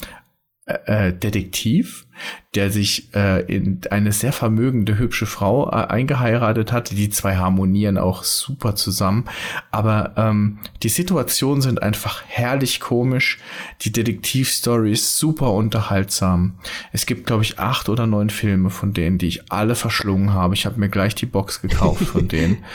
äh, 0.65 1.07
äh 1.07 1.13
Detektiv, 1.13 2.07
der 2.55 2.69
sich 2.69 3.13
äh, 3.15 3.45
in 3.45 3.80
eine 3.91 4.11
sehr 4.11 4.34
vermögende, 4.34 4.97
hübsche 4.97 5.26
Frau 5.26 5.69
äh, 5.69 5.88
eingeheiratet 5.88 6.74
hat. 6.74 6.91
Die 6.91 7.09
zwei 7.09 7.38
harmonieren 7.38 7.97
auch 7.97 8.24
super 8.24 8.76
zusammen. 8.76 9.26
Aber 9.72 10.13
ähm, 10.17 10.59
die 10.84 10.89
Situationen 10.89 11.61
sind 11.61 11.82
einfach 11.82 12.24
herrlich 12.28 12.82
komisch. 12.82 13.39
Die 13.82 13.91
Detektivstory 13.93 14.91
ist 14.91 15.17
super 15.17 15.53
unterhaltsam. 15.53 16.55
Es 16.91 17.05
gibt, 17.05 17.26
glaube 17.26 17.43
ich, 17.43 17.57
acht 17.57 17.88
oder 17.88 18.05
neun 18.05 18.30
Filme 18.30 18.69
von 18.69 18.91
denen, 18.93 19.17
die 19.17 19.28
ich 19.28 19.51
alle 19.51 19.76
verschlungen 19.76 20.34
habe. 20.34 20.53
Ich 20.53 20.65
habe 20.65 20.80
mir 20.80 20.89
gleich 20.89 21.15
die 21.15 21.26
Box 21.26 21.61
gekauft 21.61 22.03
von 22.03 22.28
denen. 22.28 22.65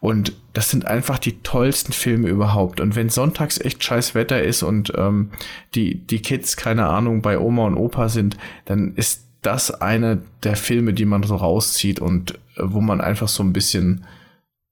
Und 0.00 0.32
das 0.56 0.70
sind 0.70 0.86
einfach 0.86 1.18
die 1.18 1.42
tollsten 1.42 1.92
Filme 1.92 2.28
überhaupt. 2.28 2.80
Und 2.80 2.96
wenn 2.96 3.10
sonntags 3.10 3.60
echt 3.60 3.84
scheiß 3.84 4.14
Wetter 4.14 4.42
ist 4.42 4.62
und 4.62 4.90
ähm, 4.96 5.28
die, 5.74 5.96
die 5.96 6.22
Kids, 6.22 6.56
keine 6.56 6.86
Ahnung, 6.86 7.20
bei 7.20 7.38
Oma 7.38 7.66
und 7.66 7.74
Opa 7.74 8.08
sind, 8.08 8.38
dann 8.64 8.94
ist 8.96 9.22
das 9.42 9.70
eine 9.70 10.22
der 10.42 10.56
Filme, 10.56 10.92
die 10.92 11.04
man 11.04 11.22
so 11.22 11.36
rauszieht 11.36 12.00
und 12.00 12.32
äh, 12.56 12.62
wo 12.62 12.80
man 12.80 13.00
einfach 13.00 13.28
so 13.28 13.42
ein 13.42 13.52
bisschen 13.52 14.04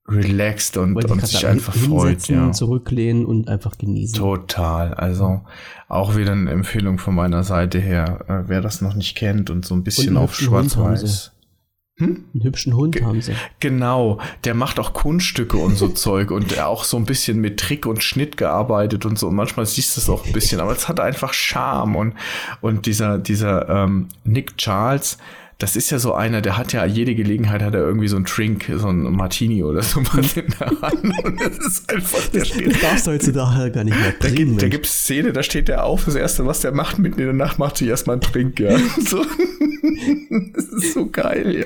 relaxed 0.07 0.77
und, 0.77 1.03
und 1.03 1.25
sich 1.25 1.47
einfach 1.47 1.73
freut. 1.73 2.27
Ja. 2.27 2.51
Zurücklehnen 2.51 3.25
und 3.25 3.47
einfach 3.47 3.77
genießen. 3.77 4.17
Total. 4.17 4.93
Also 4.93 5.41
auch 5.87 6.15
wieder 6.15 6.33
eine 6.33 6.51
Empfehlung 6.51 6.99
von 6.99 7.15
meiner 7.15 7.43
Seite 7.43 7.79
her, 7.79 8.25
äh, 8.27 8.47
wer 8.47 8.61
das 8.61 8.81
noch 8.81 8.93
nicht 8.93 9.15
kennt 9.15 9.49
und 9.49 9.65
so 9.65 9.73
ein 9.75 9.83
bisschen 9.83 10.17
auf 10.17 10.35
Schwarz-Weiß. 10.35 11.31
Hm? 11.97 12.25
Einen 12.33 12.43
hübschen 12.43 12.75
Hund 12.75 12.95
Ge 12.95 13.05
haben 13.05 13.21
sie. 13.21 13.33
Genau, 13.61 14.19
der 14.43 14.53
macht 14.53 14.79
auch 14.79 14.91
Kunststücke 14.91 15.55
und 15.57 15.77
so 15.77 15.87
Zeug 15.93 16.31
und 16.31 16.59
auch 16.59 16.83
so 16.83 16.97
ein 16.97 17.05
bisschen 17.05 17.39
mit 17.39 17.57
Trick 17.59 17.85
und 17.85 18.03
Schnitt 18.03 18.35
gearbeitet 18.35 19.05
und 19.05 19.17
so. 19.17 19.27
Und 19.27 19.35
manchmal 19.35 19.65
siehst 19.65 19.95
du 19.95 20.01
es 20.01 20.09
auch 20.09 20.25
ein 20.25 20.33
bisschen, 20.33 20.59
aber 20.59 20.73
es 20.73 20.89
hat 20.89 20.99
einfach 20.99 21.33
Charme 21.33 21.95
und, 21.95 22.13
und 22.59 22.85
dieser, 22.85 23.17
dieser 23.17 23.69
ähm, 23.69 24.09
Nick 24.25 24.57
Charles, 24.57 25.17
das 25.57 25.77
ist 25.77 25.89
ja 25.89 25.99
so 25.99 26.13
einer, 26.13 26.41
der 26.41 26.57
hat 26.57 26.73
ja 26.73 26.85
jede 26.85 27.15
Gelegenheit 27.15 27.61
hat 27.61 27.73
er 27.73 27.79
irgendwie 27.79 28.09
so 28.09 28.17
ein 28.17 28.25
Drink, 28.25 28.69
so 28.75 28.89
ein 28.89 29.03
Martini 29.03 29.63
oder 29.63 29.81
so 29.83 30.01
was 30.01 30.33
in 30.37 30.53
der 30.59 30.81
Hand. 30.81 31.23
Und 31.23 31.39
das 31.39 31.57
ist 31.57 31.89
einfach, 31.89 32.27
der 32.27 32.43
steht. 32.43 32.73
Das 32.73 32.81
darfst 32.81 33.07
du 33.07 33.11
heutzutage 33.11 33.71
gar 33.71 33.83
nicht 33.85 33.97
mehr 33.97 34.11
bringen. 34.19 34.57
Da, 34.57 34.67
gibt 34.67 34.85
es 34.85 34.91
Szene, 34.91 35.31
da 35.31 35.43
steht 35.43 35.69
der 35.69 35.85
auf, 35.85 36.03
das 36.05 36.15
erste, 36.15 36.45
was 36.45 36.59
der 36.59 36.73
macht 36.73 36.99
mitten 36.99 37.19
in 37.19 37.25
der 37.27 37.33
Nacht, 37.33 37.57
macht 37.57 37.77
sich 37.77 37.87
erstmal 37.87 38.15
einen 38.15 38.21
Drink, 38.21 38.59
ja. 38.59 38.77
So. 39.05 39.25
Das 40.53 40.65
ist 40.65 40.93
so 40.93 41.09
geil, 41.09 41.55
ja. 41.55 41.65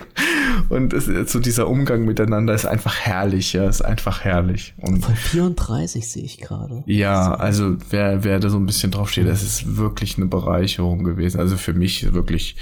Und 0.68 0.94
es, 0.94 1.06
so 1.32 1.40
dieser 1.40 1.68
Umgang 1.68 2.06
miteinander 2.06 2.54
ist 2.54 2.66
einfach 2.66 3.00
herrlich, 3.00 3.54
ja, 3.54 3.68
ist 3.68 3.82
einfach 3.82 4.24
herrlich. 4.24 4.76
Und 4.78 5.04
Von 5.04 5.16
34 5.16 6.08
sehe 6.08 6.24
ich 6.24 6.38
gerade. 6.38 6.84
Ja, 6.86 7.34
also 7.34 7.78
wer, 7.90 8.24
wer 8.24 8.40
da 8.40 8.50
so 8.50 8.58
ein 8.58 8.66
bisschen 8.66 8.92
drauf 8.92 9.10
steht, 9.10 9.28
das 9.28 9.42
ist 9.42 9.78
wirklich 9.78 10.18
eine 10.18 10.28
Bereicherung 10.28 11.04
gewesen. 11.04 11.40
Also 11.40 11.58
für 11.58 11.74
mich 11.74 12.14
wirklich 12.14 12.56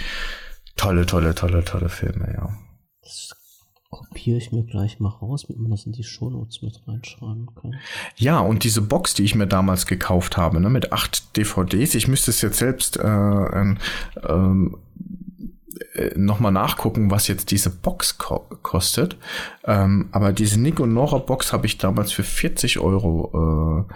tolle, 0.78 1.06
tolle, 1.06 1.36
tolle, 1.36 1.64
tolle 1.64 1.90
Filme, 1.90 2.34
ja. 2.34 2.50
Das 3.02 3.36
kopiere 3.90 4.38
ich 4.38 4.52
mir 4.52 4.64
gleich 4.64 5.00
mal 5.00 5.10
raus, 5.10 5.46
damit 5.48 5.62
man 5.62 5.72
das 5.72 5.86
in 5.86 5.92
die 5.92 6.04
Shownotes 6.04 6.62
mit 6.62 6.82
reinschreiben 6.88 7.48
kann. 7.56 7.76
Ja, 8.16 8.40
und 8.40 8.64
diese 8.64 8.82
Box, 8.82 9.14
die 9.14 9.24
ich 9.24 9.36
mir 9.36 9.48
damals 9.48 9.86
gekauft 9.86 10.38
habe, 10.38 10.60
ne, 10.60 10.70
mit 10.70 10.92
acht 10.92 11.36
DVDs, 11.38 11.96
ich 11.96 12.08
müsste 12.08 12.32
es 12.32 12.42
jetzt 12.42 12.58
selbst 12.58 12.98
äh, 12.98 13.04
ähm, 13.04 13.78
äh, 15.94 16.18
nochmal 16.18 16.52
nachgucken, 16.52 17.12
was 17.12 17.28
jetzt 17.28 17.52
diese 17.52 17.70
Box 17.70 18.18
ko 18.18 18.46
kostet. 18.62 19.18
Ähm, 19.64 20.10
aber 20.12 20.34
diese 20.34 20.60
Nick 20.60 20.80
und 20.80 20.94
Nora 20.94 21.18
Box 21.18 21.54
habe 21.54 21.66
ich 21.66 21.78
damals 21.78 22.12
für 22.12 22.24
40 22.24 22.80
Euro 22.80 23.88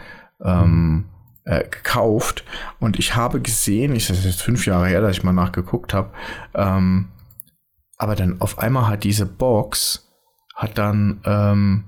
äh, 0.43 0.47
ähm, 0.49 1.05
äh, 1.45 1.63
gekauft 1.63 2.43
und 2.79 2.99
ich 2.99 3.15
habe 3.15 3.41
gesehen, 3.41 3.95
ich 3.95 4.07
das 4.07 4.19
ist 4.19 4.25
jetzt 4.25 4.41
fünf 4.41 4.65
Jahre 4.65 4.87
her, 4.87 5.01
dass 5.01 5.17
ich 5.17 5.23
mal 5.23 5.33
nachgeguckt 5.33 5.93
habe, 5.93 6.11
ähm, 6.53 7.09
aber 7.97 8.15
dann 8.15 8.41
auf 8.41 8.59
einmal 8.59 8.87
hat 8.87 9.03
diese 9.03 9.25
Box 9.25 10.07
hat 10.55 10.77
dann 10.77 11.21
ähm, 11.25 11.85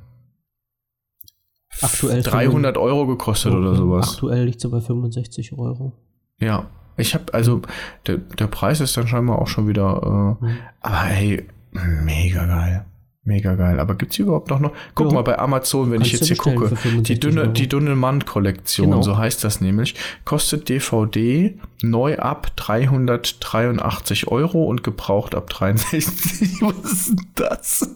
aktuell 1.82 2.22
300 2.22 2.78
Euro 2.78 3.06
gekostet 3.08 3.54
oder 3.54 3.76
sowas. 3.76 4.14
Aktuell 4.14 4.46
liegt 4.46 4.62
so 4.62 4.72
bei 4.72 4.82
65 4.82 5.54
Euro. 5.54 5.94
Ja, 6.40 6.68
ich 6.98 7.14
habe 7.14 7.34
also 7.34 7.62
der, 8.08 8.18
der 8.18 8.48
Preis 8.48 8.80
ist 8.80 8.98
dann 8.98 9.08
scheinbar 9.08 9.40
auch 9.40 9.48
schon 9.48 9.68
wieder, 9.68 10.38
äh, 10.42 10.46
mhm. 10.46 10.58
aber 10.82 10.98
hey, 10.98 11.48
mega 11.72 12.46
geil. 12.46 12.86
Mega 13.26 13.56
geil. 13.56 13.80
Aber 13.80 13.96
gibt's 13.96 14.18
hier 14.18 14.26
überhaupt 14.26 14.50
noch 14.50 14.60
noch? 14.60 14.74
Guck 14.96 15.08
ja. 15.08 15.14
mal 15.14 15.22
bei 15.22 15.40
Amazon, 15.40 15.92
wenn 15.92 16.00
Kannst 16.00 16.14
ich 16.14 16.20
jetzt 16.20 16.28
hier 16.28 16.38
gucke. 16.38 16.76
Die 17.04 17.20
dünne, 17.20 17.48
die 17.48 17.70
dünne 17.70 17.96
Mann-Kollektion, 17.96 18.92
genau. 18.92 19.02
so 19.02 19.18
heißt 19.18 19.44
das 19.46 19.62
nämlich, 19.62 19.96
kostet 20.26 20.68
DVD 20.68 21.58
neu 21.82 22.18
ab 22.18 22.52
383 22.58 24.28
Euro 24.28 24.66
und 24.66 24.84
gebraucht 24.84 25.36
ab 25.36 25.50
63. 25.50 26.62
Was 26.62 26.92
ist 26.92 27.10
denn 27.10 27.28
das? 27.36 27.96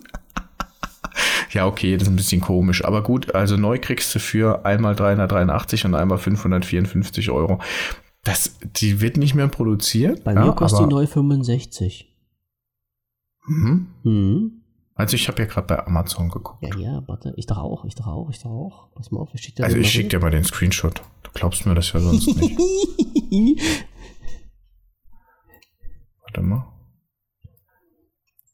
ja, 1.52 1.66
okay, 1.66 1.98
das 1.98 2.04
ist 2.04 2.14
ein 2.14 2.16
bisschen 2.16 2.42
komisch. 2.42 2.86
Aber 2.86 3.04
gut, 3.04 3.36
also 3.36 3.58
neu 3.58 3.80
kriegst 3.80 4.16
du 4.16 4.20
für 4.20 4.66
einmal 4.66 4.96
383 4.96 5.84
und 5.86 5.96
einmal 5.96 6.20
554 6.20 7.32
Euro. 7.32 7.60
Das, 8.24 8.58
die 8.62 9.02
wird 9.02 9.18
nicht 9.18 9.36
mehr 9.36 9.48
produziert. 9.50 10.24
Bei 10.24 10.34
ja, 10.34 10.46
mir 10.46 10.54
kostet 10.54 10.86
die 10.86 10.94
neu 10.94 11.06
65. 11.06 12.14
Mhm. 13.48 13.88
Mhm. 14.04 14.57
Also 14.98 15.16
ich 15.16 15.28
habe 15.28 15.44
ja 15.44 15.48
gerade 15.48 15.68
bei 15.68 15.86
Amazon 15.86 16.28
geguckt. 16.30 16.64
Ja, 16.64 16.76
ja, 16.76 17.04
warte, 17.08 17.32
ich 17.38 17.46
doch 17.46 17.60
auch, 17.60 17.86
ich 17.86 17.94
doch 17.94 18.08
auch, 18.08 18.32
ich 18.32 18.40
doch 18.40 18.50
auch. 18.50 18.90
Pass 18.96 19.12
mal 19.12 19.20
auf, 19.20 19.30
ich 19.34 19.42
schicke 19.42 19.58
dir 19.58 19.66
Also 19.66 19.78
ich 19.78 19.92
schicke 19.92 20.10
dir 20.10 20.20
mal 20.20 20.32
den 20.32 20.44
Screenshot. 20.44 21.04
Du 21.22 21.30
glaubst 21.36 21.68
mir 21.68 21.76
das 21.76 21.94
ja 21.94 22.00
sonst 22.00 22.26
nicht. 22.26 22.60
warte 26.24 26.42
mal. 26.42 26.74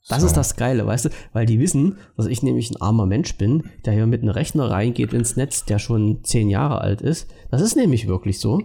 Das 0.10 0.20
so. 0.20 0.28
ist 0.28 0.36
das 0.36 0.58
Geile, 0.58 0.86
weißt 0.86 1.06
du, 1.06 1.10
weil 1.32 1.46
die 1.46 1.62
wissen, 1.62 1.98
dass 2.18 2.26
ich 2.26 2.44
nämlich 2.44 2.70
ein 2.70 2.82
armer 2.82 3.06
Mensch 3.06 3.38
bin, 3.38 3.70
der 3.86 3.94
hier 3.94 4.06
mit 4.06 4.22
einem 4.22 4.32
Rechner 4.32 4.70
reingeht 4.70 5.14
ins 5.14 5.38
Netz, 5.38 5.64
der 5.64 5.80
schon 5.80 6.26
zehn 6.26 6.50
Jahre 6.50 6.82
alt 6.82 7.02
ist. 7.02 7.34
Das 7.52 7.62
ist 7.62 7.78
nämlich 7.78 8.06
wirklich 8.06 8.40
so. 8.40 8.62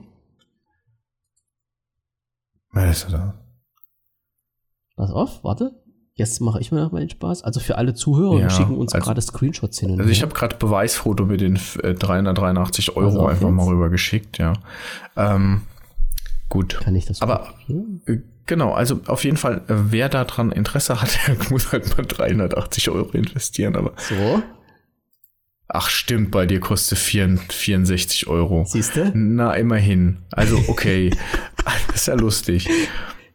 Wer 2.72 2.90
ist 2.90 3.06
da? 3.12 3.40
Pass 4.96 5.12
auf, 5.12 5.44
warte. 5.44 5.80
Jetzt 6.18 6.40
mache 6.40 6.58
ich 6.58 6.72
mir 6.72 6.80
noch 6.80 6.90
mal 6.90 6.98
den 6.98 7.10
Spaß. 7.10 7.44
Also 7.44 7.60
für 7.60 7.78
alle 7.78 7.94
Zuhörer, 7.94 8.40
ja, 8.40 8.50
schicken 8.50 8.76
uns 8.76 8.92
also, 8.92 9.04
gerade 9.04 9.20
Screenshots 9.20 9.78
hin. 9.78 10.00
also 10.00 10.10
ich 10.10 10.20
habe 10.22 10.34
gerade 10.34 10.56
Beweisfoto 10.56 11.24
mit 11.24 11.40
den 11.40 11.60
383 11.80 12.96
Euro 12.96 13.06
also 13.06 13.26
einfach 13.28 13.46
jetzt? 13.46 13.54
mal 13.54 13.66
rüber 13.66 13.88
geschickt, 13.88 14.36
ja. 14.38 14.54
Ähm, 15.16 15.60
gut. 16.48 16.80
Kann 16.82 16.96
ich 16.96 17.06
das 17.06 17.22
Aber 17.22 17.54
äh, 18.06 18.16
genau, 18.46 18.72
also 18.72 18.98
auf 19.06 19.22
jeden 19.22 19.36
Fall, 19.36 19.58
äh, 19.68 19.74
wer 19.90 20.08
daran 20.08 20.50
Interesse 20.50 21.00
hat, 21.00 21.16
der 21.28 21.36
muss 21.50 21.70
halt 21.70 21.96
mal 21.96 22.04
380 22.04 22.90
Euro 22.90 23.10
investieren. 23.12 23.76
Aber 23.76 23.92
so. 23.96 24.42
Ach 25.68 25.88
stimmt, 25.88 26.32
bei 26.32 26.46
dir 26.46 26.58
kostet 26.58 26.98
64 26.98 28.26
Euro. 28.26 28.64
Siehst 28.66 28.96
du? 28.96 29.12
Na, 29.14 29.54
immerhin. 29.54 30.24
Also 30.32 30.60
okay. 30.66 31.10
das 31.86 31.94
ist 31.94 32.08
ja 32.08 32.14
lustig. 32.14 32.68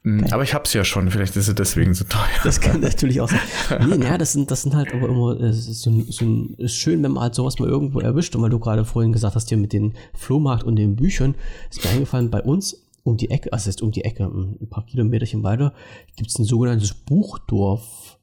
Mhm. 0.03 0.25
Aber 0.31 0.43
ich 0.43 0.53
hab's 0.53 0.73
ja 0.73 0.83
schon, 0.83 1.09
vielleicht 1.09 1.35
ist 1.37 1.47
es 1.47 1.55
deswegen 1.55 1.93
so 1.93 2.03
teuer. 2.03 2.27
Das 2.43 2.59
kann 2.59 2.81
natürlich 2.81 3.21
auch 3.21 3.29
sein. 3.29 3.39
Nee, 3.87 3.97
naja, 3.97 4.17
das 4.17 4.33
sind, 4.33 4.51
das 4.51 4.61
sind 4.61 4.75
halt 4.75 4.93
aber 4.93 5.07
immer, 5.07 5.39
es 5.39 5.67
ist, 5.67 5.81
so, 5.81 6.01
so 6.09 6.47
ist 6.57 6.75
schön, 6.75 7.01
wenn 7.03 7.13
man 7.13 7.23
halt 7.23 7.35
sowas 7.35 7.57
mal 7.57 7.69
irgendwo 7.69 8.01
erwischt. 8.01 8.35
Und 8.35 8.41
weil 8.41 8.49
du 8.49 8.59
gerade 8.59 8.83
vorhin 8.83 9.13
gesagt 9.13 9.35
hast, 9.35 9.47
hier 9.47 9.57
mit 9.57 9.71
dem 9.71 9.93
Flohmarkt 10.13 10.65
und 10.65 10.75
den 10.75 10.97
Büchern, 10.97 11.35
ist 11.69 11.83
mir 11.83 11.91
eingefallen, 11.91 12.29
bei 12.29 12.41
uns 12.41 12.85
um 13.03 13.17
die 13.17 13.29
Ecke, 13.29 13.51
also 13.53 13.69
ist 13.69 13.81
um 13.81 13.91
die 13.91 14.03
Ecke, 14.03 14.25
ein 14.25 14.69
paar 14.69 14.85
Kilometerchen 14.85 15.43
weiter, 15.43 15.73
gibt's 16.17 16.37
ein 16.37 16.45
sogenanntes 16.45 16.93
Buchdorf. 16.93 18.19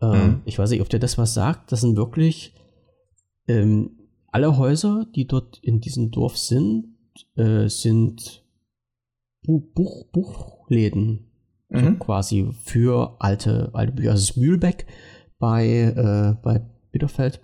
Ähm, 0.00 0.10
mhm. 0.10 0.42
Ich 0.46 0.58
weiß 0.58 0.70
nicht, 0.70 0.80
ob 0.80 0.88
der 0.88 1.00
das 1.00 1.18
was 1.18 1.34
sagt. 1.34 1.70
Das 1.70 1.82
sind 1.82 1.96
wirklich 1.96 2.54
ähm, 3.46 3.90
alle 4.32 4.56
Häuser, 4.56 5.06
die 5.14 5.26
dort 5.26 5.58
in 5.62 5.80
diesem 5.80 6.10
Dorf 6.10 6.38
sind, 6.38 6.96
äh, 7.36 7.68
sind 7.68 8.43
Buch, 9.46 10.06
Buchläden 10.12 11.30
mhm. 11.68 11.84
so 11.84 11.92
quasi 11.94 12.50
für 12.64 13.16
alte, 13.18 13.70
alte 13.72 13.92
Bücher. 13.92 14.12
Also 14.12 14.26
das 14.26 14.36
Mühlbeck 14.36 14.86
bei, 15.38 15.66
äh, 15.66 16.36
bei 16.42 16.62
Bitterfeld 16.92 17.40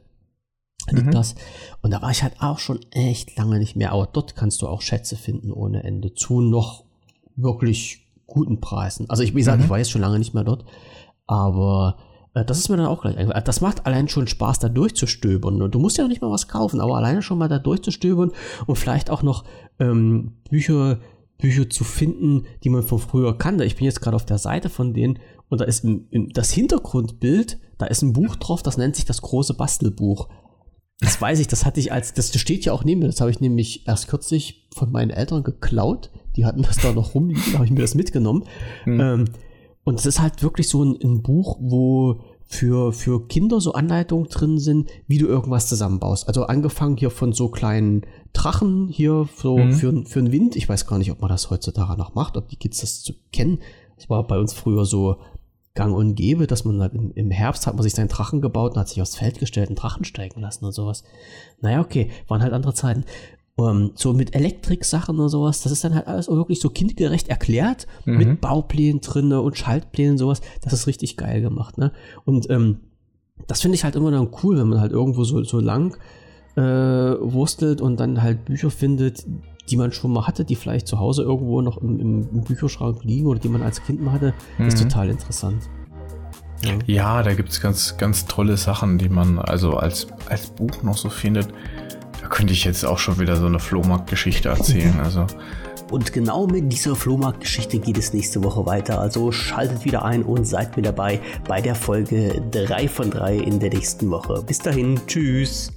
liegt 0.90 1.06
mhm. 1.06 1.12
das. 1.12 1.34
Und 1.82 1.92
da 1.92 2.02
war 2.02 2.10
ich 2.10 2.22
halt 2.22 2.34
auch 2.40 2.58
schon 2.58 2.80
echt 2.90 3.36
lange 3.36 3.58
nicht 3.58 3.76
mehr. 3.76 3.92
Aber 3.92 4.08
dort 4.10 4.36
kannst 4.36 4.62
du 4.62 4.68
auch 4.68 4.82
Schätze 4.82 5.16
finden 5.16 5.52
ohne 5.52 5.84
Ende 5.84 6.14
zu 6.14 6.40
noch 6.40 6.84
wirklich 7.36 8.06
guten 8.26 8.60
Preisen. 8.60 9.08
Also 9.10 9.22
ich, 9.22 9.34
wie 9.34 9.38
gesagt, 9.38 9.58
mhm. 9.58 9.64
ich 9.64 9.70
war 9.70 9.78
jetzt 9.78 9.90
schon 9.90 10.00
lange 10.00 10.18
nicht 10.18 10.34
mehr 10.34 10.44
dort. 10.44 10.64
Aber 11.26 11.98
äh, 12.34 12.44
das 12.44 12.58
ist 12.58 12.68
mir 12.68 12.76
dann 12.76 12.86
auch 12.86 13.02
gleich 13.02 13.16
eingefallen. 13.16 13.44
Das 13.44 13.60
macht 13.60 13.86
allein 13.86 14.08
schon 14.08 14.26
Spaß, 14.26 14.58
da 14.60 14.68
durchzustöbern. 14.68 15.60
Und 15.60 15.74
du 15.74 15.78
musst 15.78 15.98
ja 15.98 16.04
auch 16.04 16.08
nicht 16.08 16.22
mal 16.22 16.30
was 16.30 16.48
kaufen, 16.48 16.80
aber 16.80 16.96
alleine 16.96 17.22
schon 17.22 17.38
mal 17.38 17.48
da 17.48 17.58
durchzustöbern 17.58 18.32
und 18.66 18.76
vielleicht 18.76 19.10
auch 19.10 19.22
noch 19.22 19.44
ähm, 19.78 20.38
Bücher 20.48 20.98
Bücher 21.40 21.68
zu 21.68 21.84
finden, 21.84 22.44
die 22.62 22.70
man 22.70 22.82
von 22.82 22.98
früher 22.98 23.36
kannte. 23.36 23.64
Ich 23.64 23.76
bin 23.76 23.84
jetzt 23.84 24.00
gerade 24.00 24.16
auf 24.16 24.26
der 24.26 24.38
Seite 24.38 24.68
von 24.68 24.94
denen 24.94 25.18
und 25.48 25.60
da 25.60 25.64
ist 25.64 25.84
im, 25.84 26.06
im, 26.10 26.28
das 26.30 26.52
Hintergrundbild, 26.52 27.58
da 27.78 27.86
ist 27.86 28.02
ein 28.02 28.12
Buch 28.12 28.36
drauf, 28.36 28.62
das 28.62 28.76
nennt 28.76 28.96
sich 28.96 29.04
das 29.04 29.22
große 29.22 29.54
Bastelbuch. 29.54 30.28
Das 31.00 31.20
weiß 31.20 31.40
ich, 31.40 31.48
das 31.48 31.64
hatte 31.64 31.80
ich 31.80 31.92
als, 31.92 32.12
das 32.12 32.38
steht 32.38 32.66
ja 32.66 32.72
auch 32.72 32.84
neben 32.84 33.00
mir, 33.00 33.06
das 33.06 33.20
habe 33.20 33.30
ich 33.30 33.40
nämlich 33.40 33.88
erst 33.88 34.08
kürzlich 34.08 34.68
von 34.74 34.92
meinen 34.92 35.10
Eltern 35.10 35.42
geklaut. 35.42 36.10
Die 36.36 36.44
hatten 36.44 36.62
das 36.62 36.76
da 36.76 36.92
noch 36.92 37.14
rumliegen, 37.14 37.42
da 37.52 37.54
habe 37.54 37.64
ich 37.64 37.72
mir 37.72 37.80
das 37.80 37.94
mitgenommen. 37.94 38.44
Mhm. 38.84 39.00
Ähm, 39.00 39.24
und 39.82 39.98
es 39.98 40.06
ist 40.06 40.20
halt 40.20 40.42
wirklich 40.42 40.68
so 40.68 40.84
ein, 40.84 40.98
ein 41.02 41.22
Buch, 41.22 41.56
wo 41.60 42.20
für, 42.50 42.92
für 42.92 43.28
Kinder 43.28 43.60
so 43.60 43.74
Anleitungen 43.74 44.28
drin 44.28 44.58
sind, 44.58 44.90
wie 45.06 45.18
du 45.18 45.26
irgendwas 45.26 45.68
zusammenbaust. 45.68 46.26
Also 46.26 46.46
angefangen 46.46 46.96
hier 46.96 47.10
von 47.10 47.32
so 47.32 47.48
kleinen 47.48 48.02
Drachen 48.32 48.88
hier 48.88 49.28
so 49.36 49.56
mhm. 49.56 49.72
für, 49.72 50.04
für 50.04 50.20
den 50.20 50.32
Wind. 50.32 50.56
Ich 50.56 50.68
weiß 50.68 50.86
gar 50.88 50.98
nicht, 50.98 51.12
ob 51.12 51.20
man 51.20 51.30
das 51.30 51.48
heutzutage 51.50 51.96
noch 51.96 52.16
macht, 52.16 52.36
ob 52.36 52.48
die 52.48 52.56
Kids 52.56 52.80
das 52.80 53.02
zu 53.02 53.12
kennen. 53.32 53.60
Das 53.94 54.10
war 54.10 54.26
bei 54.26 54.36
uns 54.36 54.52
früher 54.52 54.84
so 54.84 55.18
gang 55.74 55.94
und 55.94 56.16
gäbe, 56.16 56.48
dass 56.48 56.64
man 56.64 56.80
halt 56.80 56.94
im, 56.94 57.12
im 57.12 57.30
Herbst 57.30 57.68
hat 57.68 57.74
man 57.74 57.84
sich 57.84 57.94
seinen 57.94 58.08
Drachen 58.08 58.40
gebaut 58.40 58.72
und 58.72 58.80
hat 58.80 58.88
sich 58.88 59.00
aufs 59.00 59.14
Feld 59.14 59.38
gestellt 59.38 59.70
und 59.70 59.76
Drachen 59.76 60.04
steigen 60.04 60.40
lassen 60.40 60.64
und 60.64 60.72
sowas. 60.72 61.04
Naja, 61.60 61.80
okay, 61.80 62.10
waren 62.26 62.42
halt 62.42 62.52
andere 62.52 62.74
Zeiten. 62.74 63.04
Um, 63.60 63.68
ähm, 63.68 63.90
so 63.94 64.12
mit 64.12 64.34
Elektrik-Sachen 64.34 65.18
und 65.18 65.28
sowas, 65.28 65.62
das 65.62 65.72
ist 65.72 65.84
dann 65.84 65.94
halt 65.94 66.06
alles 66.06 66.28
auch 66.28 66.36
wirklich 66.36 66.60
so 66.60 66.70
kindgerecht 66.70 67.28
erklärt, 67.28 67.86
mhm. 68.04 68.16
mit 68.16 68.40
Bauplänen 68.40 69.00
drin 69.00 69.32
und 69.32 69.56
Schaltplänen 69.56 70.12
und 70.12 70.18
sowas. 70.18 70.40
Das 70.62 70.72
ist 70.72 70.86
richtig 70.86 71.16
geil 71.16 71.40
gemacht, 71.40 71.78
ne? 71.78 71.92
Und 72.24 72.48
ähm, 72.50 72.80
das 73.46 73.60
finde 73.60 73.74
ich 73.74 73.84
halt 73.84 73.96
immer 73.96 74.10
dann 74.10 74.28
cool, 74.42 74.58
wenn 74.58 74.68
man 74.68 74.80
halt 74.80 74.92
irgendwo 74.92 75.24
so, 75.24 75.42
so 75.44 75.60
lang 75.60 75.96
äh, 76.56 76.62
wurstelt 76.62 77.80
und 77.80 77.98
dann 77.98 78.22
halt 78.22 78.44
Bücher 78.44 78.70
findet, 78.70 79.24
die 79.68 79.76
man 79.76 79.92
schon 79.92 80.12
mal 80.12 80.26
hatte, 80.26 80.44
die 80.44 80.56
vielleicht 80.56 80.86
zu 80.86 80.98
Hause 80.98 81.22
irgendwo 81.22 81.62
noch 81.62 81.78
im, 81.78 82.00
im 82.00 82.44
Bücherschrank 82.44 83.04
liegen 83.04 83.26
oder 83.26 83.38
die 83.38 83.48
man 83.48 83.62
als 83.62 83.82
Kind 83.82 84.02
mal 84.02 84.12
hatte. 84.12 84.34
Mhm. 84.58 84.66
ist 84.66 84.82
total 84.82 85.10
interessant. 85.10 85.62
Ja, 86.62 86.72
ja 86.86 87.22
da 87.22 87.34
gibt 87.34 87.50
es 87.50 87.60
ganz, 87.60 87.96
ganz 87.96 88.26
tolle 88.26 88.56
Sachen, 88.56 88.98
die 88.98 89.08
man 89.08 89.38
also 89.38 89.74
als, 89.74 90.08
als 90.28 90.48
Buch 90.48 90.82
noch 90.82 90.96
so 90.96 91.08
findet 91.08 91.48
könnte 92.28 92.52
ich 92.52 92.64
jetzt 92.64 92.84
auch 92.84 92.98
schon 92.98 93.18
wieder 93.18 93.36
so 93.36 93.46
eine 93.46 93.58
Flohmarktgeschichte 93.58 94.48
erzählen. 94.48 95.00
Also 95.04 95.26
Und 95.90 96.12
genau 96.12 96.46
mit 96.46 96.72
dieser 96.72 96.94
Flohmarktgeschichte 96.94 97.78
geht 97.78 97.98
es 97.98 98.12
nächste 98.12 98.44
Woche 98.44 98.66
weiter. 98.66 99.00
Also 99.00 99.32
schaltet 99.32 99.84
wieder 99.84 100.04
ein 100.04 100.22
und 100.22 100.44
seid 100.44 100.76
mit 100.76 100.86
dabei 100.86 101.20
bei 101.48 101.60
der 101.60 101.74
Folge 101.74 102.42
3 102.50 102.88
von 102.88 103.10
3 103.10 103.36
in 103.36 103.58
der 103.58 103.70
nächsten 103.70 104.10
Woche. 104.10 104.42
Bis 104.46 104.58
dahin, 104.58 105.00
tschüss. 105.06 105.72